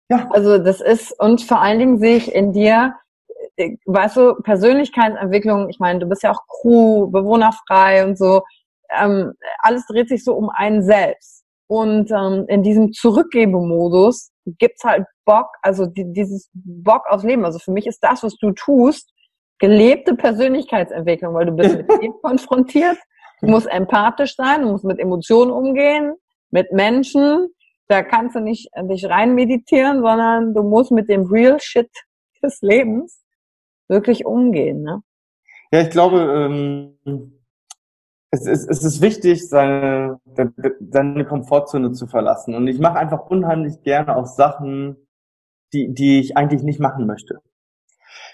Ja. 0.08 0.28
Also 0.30 0.58
das 0.58 0.80
ist 0.80 1.18
und 1.18 1.42
vor 1.42 1.60
allen 1.60 1.78
Dingen 1.78 1.98
sehe 1.98 2.16
ich 2.16 2.32
in 2.32 2.52
dir 2.52 2.94
weißt 3.86 4.16
du, 4.16 4.34
Persönlichkeitsentwicklung, 4.42 5.68
ich 5.68 5.78
meine, 5.78 5.98
du 5.98 6.06
bist 6.06 6.22
ja 6.22 6.32
auch 6.32 6.40
Crew, 6.48 7.08
bewohnerfrei 7.10 8.04
und 8.04 8.18
so, 8.18 8.42
ähm, 8.90 9.32
alles 9.58 9.86
dreht 9.86 10.08
sich 10.08 10.24
so 10.24 10.34
um 10.34 10.50
einen 10.50 10.82
selbst. 10.82 11.44
Und 11.68 12.10
ähm, 12.12 12.44
in 12.48 12.62
diesem 12.62 12.92
Zurückgebemodus 12.92 14.30
gibt's 14.58 14.84
halt 14.84 15.06
Bock, 15.24 15.48
also 15.62 15.86
die, 15.86 16.12
dieses 16.12 16.48
Bock 16.54 17.02
aufs 17.08 17.24
Leben. 17.24 17.44
Also 17.44 17.58
für 17.58 17.72
mich 17.72 17.86
ist 17.86 18.00
das, 18.00 18.22
was 18.22 18.36
du 18.36 18.52
tust, 18.52 19.10
gelebte 19.58 20.14
Persönlichkeitsentwicklung, 20.14 21.34
weil 21.34 21.46
du 21.46 21.52
bist 21.52 21.76
mit 21.76 21.90
dem 22.02 22.12
konfrontiert, 22.22 22.98
du 23.40 23.48
musst 23.48 23.66
empathisch 23.66 24.36
sein, 24.36 24.62
du 24.62 24.68
musst 24.68 24.84
mit 24.84 25.00
Emotionen 25.00 25.50
umgehen, 25.50 26.14
mit 26.50 26.70
Menschen. 26.72 27.48
Da 27.88 28.02
kannst 28.02 28.36
du 28.36 28.40
nicht 28.40 28.68
dich 28.82 29.08
rein 29.08 29.34
meditieren, 29.34 30.02
sondern 30.02 30.54
du 30.54 30.62
musst 30.62 30.92
mit 30.92 31.08
dem 31.08 31.24
Real 31.26 31.58
Shit 31.60 31.90
des 32.42 32.60
Lebens 32.60 33.25
wirklich 33.88 34.26
umgehen. 34.26 34.82
Ne? 34.82 35.02
Ja, 35.72 35.80
ich 35.80 35.90
glaube, 35.90 36.18
ähm, 37.06 37.32
es, 38.30 38.46
ist, 38.46 38.68
es 38.68 38.84
ist 38.84 39.00
wichtig, 39.00 39.48
seine, 39.48 40.20
seine 40.90 41.24
Komfortzone 41.24 41.92
zu 41.92 42.06
verlassen. 42.06 42.54
Und 42.54 42.66
ich 42.66 42.78
mache 42.78 42.98
einfach 42.98 43.26
unheimlich 43.26 43.82
gerne 43.82 44.16
auch 44.16 44.26
Sachen, 44.26 44.96
die, 45.72 45.92
die 45.92 46.20
ich 46.20 46.36
eigentlich 46.36 46.62
nicht 46.62 46.80
machen 46.80 47.06
möchte. 47.06 47.40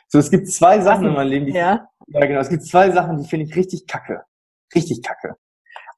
So, 0.08 0.18
es 0.18 0.30
gibt 0.30 0.48
zwei 0.48 0.80
Sachen 0.80 1.06
in 1.06 1.14
meinem 1.14 1.28
Leben, 1.28 1.46
die 1.46 1.52
ja. 1.52 1.88
Ich, 2.06 2.14
ja 2.14 2.26
genau, 2.26 2.40
es 2.40 2.50
gibt 2.50 2.64
zwei 2.64 2.90
Sachen, 2.90 3.18
die 3.18 3.28
finde 3.28 3.46
ich 3.46 3.56
richtig 3.56 3.86
kacke. 3.86 4.22
Richtig 4.74 5.02
kacke. 5.02 5.36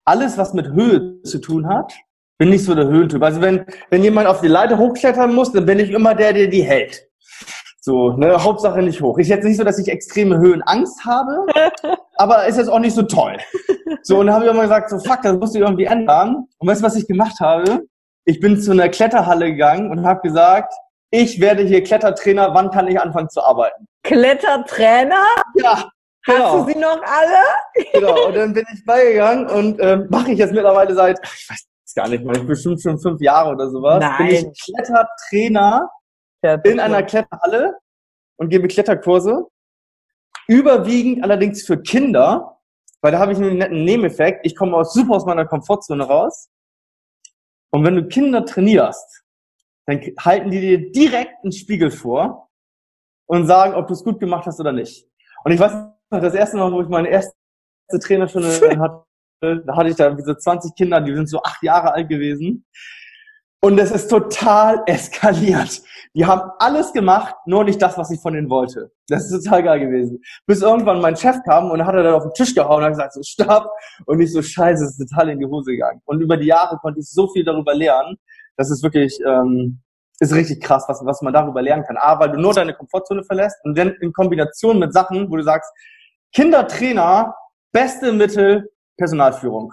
Alles, 0.04 0.38
was 0.38 0.54
mit 0.54 0.68
Höhe 0.68 1.22
zu 1.22 1.40
tun 1.40 1.68
hat, 1.68 1.94
bin 2.38 2.52
ich 2.52 2.64
so 2.64 2.74
der 2.74 2.86
Höhentyp. 2.86 3.22
Also 3.22 3.40
wenn, 3.40 3.64
wenn 3.90 4.02
jemand 4.02 4.26
auf 4.26 4.40
die 4.40 4.48
Leiter 4.48 4.78
hochklettern 4.78 5.34
muss, 5.34 5.52
dann 5.52 5.66
bin 5.66 5.78
ich 5.78 5.90
immer 5.90 6.14
der, 6.14 6.32
der 6.32 6.48
die 6.48 6.62
hält. 6.62 7.08
So, 7.86 8.12
ne, 8.12 8.42
Hauptsache 8.42 8.80
nicht 8.80 9.02
hoch. 9.02 9.18
Ist 9.18 9.28
jetzt 9.28 9.44
nicht 9.44 9.58
so, 9.58 9.62
dass 9.62 9.78
ich 9.78 9.88
extreme 9.88 10.38
Höhenangst 10.38 11.04
habe, 11.04 11.44
aber 12.16 12.46
ist 12.46 12.56
jetzt 12.56 12.70
auch 12.70 12.78
nicht 12.78 12.94
so 12.94 13.02
toll. 13.02 13.36
So, 14.00 14.20
und 14.20 14.26
dann 14.26 14.36
habe 14.36 14.46
ich 14.46 14.50
immer 14.50 14.62
gesagt, 14.62 14.88
so 14.88 14.98
fuck, 14.98 15.20
das 15.20 15.36
musst 15.36 15.54
du 15.54 15.58
irgendwie 15.58 15.84
ändern. 15.84 16.46
Und 16.56 16.66
weißt 16.66 16.80
du, 16.80 16.86
was 16.86 16.96
ich 16.96 17.06
gemacht 17.06 17.40
habe? 17.40 17.82
Ich 18.24 18.40
bin 18.40 18.58
zu 18.58 18.70
einer 18.70 18.88
Kletterhalle 18.88 19.50
gegangen 19.50 19.90
und 19.90 20.02
habe 20.02 20.22
gesagt, 20.22 20.72
ich 21.10 21.42
werde 21.42 21.62
hier 21.62 21.82
Klettertrainer, 21.82 22.54
wann 22.54 22.70
kann 22.70 22.88
ich 22.88 22.98
anfangen 22.98 23.28
zu 23.28 23.42
arbeiten? 23.42 23.86
Klettertrainer? 24.02 25.22
Ja. 25.56 25.90
Genau. 26.24 26.44
Hast 26.44 26.68
du 26.68 26.72
sie 26.72 26.78
noch 26.78 27.02
alle? 27.02 27.92
genau, 27.92 28.28
und 28.28 28.34
dann 28.34 28.54
bin 28.54 28.64
ich 28.72 28.82
beigegangen 28.86 29.46
und 29.46 29.78
ähm, 29.82 30.06
mache 30.08 30.32
ich 30.32 30.38
jetzt 30.38 30.54
mittlerweile 30.54 30.94
seit, 30.94 31.20
ich 31.22 31.50
weiß 31.50 31.66
gar 31.94 32.08
nicht 32.08 32.24
mal, 32.24 32.40
bestimmt 32.44 32.80
schon 32.80 32.98
fünf 32.98 33.20
Jahre 33.20 33.50
oder 33.50 33.68
sowas. 33.68 33.98
Nein. 34.00 34.26
Bin 34.26 34.36
ich 34.36 34.62
Klettertrainer 34.64 35.90
in 36.64 36.80
einer 36.80 37.02
Kletterhalle 37.02 37.78
und 38.36 38.50
gebe 38.50 38.68
Kletterkurse. 38.68 39.46
Überwiegend 40.46 41.24
allerdings 41.24 41.64
für 41.64 41.80
Kinder, 41.80 42.60
weil 43.00 43.12
da 43.12 43.18
habe 43.18 43.32
ich 43.32 43.38
einen 43.38 43.58
netten 43.58 43.84
Nebeneffekt. 43.84 44.44
Ich 44.44 44.54
komme 44.54 44.76
aus, 44.76 44.92
super 44.92 45.14
aus 45.14 45.24
meiner 45.24 45.46
Komfortzone 45.46 46.04
raus. 46.04 46.50
Und 47.70 47.84
wenn 47.84 47.96
du 47.96 48.06
Kinder 48.06 48.44
trainierst, 48.44 49.24
dann 49.86 50.00
halten 50.18 50.50
die 50.50 50.60
dir 50.60 50.92
direkt 50.92 51.42
einen 51.42 51.52
Spiegel 51.52 51.90
vor 51.90 52.50
und 53.26 53.46
sagen, 53.46 53.74
ob 53.74 53.86
du 53.86 53.94
es 53.94 54.04
gut 54.04 54.20
gemacht 54.20 54.46
hast 54.46 54.60
oder 54.60 54.72
nicht. 54.72 55.08
Und 55.44 55.52
ich 55.52 55.60
weiß 55.60 55.72
noch, 55.72 56.20
das 56.20 56.34
erste 56.34 56.56
Mal, 56.56 56.72
wo 56.72 56.82
ich 56.82 56.88
meine 56.88 57.08
erste 57.08 57.34
Trainerstunde 58.00 58.48
hatte, 58.78 59.04
da 59.66 59.76
hatte 59.76 59.88
ich 59.90 59.96
da 59.96 60.10
diese 60.10 60.36
20 60.36 60.74
Kinder, 60.74 61.00
die 61.00 61.14
sind 61.14 61.28
so 61.28 61.42
acht 61.42 61.62
Jahre 61.62 61.92
alt 61.92 62.08
gewesen. 62.08 62.64
Und 63.64 63.78
es 63.78 63.90
ist 63.90 64.08
total 64.08 64.82
eskaliert. 64.84 65.80
Die 66.14 66.26
haben 66.26 66.50
alles 66.58 66.92
gemacht, 66.92 67.34
nur 67.46 67.64
nicht 67.64 67.80
das, 67.80 67.96
was 67.96 68.10
ich 68.10 68.20
von 68.20 68.34
ihnen 68.34 68.50
wollte. 68.50 68.92
Das 69.08 69.24
ist 69.24 69.42
total 69.42 69.62
geil 69.62 69.80
gewesen. 69.80 70.22
Bis 70.46 70.60
irgendwann 70.60 71.00
mein 71.00 71.16
Chef 71.16 71.36
kam 71.46 71.70
und 71.70 71.86
hat 71.86 71.94
er 71.94 72.02
dann 72.02 72.12
auf 72.12 72.24
den 72.24 72.34
Tisch 72.34 72.54
gehauen 72.54 72.80
und 72.80 72.82
hat 72.82 72.90
gesagt, 72.90 73.14
so 73.14 73.22
stopp. 73.22 73.70
Und 74.04 74.20
ich 74.20 74.30
so, 74.34 74.42
scheiße, 74.42 74.84
es 74.84 74.98
ist 74.98 75.08
total 75.08 75.30
in 75.30 75.38
die 75.38 75.46
Hose 75.46 75.70
gegangen. 75.70 76.02
Und 76.04 76.20
über 76.20 76.36
die 76.36 76.48
Jahre 76.48 76.76
konnte 76.76 77.00
ich 77.00 77.08
so 77.08 77.26
viel 77.28 77.42
darüber 77.42 77.74
lernen. 77.74 78.18
Das 78.58 78.70
ist 78.70 78.82
wirklich, 78.82 79.18
ähm, 79.26 79.80
ist 80.20 80.34
richtig 80.34 80.62
krass, 80.62 80.84
was, 80.86 81.00
was 81.02 81.22
man 81.22 81.32
darüber 81.32 81.62
lernen 81.62 81.84
kann. 81.84 81.96
A, 81.96 82.20
weil 82.20 82.32
du 82.32 82.38
nur 82.38 82.52
deine 82.52 82.74
Komfortzone 82.74 83.24
verlässt 83.24 83.56
und 83.64 83.78
dann 83.78 83.94
in 84.02 84.12
Kombination 84.12 84.78
mit 84.78 84.92
Sachen, 84.92 85.30
wo 85.30 85.36
du 85.36 85.42
sagst, 85.42 85.72
Kindertrainer, 86.34 87.34
beste 87.72 88.12
Mittel, 88.12 88.70
Personalführung. 88.98 89.72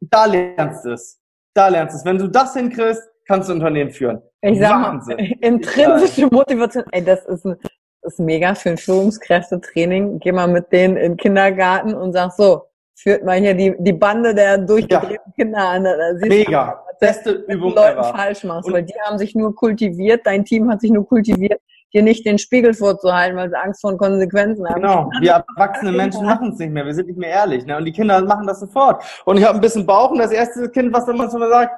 Da 0.00 0.24
lernst 0.24 0.86
du 0.86 0.92
es 0.94 1.20
da 1.54 1.68
lernst 1.68 1.94
du 1.94 1.98
es. 1.98 2.04
Wenn 2.04 2.18
du 2.18 2.28
das 2.28 2.54
hinkriegst, 2.54 3.02
kannst 3.26 3.48
du 3.48 3.54
ein 3.54 3.58
Unternehmen 3.58 3.90
führen. 3.90 4.20
Ich 4.42 4.58
sag 4.58 4.84
Wahnsinn. 4.84 5.16
mal, 5.16 5.32
intrinsische 5.40 6.26
Motivation, 6.26 6.84
ey, 6.92 7.02
das 7.02 7.24
ist, 7.26 7.46
ein, 7.46 7.56
das 8.02 8.14
ist 8.14 8.18
mega 8.18 8.54
für 8.54 8.70
ein 8.70 8.76
Führungskräftetraining. 8.76 10.18
Geh 10.18 10.32
mal 10.32 10.48
mit 10.48 10.70
denen 10.72 10.96
in 10.96 11.12
den 11.12 11.16
Kindergarten 11.16 11.94
und 11.94 12.12
sag 12.12 12.32
so, 12.32 12.64
führt 12.94 13.24
mal 13.24 13.38
hier 13.38 13.54
die, 13.54 13.74
die 13.78 13.92
Bande 13.92 14.34
der 14.34 14.58
durchgedrehten 14.58 15.32
ja. 15.36 15.44
Kinder 15.44 15.68
an. 15.68 15.84
Da 15.84 16.26
Mega. 16.26 16.72
Du, 16.72 16.84
Beste 17.06 17.30
Übung 17.48 17.74
Leuten 17.74 17.98
ever. 17.98 18.14
falsch 18.14 18.44
machst, 18.44 18.68
und 18.68 18.74
weil 18.74 18.84
die 18.84 18.94
haben 19.04 19.18
sich 19.18 19.34
nur 19.34 19.54
kultiviert, 19.54 20.24
dein 20.24 20.44
Team 20.44 20.70
hat 20.70 20.80
sich 20.80 20.90
nur 20.90 21.06
kultiviert, 21.06 21.60
dir 21.94 22.02
nicht 22.02 22.26
den 22.26 22.38
Spiegel 22.38 22.74
vorzuhalten, 22.74 23.36
weil 23.36 23.48
sie 23.48 23.56
Angst 23.56 23.80
vor 23.80 23.96
Konsequenzen 23.96 24.68
haben. 24.68 24.82
Genau, 24.82 25.10
wir 25.20 25.44
erwachsene 25.56 25.92
Menschen 25.92 26.26
machen 26.26 26.52
es 26.52 26.58
nicht 26.58 26.72
mehr, 26.72 26.84
wir 26.84 26.94
sind 26.94 27.06
nicht 27.06 27.18
mehr 27.18 27.30
ehrlich. 27.30 27.64
Ne? 27.64 27.76
Und 27.76 27.84
die 27.84 27.92
Kinder 27.92 28.20
machen 28.22 28.46
das 28.46 28.60
sofort. 28.60 29.02
Und 29.24 29.38
ich 29.38 29.44
habe 29.44 29.56
ein 29.56 29.60
bisschen 29.60 29.86
Bauch 29.86 30.10
und 30.10 30.18
das 30.18 30.32
erste 30.32 30.68
Kind, 30.70 30.92
was 30.92 31.06
dann 31.06 31.16
manchmal 31.16 31.48
sagt, 31.48 31.72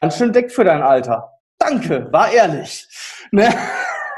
ganz 0.00 0.16
schön 0.16 0.32
dick 0.32 0.50
für 0.50 0.64
dein 0.64 0.82
Alter. 0.82 1.30
Danke, 1.58 2.08
war 2.10 2.32
ehrlich. 2.32 2.88
Ne? 3.32 3.48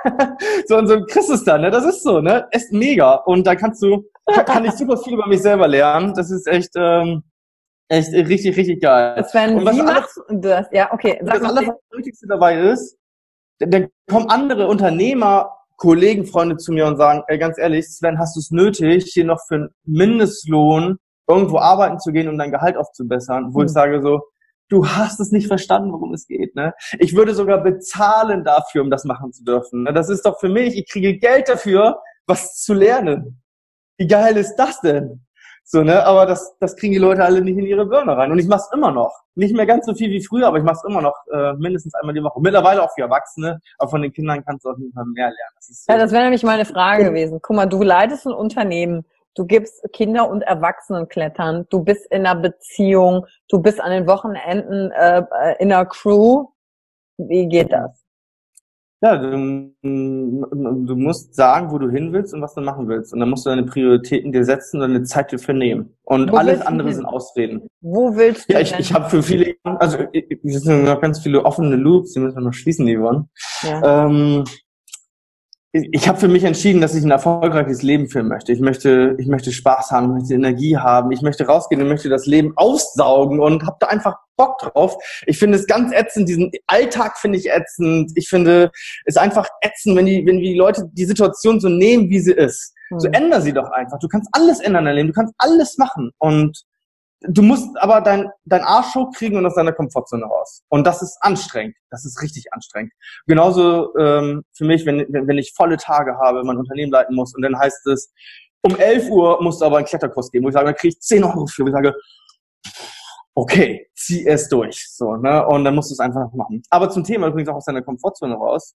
so 0.67 0.79
und 0.79 0.87
so 0.87 1.05
kriegst 1.05 1.31
es 1.31 1.45
dann, 1.45 1.63
ne? 1.63 1.71
Das 1.71 1.85
ist 1.85 2.03
so, 2.03 2.21
ne? 2.21 2.47
Ist 2.53 2.73
mega. 2.73 3.15
Und 3.15 3.47
da 3.47 3.55
kannst 3.55 3.83
du, 3.83 4.05
kann 4.47 4.65
ich 4.65 4.73
super 4.73 4.97
viel 4.97 5.15
über 5.15 5.27
mich 5.27 5.43
selber 5.43 5.67
lernen. 5.67 6.15
Das 6.15 6.31
ist 6.31 6.47
echt, 6.47 6.71
ähm, 6.77 7.25
echt 7.89 8.13
richtig, 8.13 8.57
richtig 8.57 8.81
geil. 8.81 9.25
Wenn 9.33 9.57
und 9.59 9.65
was 9.65 9.77
wie 9.77 9.83
machst 9.83 10.17
du 10.29 10.37
das? 10.37 10.67
Ja, 10.73 10.93
okay. 10.93 11.21
Sag 11.23 11.41
das 11.41 11.51
Allerwichtigste 11.51 12.27
dabei 12.29 12.61
ist, 12.61 12.97
dann 13.67 13.89
kommen 14.09 14.29
andere 14.29 14.69
Unternehmer, 14.69 15.51
Kollegen, 15.77 16.27
Freunde 16.27 16.57
zu 16.57 16.73
mir 16.73 16.87
und 16.87 16.97
sagen, 16.97 17.23
ey, 17.27 17.39
ganz 17.39 17.59
ehrlich, 17.59 17.89
Sven, 17.89 18.19
hast 18.19 18.37
du 18.37 18.41
es 18.41 18.51
nötig, 18.51 19.11
hier 19.13 19.25
noch 19.25 19.41
für 19.49 19.57
einen 19.57 19.69
Mindestlohn 19.85 20.99
irgendwo 21.29 21.59
arbeiten 21.59 21.99
zu 21.99 22.13
gehen, 22.13 22.29
um 22.29 22.39
dein 22.39 22.53
Gehalt 22.53 22.77
aufzubessern? 22.77 23.53
Wo 23.53 23.61
mhm. 23.61 23.65
ich 23.65 23.71
hm. 23.71 23.75
sage 23.75 24.03
so, 24.03 24.21
du 24.69 24.87
hast 24.87 25.21
es 25.21 25.33
nicht 25.33 25.49
verstanden, 25.49 25.93
worum 25.93 26.15
es 26.15 26.27
geht. 26.27 26.55
Ne? 26.57 26.73
Ich 26.99 27.15
würde 27.15 27.35
sogar 27.35 27.63
bezahlen 27.63 28.45
dafür, 28.45 28.83
um 28.83 28.91
das 28.91 29.05
machen 29.05 29.33
zu 29.33 29.45
dürfen. 29.45 29.85
Ne? 29.85 29.93
Das 29.93 30.09
ist 30.09 30.25
doch 30.25 30.41
für 30.41 30.49
mich, 30.49 30.77
ich 30.77 30.89
kriege 30.89 31.19
Geld 31.19 31.49
dafür, 31.49 32.01
was 32.27 32.55
zu 32.55 32.73
lernen. 32.75 33.43
Wie 33.99 34.07
geil 34.07 34.37
ist 34.37 34.57
das 34.57 34.81
denn? 34.81 35.27
So, 35.75 35.83
ne? 35.83 36.05
Aber 36.05 36.27
das, 36.27 36.55
das 36.59 36.77
kriegen 36.77 36.93
die 36.93 36.99
Leute 36.99 37.25
alle 37.25 37.41
nicht 37.41 37.57
in 37.57 37.65
ihre 37.65 37.87
Birne 37.87 38.15
rein. 38.15 38.31
Und 38.31 38.39
ich 38.39 38.47
mache 38.47 38.61
es 38.61 38.71
immer 38.75 38.91
noch. 38.91 39.23
Nicht 39.35 39.57
mehr 39.57 39.65
ganz 39.65 39.87
so 39.87 39.95
viel 39.95 40.11
wie 40.11 40.23
früher, 40.23 40.47
aber 40.47 40.59
ich 40.59 40.65
mache 40.65 40.77
es 40.77 40.85
immer 40.85 41.01
noch 41.01 41.15
äh, 41.33 41.55
mindestens 41.55 41.95
einmal 41.95 42.15
die 42.15 42.23
Woche. 42.23 42.39
Mittlerweile 42.43 42.83
auch 42.83 42.93
für 42.95 43.01
Erwachsene, 43.01 43.59
aber 43.79 43.89
von 43.89 44.03
den 44.03 44.13
Kindern 44.13 44.45
kannst 44.45 44.67
du 44.67 44.69
auf 44.69 44.79
jeden 44.79 44.93
Fall 44.93 45.07
mehr 45.07 45.29
lernen. 45.29 45.55
Das 45.57 45.69
so. 45.69 45.91
Ja, 45.91 45.99
das 45.99 46.13
wäre 46.13 46.25
nämlich 46.25 46.43
meine 46.43 46.67
Frage 46.67 47.05
gewesen. 47.05 47.39
Guck 47.41 47.57
mal, 47.57 47.65
du 47.65 47.83
leitest 47.83 48.27
ein 48.27 48.35
Unternehmen, 48.35 49.07
du 49.35 49.47
gibst 49.47 49.83
Kinder 49.95 50.29
und 50.29 50.43
Erwachsenen 50.43 51.09
klettern, 51.09 51.65
du 51.71 51.83
bist 51.83 52.05
in 52.11 52.27
einer 52.27 52.39
Beziehung, 52.39 53.25
du 53.49 53.63
bist 53.63 53.81
an 53.81 53.93
den 53.93 54.07
Wochenenden 54.07 54.91
äh, 54.91 55.23
in 55.59 55.73
einer 55.73 55.87
Crew. 55.87 56.49
Wie 57.17 57.49
geht 57.49 57.73
das? 57.73 58.02
Ja, 59.05 59.17
du, 59.17 59.73
du, 59.83 60.95
musst 60.97 61.35
sagen, 61.35 61.73
wo 61.73 61.79
du 61.79 61.91
hin 61.91 62.13
willst 62.13 62.33
und 62.35 62.41
was 62.41 62.55
du 62.55 62.61
machen 62.61 62.87
willst. 62.87 63.13
Und 63.13 63.19
dann 63.19 63.31
musst 63.31 63.45
du 63.45 63.51
deine 63.51 63.65
Prioritäten 63.65 64.31
dir 64.31 64.45
setzen 64.45 64.81
und 64.81 64.93
deine 64.93 65.03
Zeit 65.03 65.33
dafür 65.33 65.55
nehmen. 65.55 65.93
Und 66.05 66.31
wo 66.31 66.37
alles 66.37 66.61
andere 66.61 66.95
sind 66.95 67.05
Ausreden. 67.05 67.67
Wo 67.81 68.15
willst 68.15 68.49
du? 68.49 68.53
Ja, 68.53 68.61
ich, 68.61 68.73
ich 68.79 68.95
habe 68.95 69.11
für 69.11 69.21
viele, 69.25 69.57
also 69.65 69.99
es 70.15 70.63
sind 70.63 70.85
noch 70.85 71.01
ganz 71.01 71.19
viele 71.19 71.45
offene 71.45 71.75
Loops, 71.75 72.13
die 72.13 72.21
müssen 72.21 72.37
wir 72.37 72.43
noch 72.43 72.53
schließen, 72.53 72.87
die 72.87 73.01
wollen. 73.01 73.29
Ja. 73.63 74.07
Ähm, 74.07 74.45
ich 75.75 76.07
habe 76.07 76.21
für 76.21 76.29
mich 76.29 76.45
entschieden, 76.45 76.83
dass 76.83 76.95
ich 76.95 77.03
ein 77.03 77.11
erfolgreiches 77.11 77.83
Leben 77.83 78.07
führen 78.07 78.29
möchte. 78.29 78.53
Ich 78.53 78.61
möchte, 78.61 79.17
ich 79.19 79.27
möchte 79.27 79.53
Spaß 79.53 79.91
haben, 79.91 80.09
ich 80.09 80.21
möchte 80.21 80.35
Energie 80.35 80.77
haben, 80.77 81.11
ich 81.13 81.23
möchte 81.23 81.47
rausgehen, 81.47 81.81
ich 81.81 81.89
möchte 81.89 82.11
das 82.11 82.27
Leben 82.27 82.53
aussaugen 82.57 83.41
und 83.41 83.65
habe 83.65 83.79
da 83.81 83.87
einfach 83.87 84.17
Bock 84.37 84.59
drauf. 84.59 84.95
Ich 85.27 85.39
finde 85.39 85.57
es 85.57 85.67
ganz 85.67 85.91
ätzend, 85.95 86.29
diesen 86.29 86.51
Alltag 86.67 87.17
finde 87.19 87.39
ich 87.39 87.51
ätzend. 87.51 88.13
Ich 88.17 88.29
finde 88.29 88.71
es 89.07 89.17
einfach 89.17 89.49
ätzend, 89.63 89.97
wenn 89.97 90.05
die, 90.05 90.27
wenn 90.27 90.41
die 90.41 90.55
Leute 90.55 90.91
die 90.93 91.07
Situation 91.07 91.59
so 91.59 91.71
nehmen, 91.71 92.11
wie 92.11 92.21
sie 92.21 92.33
ist. 92.33 92.75
So 92.99 93.09
änder 93.09 93.41
sie 93.41 93.55
doch 93.55 93.71
einfach. 93.71 93.99
Du 93.99 94.09
kannst 94.09 94.29
alles 94.33 94.61
ändern 94.61 94.87
in 94.87 94.95
Leben, 94.95 95.09
du 95.09 95.15
kannst 95.15 95.35
alles 95.39 95.79
machen. 95.79 96.11
Und 96.19 96.65
du 97.29 97.43
musst 97.43 97.69
aber 97.79 98.01
dein, 98.01 98.31
dein 98.45 98.63
Arsch 98.63 98.95
hochkriegen 98.95 99.39
und 99.39 99.47
aus 99.47 99.55
deiner 99.55 99.73
Komfortzone 99.73 100.25
raus. 100.25 100.63
Und 100.69 100.87
das 100.87 101.03
ist 101.03 101.19
anstrengend. 101.21 101.77
Das 101.91 102.05
ist 102.05 102.21
richtig 102.23 102.53
anstrengend. 102.53 102.93
Genauso 103.27 103.97
ähm, 103.97 104.45
für 104.53 104.65
mich, 104.65 104.87
wenn, 104.87 105.07
wenn 105.09 105.39
ich 105.39 105.53
volle 105.55 105.77
Tage 105.77 106.17
habe, 106.19 106.45
mein 106.45 106.59
Unternehmen 106.59 106.93
leiten 106.93 107.15
muss 107.15 107.35
und 107.35 107.43
dann 107.43 107.59
heißt 107.59 107.87
es, 107.87 108.13
um 108.65 108.77
11 108.77 109.11
Uhr 109.11 109.43
musst 109.43 109.61
du 109.61 109.65
aber 109.65 109.79
einen 109.79 109.87
Kletterkurs 109.87 110.31
geben, 110.31 110.45
wo 110.45 110.49
ich 110.49 110.55
sage, 110.55 110.67
da 110.67 110.73
kriege 110.73 110.95
ich 110.95 111.01
10 111.01 111.25
Euro 111.25 111.47
für. 111.47 111.65
Wo 111.65 111.69
ich 111.69 111.73
sage, 111.73 111.95
okay, 113.35 113.89
zieh 113.95 114.27
es 114.27 114.49
durch. 114.49 114.89
So, 114.91 115.17
ne? 115.17 115.47
Und 115.47 115.65
dann 115.65 115.75
musst 115.75 115.91
du 115.91 115.95
es 115.95 116.01
einfach 116.01 116.33
machen. 116.33 116.63
Aber 116.71 116.91
zum 116.91 117.05
Thema 117.05 117.29
übrigens 117.29 117.49
auch 117.49 117.57
aus 117.57 117.65
deiner 117.65 117.83
Komfortzone 117.83 118.35
raus. 118.35 118.75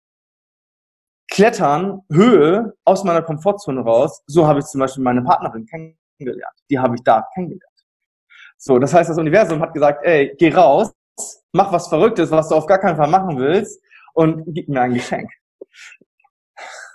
Klettern, 1.29 2.03
Höhe 2.11 2.75
aus 2.85 3.05
meiner 3.05 3.23
Komfortzone 3.23 3.81
raus, 3.81 4.23
so 4.27 4.47
habe 4.47 4.61
ich 4.61 4.67
zum 4.67 4.81
Beispiel 4.81 5.03
meine 5.03 5.23
Partnerin 5.23 5.67
kennengelernt. 5.67 6.55
Die 6.71 6.79
habe 6.79 6.95
ich 6.95 7.03
da 7.03 7.27
kennengelernt. 7.35 7.76
So, 8.59 8.79
das 8.79 8.95
heißt, 8.95 9.11
das 9.11 9.19
Universum 9.19 9.61
hat 9.61 9.75
gesagt, 9.75 10.05
ey, 10.05 10.35
geh 10.39 10.53
raus, 10.53 10.93
mach 11.53 11.73
was 11.73 11.89
Verrücktes, 11.89 12.31
was 12.31 12.49
du 12.49 12.55
auf 12.55 12.67
gar 12.67 12.79
keinen 12.79 12.97
Fall 12.97 13.09
machen 13.09 13.39
willst 13.39 13.81
und 14.15 14.45
gib 14.49 14.69
mir 14.69 14.81
ein 14.81 14.95
Geschenk. 14.95 15.31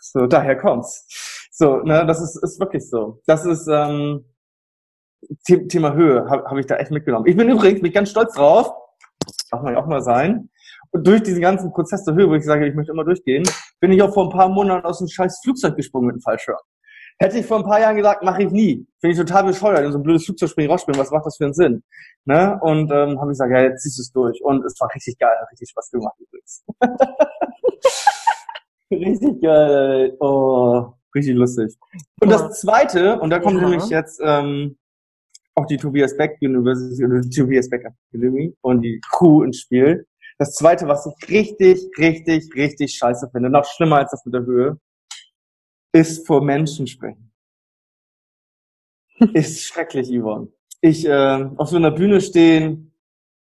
So, 0.01 0.27
daher 0.27 0.57
kommt's. 0.57 1.07
So, 1.51 1.77
ne, 1.77 2.05
das 2.05 2.21
ist, 2.21 2.35
ist 2.43 2.59
wirklich 2.59 2.89
so. 2.89 3.21
Das 3.25 3.45
ist 3.45 3.67
ähm, 3.67 4.25
Thema 5.45 5.93
Höhe, 5.93 6.27
habe 6.29 6.43
hab 6.45 6.57
ich 6.57 6.65
da 6.65 6.77
echt 6.77 6.91
mitgenommen. 6.91 7.27
Ich 7.27 7.37
bin 7.37 7.49
übrigens 7.49 7.81
bin 7.81 7.93
ganz 7.93 8.09
stolz 8.09 8.33
drauf, 8.33 8.73
darf 9.51 9.61
man 9.61 9.73
ja 9.73 9.79
auch 9.79 9.87
mal 9.87 10.01
sein. 10.01 10.49
Und 10.91 11.07
durch 11.07 11.23
diesen 11.23 11.41
ganzen 11.41 11.71
Prozess 11.71 12.03
der 12.03 12.15
Höhe, 12.15 12.27
wo 12.27 12.33
ich 12.33 12.43
sage, 12.43 12.67
ich 12.67 12.75
möchte 12.75 12.91
immer 12.91 13.05
durchgehen, 13.05 13.43
bin 13.79 13.91
ich 13.91 14.01
auch 14.01 14.13
vor 14.13 14.25
ein 14.25 14.31
paar 14.31 14.49
Monaten 14.49 14.85
aus 14.85 14.99
einem 14.99 15.07
scheiß 15.07 15.39
Flugzeug 15.43 15.75
gesprungen 15.75 16.07
mit 16.07 16.15
einem 16.15 16.21
Fallschirm. 16.21 16.57
Hätte 17.21 17.37
ich 17.37 17.45
vor 17.45 17.57
ein 17.57 17.63
paar 17.63 17.79
Jahren 17.79 17.95
gesagt, 17.95 18.23
mache 18.23 18.41
ich 18.41 18.51
nie. 18.51 18.87
Finde 18.99 19.11
ich 19.11 19.19
total 19.19 19.43
bescheuert, 19.43 19.85
in 19.85 19.91
so 19.91 19.99
ein 19.99 20.03
blödes 20.03 20.25
Flugzeug 20.25 20.49
springen, 20.49 20.71
rausspringen, 20.71 20.99
was 20.99 21.11
macht 21.11 21.27
das 21.27 21.37
für 21.37 21.43
einen 21.43 21.53
Sinn? 21.53 21.83
Ne? 22.25 22.59
Und 22.63 22.89
ähm, 22.89 23.21
habe 23.21 23.29
ich 23.29 23.35
gesagt, 23.35 23.51
ja, 23.51 23.61
jetzt 23.61 23.83
ziehst 23.83 23.99
du 23.99 24.01
es 24.01 24.11
durch. 24.11 24.43
Und 24.43 24.65
es 24.65 24.73
war 24.79 24.89
richtig 24.95 25.19
geil, 25.19 25.35
hat 25.39 25.51
richtig 25.51 25.69
Spaß 25.69 25.91
gemacht 25.91 26.15
übrigens. 26.19 26.65
richtig 28.91 29.39
geil, 29.39 30.17
oh, 30.19 30.93
richtig 31.13 31.35
lustig. 31.35 31.77
Und 32.21 32.31
das 32.31 32.59
zweite, 32.59 33.19
und 33.19 33.29
da 33.29 33.37
kommt 33.37 33.61
ja. 33.61 33.69
nämlich 33.69 33.87
jetzt 33.89 34.19
ähm, 34.25 34.79
auch 35.53 35.67
die 35.67 35.77
Tobias 35.77 36.17
Beck 36.17 36.39
University 36.41 37.05
oder 37.05 37.21
die 37.21 37.29
Tobias 37.29 37.69
Beck 37.69 37.85
Academy 38.11 38.55
und 38.61 38.81
die 38.81 38.99
Crew 39.11 39.43
ins 39.43 39.59
Spiel. 39.59 40.07
Das 40.39 40.55
zweite, 40.55 40.87
was 40.87 41.05
ich 41.05 41.29
richtig, 41.29 41.87
richtig, 41.99 42.49
richtig 42.55 42.95
scheiße 42.95 43.29
finde, 43.31 43.51
noch 43.51 43.65
schlimmer 43.65 43.97
als 43.97 44.09
das 44.09 44.25
mit 44.25 44.33
der 44.33 44.41
Höhe, 44.41 44.79
ist 45.93 46.25
vor 46.25 46.41
Menschen 46.41 46.87
sprechen. 46.87 47.31
ist 49.33 49.63
schrecklich, 49.63 50.09
Yvonne. 50.09 50.47
Ich 50.81 51.05
äh, 51.05 51.49
auf 51.57 51.69
so 51.69 51.75
einer 51.75 51.91
Bühne 51.91 52.21
stehen, 52.21 52.91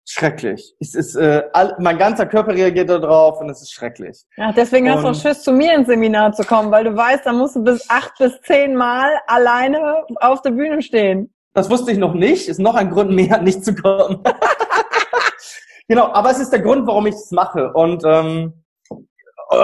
schrecklich. 0.06 0.76
Es 0.80 0.96
ist, 0.96 1.16
äh, 1.16 1.44
all, 1.54 1.76
mein 1.80 1.98
ganzer 1.98 2.26
Körper 2.26 2.54
reagiert 2.54 2.90
da 2.90 2.98
drauf 2.98 3.40
und 3.40 3.50
es 3.50 3.62
ist 3.62 3.72
schrecklich. 3.72 4.24
Ja, 4.38 4.52
deswegen 4.52 4.88
und, 4.88 4.94
hast 4.94 5.04
du 5.04 5.08
auch 5.10 5.16
Schiss, 5.16 5.44
zu 5.44 5.52
mir 5.52 5.76
ins 5.76 5.88
Seminar 5.88 6.34
zu 6.34 6.44
kommen, 6.44 6.72
weil 6.72 6.84
du 6.84 6.96
weißt, 6.96 7.26
da 7.26 7.34
musst 7.34 7.56
du 7.56 7.64
bis 7.64 7.88
acht 7.90 8.18
bis 8.18 8.40
zehn 8.42 8.76
Mal 8.76 9.20
alleine 9.28 10.06
auf 10.16 10.42
der 10.42 10.52
Bühne 10.52 10.82
stehen. 10.82 11.34
Das 11.54 11.70
wusste 11.70 11.92
ich 11.92 11.98
noch 11.98 12.14
nicht. 12.14 12.48
Ist 12.48 12.60
noch 12.60 12.76
ein 12.76 12.90
Grund 12.90 13.12
mehr, 13.16 13.42
nicht 13.42 13.64
zu 13.64 13.76
kommen. 13.76 14.24
genau, 15.88 16.12
aber 16.12 16.32
es 16.32 16.40
ist 16.40 16.52
der 16.52 16.62
Grund, 16.62 16.88
warum 16.88 17.06
ich 17.08 17.16
es 17.16 17.32
mache. 17.32 17.72
Und 17.74 18.04
ähm, 18.06 18.64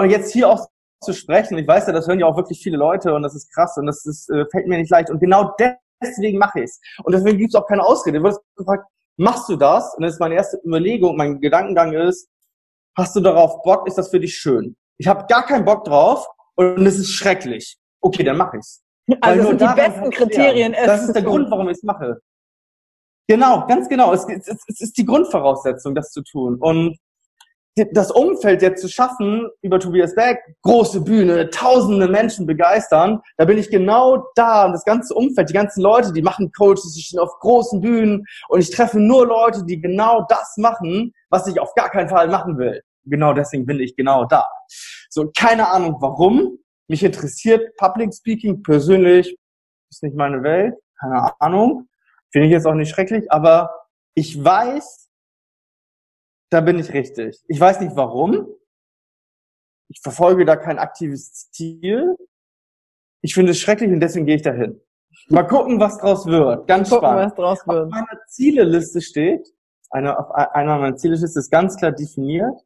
jetzt 0.07 0.31
hier 0.31 0.49
auch 0.49 0.67
zu 1.01 1.13
sprechen. 1.13 1.57
Ich 1.57 1.67
weiß 1.67 1.87
ja, 1.87 1.93
das 1.93 2.07
hören 2.07 2.19
ja 2.19 2.25
auch 2.25 2.37
wirklich 2.37 2.59
viele 2.61 2.77
Leute 2.77 3.13
und 3.13 3.23
das 3.23 3.35
ist 3.35 3.53
krass 3.53 3.77
und 3.77 3.85
das 3.85 4.05
ist, 4.05 4.29
äh, 4.29 4.45
fällt 4.51 4.67
mir 4.67 4.77
nicht 4.77 4.89
leicht. 4.89 5.09
Und 5.09 5.19
genau 5.19 5.53
deswegen 6.01 6.37
mache 6.37 6.59
ich 6.59 6.65
es. 6.65 6.79
Und 7.03 7.13
deswegen 7.13 7.37
gibt 7.37 7.53
es 7.53 7.55
auch 7.55 7.67
keine 7.67 7.83
Ausrede. 7.83 8.19
Du 8.19 8.23
wirst 8.25 8.41
gefragt, 8.55 8.87
machst 9.17 9.49
du 9.49 9.55
das? 9.55 9.95
Und 9.95 10.03
das 10.03 10.13
ist 10.13 10.19
meine 10.19 10.35
erste 10.35 10.57
Überlegung, 10.65 11.15
mein 11.17 11.39
Gedankengang 11.39 11.93
ist, 11.93 12.29
hast 12.97 13.15
du 13.15 13.19
darauf 13.19 13.61
Bock? 13.63 13.87
Ist 13.87 13.97
das 13.97 14.09
für 14.09 14.19
dich 14.19 14.35
schön? 14.35 14.75
Ich 14.97 15.07
habe 15.07 15.25
gar 15.27 15.45
keinen 15.45 15.65
Bock 15.65 15.83
drauf 15.83 16.27
und 16.55 16.85
es 16.85 16.97
ist 16.97 17.11
schrecklich. 17.11 17.77
Okay, 18.01 18.23
dann 18.23 18.37
mache 18.37 18.57
ich's. 18.57 18.83
Also 19.21 19.49
sind 19.49 19.61
die 19.61 19.65
besten 19.75 20.09
Kriterien. 20.09 20.73
Das 20.73 21.03
ist 21.03 21.13
der 21.13 21.21
Grund, 21.21 21.49
warum 21.49 21.69
ich 21.69 21.77
es 21.77 21.83
mache. 21.83 22.19
Genau, 23.27 23.65
ganz 23.67 23.87
genau. 23.87 24.13
Es, 24.13 24.25
es, 24.27 24.47
es 24.67 24.81
ist 24.81 24.97
die 24.97 25.05
Grundvoraussetzung, 25.05 25.95
das 25.95 26.11
zu 26.11 26.23
tun. 26.23 26.57
Und 26.59 26.97
das 27.91 28.11
Umfeld 28.11 28.61
jetzt 28.61 28.81
zu 28.81 28.87
schaffen 28.87 29.49
über 29.61 29.79
Tobias 29.79 30.15
Beck, 30.15 30.39
große 30.63 31.01
Bühne, 31.01 31.49
tausende 31.49 32.07
Menschen 32.07 32.45
begeistern, 32.45 33.21
da 33.37 33.45
bin 33.45 33.57
ich 33.57 33.69
genau 33.69 34.25
da 34.35 34.65
und 34.65 34.73
das 34.73 34.85
ganze 34.85 35.13
Umfeld, 35.13 35.49
die 35.49 35.53
ganzen 35.53 35.81
Leute, 35.81 36.11
die 36.13 36.21
machen 36.21 36.51
Coaches, 36.51 36.93
die 36.95 37.01
stehen 37.01 37.19
auf 37.19 37.39
großen 37.39 37.81
Bühnen 37.81 38.25
und 38.49 38.59
ich 38.59 38.71
treffe 38.71 38.99
nur 38.99 39.27
Leute, 39.27 39.63
die 39.65 39.79
genau 39.79 40.25
das 40.27 40.55
machen, 40.57 41.13
was 41.29 41.47
ich 41.47 41.59
auf 41.59 41.73
gar 41.75 41.89
keinen 41.89 42.09
Fall 42.09 42.27
machen 42.27 42.57
will. 42.57 42.81
Genau 43.05 43.33
deswegen 43.33 43.65
bin 43.65 43.79
ich 43.79 43.95
genau 43.95 44.25
da. 44.25 44.45
So, 45.09 45.31
keine 45.37 45.69
Ahnung 45.69 45.97
warum. 45.99 46.57
Mich 46.87 47.03
interessiert 47.03 47.75
Public 47.77 48.13
Speaking 48.13 48.63
persönlich, 48.63 49.37
ist 49.89 50.03
nicht 50.03 50.15
meine 50.15 50.43
Welt, 50.43 50.75
keine 50.99 51.31
Ahnung. 51.39 51.87
Finde 52.31 52.47
ich 52.47 52.51
jetzt 52.51 52.65
auch 52.65 52.73
nicht 52.73 52.89
schrecklich, 52.89 53.31
aber 53.31 53.69
ich 54.13 54.43
weiß, 54.43 55.06
da 56.49 56.61
bin 56.61 56.79
ich 56.79 56.93
richtig. 56.93 57.43
Ich 57.47 57.59
weiß 57.59 57.81
nicht 57.81 57.95
warum. 57.95 58.47
Ich 59.89 60.01
verfolge 60.01 60.45
da 60.45 60.55
kein 60.55 60.79
aktives 60.79 61.49
Ziel. 61.51 62.15
Ich 63.21 63.33
finde 63.33 63.51
es 63.51 63.59
schrecklich 63.59 63.91
und 63.91 63.99
deswegen 63.99 64.25
gehe 64.25 64.35
ich 64.35 64.41
dahin. 64.41 64.81
Mal 65.29 65.43
gucken, 65.43 65.79
was 65.79 65.97
draus 65.97 66.25
wird. 66.25 66.67
Ganz 66.67 66.89
gucken, 66.89 67.07
spannend. 67.07 67.31
Was 67.31 67.35
draus 67.35 67.67
wird. 67.67 67.85
Auf 67.85 67.89
meiner 67.89 68.25
Zieleliste 68.27 69.01
steht, 69.01 69.53
eine, 69.89 70.17
auf 70.17 70.31
einer 70.31 70.77
meiner 70.77 70.95
Zieleliste 70.95 71.39
ist 71.39 71.49
ganz 71.49 71.77
klar 71.77 71.91
definiert, 71.91 72.61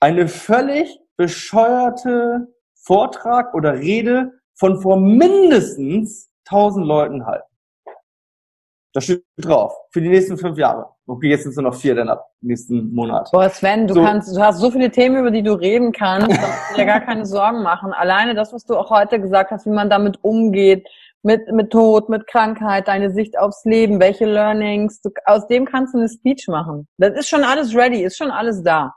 eine 0.00 0.28
völlig 0.28 1.00
bescheuerte 1.16 2.48
Vortrag 2.74 3.54
oder 3.54 3.74
Rede 3.78 4.32
von 4.54 4.80
vor 4.80 4.98
mindestens 4.98 6.30
1000 6.46 6.86
Leuten 6.86 7.26
halten. 7.26 7.53
Das 8.94 9.04
steht 9.04 9.24
drauf. 9.38 9.74
Für 9.90 10.00
die 10.00 10.08
nächsten 10.08 10.38
fünf 10.38 10.56
Jahre. 10.56 10.86
Okay, 11.06 11.28
jetzt 11.28 11.42
sind 11.42 11.50
es 11.50 11.56
nur 11.56 11.70
noch 11.70 11.74
vier, 11.74 11.96
dann 11.96 12.08
ab 12.08 12.30
nächsten 12.40 12.94
Monat. 12.94 13.28
Boah, 13.32 13.50
Sven, 13.50 13.88
du 13.88 13.94
so. 13.94 14.02
kannst, 14.02 14.34
du 14.34 14.40
hast 14.40 14.60
so 14.60 14.70
viele 14.70 14.90
Themen, 14.90 15.16
über 15.16 15.32
die 15.32 15.42
du 15.42 15.52
reden 15.52 15.90
kannst, 15.92 16.30
da 16.30 16.46
musst 16.46 16.70
du 16.70 16.76
dir 16.76 16.86
gar 16.86 17.00
keine 17.00 17.26
Sorgen 17.26 17.62
machen. 17.62 17.92
Alleine 17.92 18.34
das, 18.34 18.52
was 18.52 18.64
du 18.64 18.76
auch 18.76 18.90
heute 18.90 19.20
gesagt 19.20 19.50
hast, 19.50 19.66
wie 19.66 19.70
man 19.70 19.90
damit 19.90 20.22
umgeht, 20.22 20.86
mit, 21.22 21.50
mit 21.52 21.70
Tod, 21.70 22.08
mit 22.08 22.26
Krankheit, 22.28 22.86
deine 22.86 23.10
Sicht 23.10 23.36
aufs 23.36 23.64
Leben, 23.64 23.98
welche 23.98 24.26
Learnings, 24.26 25.00
du, 25.00 25.10
aus 25.24 25.48
dem 25.48 25.64
kannst 25.64 25.94
du 25.94 25.98
eine 25.98 26.08
Speech 26.08 26.46
machen. 26.48 26.86
Das 26.98 27.16
ist 27.16 27.28
schon 27.28 27.42
alles 27.42 27.74
ready, 27.74 28.04
ist 28.04 28.16
schon 28.16 28.30
alles 28.30 28.62
da. 28.62 28.94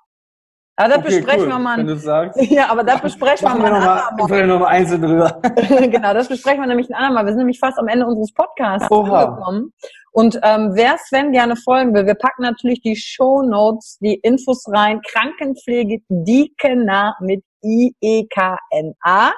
Aber 0.80 0.90
das 0.90 0.98
okay, 1.00 1.08
besprechen 1.08 1.46
cool, 1.46 1.50
wir 1.50 1.60
mal. 1.60 1.78
Wenn 1.80 1.88
du 1.88 1.98
sagst. 1.98 2.40
Ja, 2.52 2.70
aber 2.70 2.84
das 2.84 3.02
besprechen 3.02 3.48
wir 3.48 3.56
mal. 3.56 3.72
Noch 4.16 4.30
mal, 4.30 4.48
noch 4.48 4.60
mal 4.60 4.68
einzeln 4.68 5.02
drüber. 5.02 5.42
genau, 5.88 6.14
das 6.14 6.28
besprechen 6.28 6.62
wir 6.62 6.68
nämlich 6.68 6.88
ein 6.90 6.94
andermal. 6.94 7.26
Wir 7.26 7.32
sind 7.32 7.40
nämlich 7.40 7.60
fast 7.60 7.80
am 7.80 7.88
Ende 7.88 8.06
unseres 8.06 8.32
Podcasts 8.32 8.90
angekommen. 8.92 9.74
Und 10.12 10.40
ähm, 10.44 10.72
wer 10.74 10.98
Sven 11.00 11.32
gerne 11.32 11.56
folgen 11.56 11.96
will, 11.96 12.06
wir 12.06 12.14
packen 12.14 12.44
natürlich 12.44 12.82
die 12.82 12.96
Show 12.96 13.42
Notes, 13.42 13.98
die 14.02 14.20
Infos 14.22 14.66
rein. 14.72 15.02
Krankenpflege 15.02 16.00
Diekena 16.10 17.16
mit 17.22 17.44
I-E-K-N-A. 17.64 19.32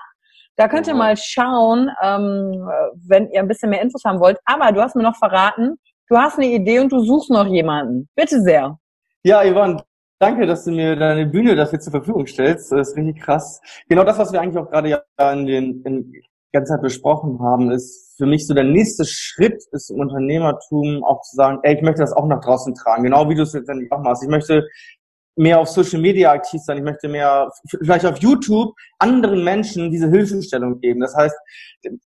Da 0.57 0.67
könnt 0.67 0.87
ihr 0.87 0.95
mal 0.95 1.15
schauen, 1.15 1.89
ähm, 2.03 2.69
wenn 3.07 3.29
ihr 3.29 3.39
ein 3.39 3.47
bisschen 3.47 3.69
mehr 3.69 3.81
Infos 3.81 4.03
haben 4.03 4.19
wollt. 4.19 4.37
Aber 4.43 4.73
du 4.73 4.81
hast 4.81 4.93
mir 4.93 5.03
noch 5.03 5.15
verraten, 5.15 5.79
du 6.09 6.17
hast 6.17 6.37
eine 6.37 6.47
Idee 6.47 6.79
und 6.79 6.91
du 6.91 6.99
suchst 6.99 7.29
noch 7.29 7.47
jemanden. 7.47 8.09
Bitte 8.13 8.41
sehr. 8.41 8.77
Ja, 9.23 9.41
Yvonne, 9.41 9.81
Danke, 10.22 10.45
dass 10.45 10.65
du 10.65 10.72
mir 10.72 10.97
deine 10.97 11.26
Bühne 11.26 11.55
dafür 11.55 11.80
zur 11.80 11.91
Verfügung 11.91 12.28
stellst. 12.28 12.74
Das 12.74 12.89
ist 12.89 12.97
richtig 12.97 13.22
krass. 13.22 13.61
Genau 13.88 14.03
das, 14.03 14.17
was 14.17 14.34
wir 14.34 14.41
eigentlich 14.41 14.57
auch 14.57 14.70
gerade 14.70 14.89
ja 14.89 15.32
in 15.32 15.45
den 15.45 15.82
in 15.84 16.13
ganze 16.51 16.74
Zeit 16.74 16.82
besprochen 16.82 17.39
haben, 17.41 17.72
ist 17.72 18.15
für 18.17 18.26
mich 18.26 18.45
so 18.45 18.53
der 18.53 18.65
nächste 18.65 19.05
Schritt 19.05 19.63
ist 19.72 19.89
im 19.91 19.99
Unternehmertum 19.99 21.05
auch 21.05 21.22
zu 21.22 21.38
sagen, 21.38 21.59
ey, 21.63 21.76
ich 21.76 21.82
möchte 21.82 22.01
das 22.01 22.11
auch 22.11 22.28
nach 22.28 22.41
draußen 22.41 22.76
tragen. 22.76 23.03
Genau 23.03 23.30
wie 23.30 23.36
du 23.36 23.43
es 23.43 23.53
letztendlich 23.53 23.89
auch 23.93 24.01
machst. 24.01 24.24
Ich 24.24 24.30
möchte 24.30 24.67
mehr 25.38 25.59
auf 25.59 25.70
Social 25.70 26.01
Media 26.01 26.34
aktiv 26.34 26.61
sein. 26.65 26.80
Ich 26.80 26.84
möchte 26.84 27.07
mehr 27.07 27.49
vielleicht 27.82 28.05
auf 28.05 28.17
YouTube 28.17 28.74
anderen 28.97 29.43
Menschen 29.45 29.89
diese 29.89 30.09
Hilfestellung 30.09 30.82
geben. 30.82 30.99
Das 30.99 31.15
heißt, 31.15 31.36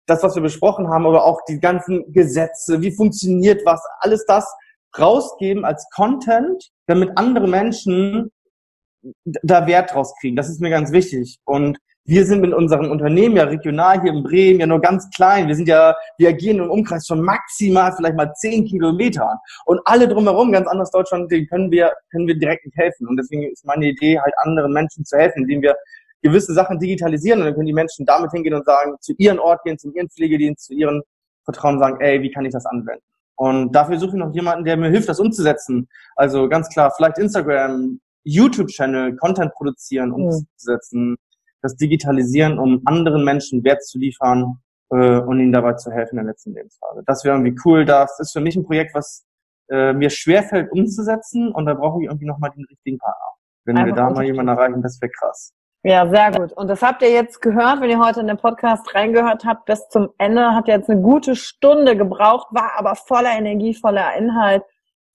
das, 0.05 0.21
was 0.21 0.35
wir 0.35 0.41
besprochen 0.41 0.89
haben, 0.89 1.05
aber 1.05 1.23
auch 1.23 1.39
die 1.47 1.61
ganzen 1.61 2.11
Gesetze, 2.11 2.81
wie 2.81 2.91
funktioniert 2.91 3.61
was, 3.63 3.81
alles 3.99 4.25
das 4.25 4.53
rausgeben 4.99 5.63
als 5.63 5.87
Content, 5.95 6.71
damit 6.91 7.17
andere 7.17 7.47
Menschen 7.47 8.31
da 9.23 9.67
Wert 9.67 9.93
draus 9.93 10.13
kriegen. 10.19 10.35
Das 10.35 10.49
ist 10.49 10.61
mir 10.61 10.69
ganz 10.69 10.91
wichtig. 10.91 11.39
Und 11.45 11.77
wir 12.05 12.25
sind 12.25 12.41
mit 12.41 12.53
unserem 12.53 12.89
Unternehmen 12.89 13.35
ja 13.35 13.43
regional 13.43 14.01
hier 14.01 14.11
in 14.11 14.23
Bremen 14.23 14.59
ja 14.59 14.67
nur 14.67 14.81
ganz 14.81 15.09
klein. 15.15 15.47
Wir 15.47 15.55
sind 15.55 15.67
ja, 15.67 15.95
wir 16.17 16.29
agieren 16.29 16.57
im 16.57 16.69
Umkreis 16.69 17.05
von 17.07 17.21
maximal 17.21 17.93
vielleicht 17.95 18.15
mal 18.15 18.33
zehn 18.33 18.65
Kilometern. 18.65 19.37
Und 19.65 19.79
alle 19.85 20.07
drumherum, 20.07 20.51
ganz 20.51 20.67
anderes 20.67 20.89
Deutschland, 20.91 21.31
denen 21.31 21.47
können 21.47 21.71
wir, 21.71 21.93
können 22.11 22.27
wir 22.27 22.37
direkt 22.37 22.65
nicht 22.65 22.77
helfen. 22.77 23.07
Und 23.07 23.17
deswegen 23.17 23.43
ist 23.51 23.65
meine 23.65 23.87
Idee, 23.87 24.19
halt 24.19 24.33
anderen 24.37 24.73
Menschen 24.73 25.05
zu 25.05 25.17
helfen, 25.17 25.43
indem 25.43 25.61
wir 25.61 25.75
gewisse 26.21 26.53
Sachen 26.53 26.79
digitalisieren 26.79 27.39
und 27.39 27.45
dann 27.45 27.55
können 27.55 27.67
die 27.67 27.73
Menschen 27.73 28.05
damit 28.05 28.31
hingehen 28.31 28.53
und 28.53 28.65
sagen, 28.65 28.95
zu 28.99 29.13
ihren 29.17 29.39
Ort 29.39 29.63
gehen, 29.63 29.77
zu 29.77 29.91
ihren 29.91 30.09
Pflegedienst, 30.09 30.65
zu 30.65 30.73
ihren 30.73 31.01
Vertrauen 31.45 31.79
sagen, 31.79 31.99
ey, 31.99 32.21
wie 32.21 32.31
kann 32.31 32.45
ich 32.45 32.53
das 32.53 32.65
anwenden? 32.65 33.03
Und 33.41 33.71
dafür 33.71 33.97
suche 33.97 34.11
ich 34.11 34.23
noch 34.23 34.35
jemanden, 34.35 34.65
der 34.65 34.77
mir 34.77 34.91
hilft, 34.91 35.09
das 35.09 35.19
umzusetzen. 35.19 35.89
Also 36.15 36.47
ganz 36.47 36.69
klar, 36.69 36.93
vielleicht 36.95 37.17
Instagram, 37.17 37.99
YouTube-Channel, 38.23 39.15
Content 39.15 39.51
produzieren, 39.53 40.11
umzusetzen, 40.11 41.17
das 41.63 41.75
Digitalisieren, 41.75 42.59
um 42.59 42.83
anderen 42.85 43.23
Menschen 43.23 43.63
Wert 43.63 43.83
zu 43.83 43.97
liefern 43.97 44.57
äh, 44.91 45.17
und 45.17 45.39
ihnen 45.39 45.51
dabei 45.51 45.73
zu 45.73 45.89
helfen 45.89 46.19
in 46.19 46.25
der 46.25 46.33
letzten 46.33 46.53
Lebensphase. 46.53 47.01
Das 47.07 47.23
wäre 47.23 47.35
irgendwie 47.35 47.59
cool. 47.65 47.83
Das 47.83 48.19
ist 48.19 48.31
für 48.31 48.41
mich 48.41 48.55
ein 48.55 48.63
Projekt, 48.63 48.93
was 48.93 49.25
äh, 49.71 49.91
mir 49.93 50.11
schwerfällt 50.11 50.71
umzusetzen 50.71 51.51
und 51.51 51.65
da 51.65 51.73
brauche 51.73 51.99
ich 52.03 52.09
irgendwie 52.09 52.27
nochmal 52.27 52.51
den 52.55 52.65
richtigen 52.65 52.99
Partner. 52.99 53.25
Wenn 53.65 53.75
Einfach 53.75 53.87
wir 53.87 54.03
da 54.03 54.09
mal 54.11 54.23
jemanden 54.23 54.49
erreichen, 54.49 54.83
das 54.83 55.01
wäre 55.01 55.11
krass. 55.19 55.51
Ja, 55.83 56.07
sehr 56.07 56.31
gut. 56.31 56.53
Und 56.53 56.67
das 56.67 56.83
habt 56.83 57.01
ihr 57.01 57.09
jetzt 57.09 57.41
gehört, 57.41 57.81
wenn 57.81 57.89
ihr 57.89 57.99
heute 57.99 58.19
in 58.19 58.27
den 58.27 58.37
Podcast 58.37 58.93
reingehört 58.93 59.45
habt, 59.45 59.65
bis 59.65 59.87
zum 59.89 60.09
Ende. 60.19 60.53
Hat 60.53 60.67
jetzt 60.67 60.89
eine 60.89 61.01
gute 61.01 61.35
Stunde 61.35 61.97
gebraucht, 61.97 62.47
war 62.51 62.73
aber 62.77 62.95
voller 62.95 63.31
Energie, 63.31 63.73
voller 63.73 64.15
Inhalt, 64.15 64.61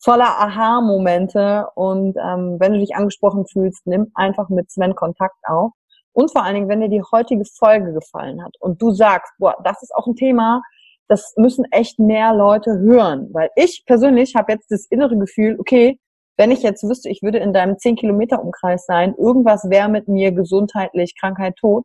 voller 0.03 0.41
Aha-Momente. 0.41 1.69
Und 1.77 2.17
ähm, 2.17 2.57
wenn 2.59 2.73
du 2.73 2.81
dich 2.81 2.97
angesprochen 2.97 3.47
fühlst, 3.47 3.87
nimm 3.87 4.11
einfach 4.15 4.49
mit 4.49 4.69
Sven 4.73 4.97
Kontakt 4.97 5.37
auf. 5.45 5.71
Und 6.13 6.33
vor 6.33 6.43
allen 6.43 6.55
Dingen, 6.57 6.69
wenn 6.69 6.81
dir 6.81 6.89
die 6.89 7.03
heutige 7.13 7.45
Folge 7.45 7.93
gefallen 7.93 8.43
hat 8.43 8.55
und 8.59 8.83
du 8.83 8.91
sagst, 8.91 9.33
boah, 9.39 9.55
das 9.63 9.83
ist 9.83 9.95
auch 9.95 10.07
ein 10.09 10.17
Thema, 10.17 10.63
das 11.07 11.35
müssen 11.37 11.65
echt 11.71 12.01
mehr 12.01 12.35
Leute 12.35 12.77
hören. 12.81 13.29
Weil 13.33 13.51
ich 13.55 13.85
persönlich 13.87 14.35
habe 14.35 14.53
jetzt 14.53 14.73
das 14.73 14.87
innere 14.87 15.17
Gefühl, 15.17 15.57
okay, 15.61 16.01
wenn 16.37 16.51
ich 16.51 16.63
jetzt 16.63 16.83
wüsste, 16.83 17.09
ich 17.09 17.23
würde 17.23 17.39
in 17.39 17.53
deinem 17.53 17.79
10 17.79 17.97
Kilometer 17.97 18.43
Umkreis 18.43 18.87
sein, 18.87 19.15
irgendwas 19.17 19.69
wäre 19.71 19.89
mit 19.89 20.09
mir 20.09 20.33
gesundheitlich, 20.33 21.15
Krankheit, 21.19 21.57
Tod, 21.57 21.85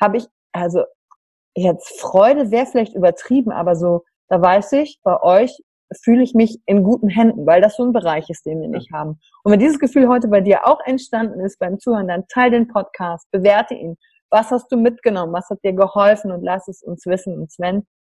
habe 0.00 0.18
ich, 0.18 0.26
also 0.52 0.84
jetzt 1.56 2.00
Freude 2.00 2.50
wäre 2.50 2.66
vielleicht 2.66 2.94
übertrieben, 2.94 3.50
aber 3.50 3.76
so, 3.76 4.04
da 4.28 4.40
weiß 4.40 4.72
ich, 4.72 5.00
bei 5.02 5.20
euch 5.22 5.58
fühle 6.02 6.22
ich 6.22 6.34
mich 6.34 6.58
in 6.66 6.82
guten 6.82 7.08
Händen, 7.08 7.46
weil 7.46 7.60
das 7.62 7.76
so 7.76 7.84
ein 7.84 7.92
Bereich 7.92 8.28
ist, 8.28 8.44
den 8.44 8.60
wir 8.60 8.68
nicht 8.68 8.92
haben. 8.92 9.18
Und 9.42 9.52
wenn 9.52 9.58
dieses 9.58 9.78
Gefühl 9.78 10.08
heute 10.08 10.28
bei 10.28 10.40
dir 10.40 10.66
auch 10.66 10.80
entstanden 10.84 11.40
ist 11.40 11.58
beim 11.58 11.78
Zuhören, 11.78 12.08
dann 12.08 12.26
teile 12.28 12.52
den 12.52 12.68
Podcast, 12.68 13.26
bewerte 13.30 13.74
ihn. 13.74 13.96
Was 14.30 14.50
hast 14.50 14.70
du 14.70 14.76
mitgenommen? 14.76 15.32
Was 15.32 15.48
hat 15.48 15.64
dir 15.64 15.72
geholfen? 15.72 16.30
Und 16.30 16.42
lass 16.42 16.68
es 16.68 16.82
uns 16.82 17.06
wissen. 17.06 17.38
Und 17.38 17.50
Sven, 17.50 17.86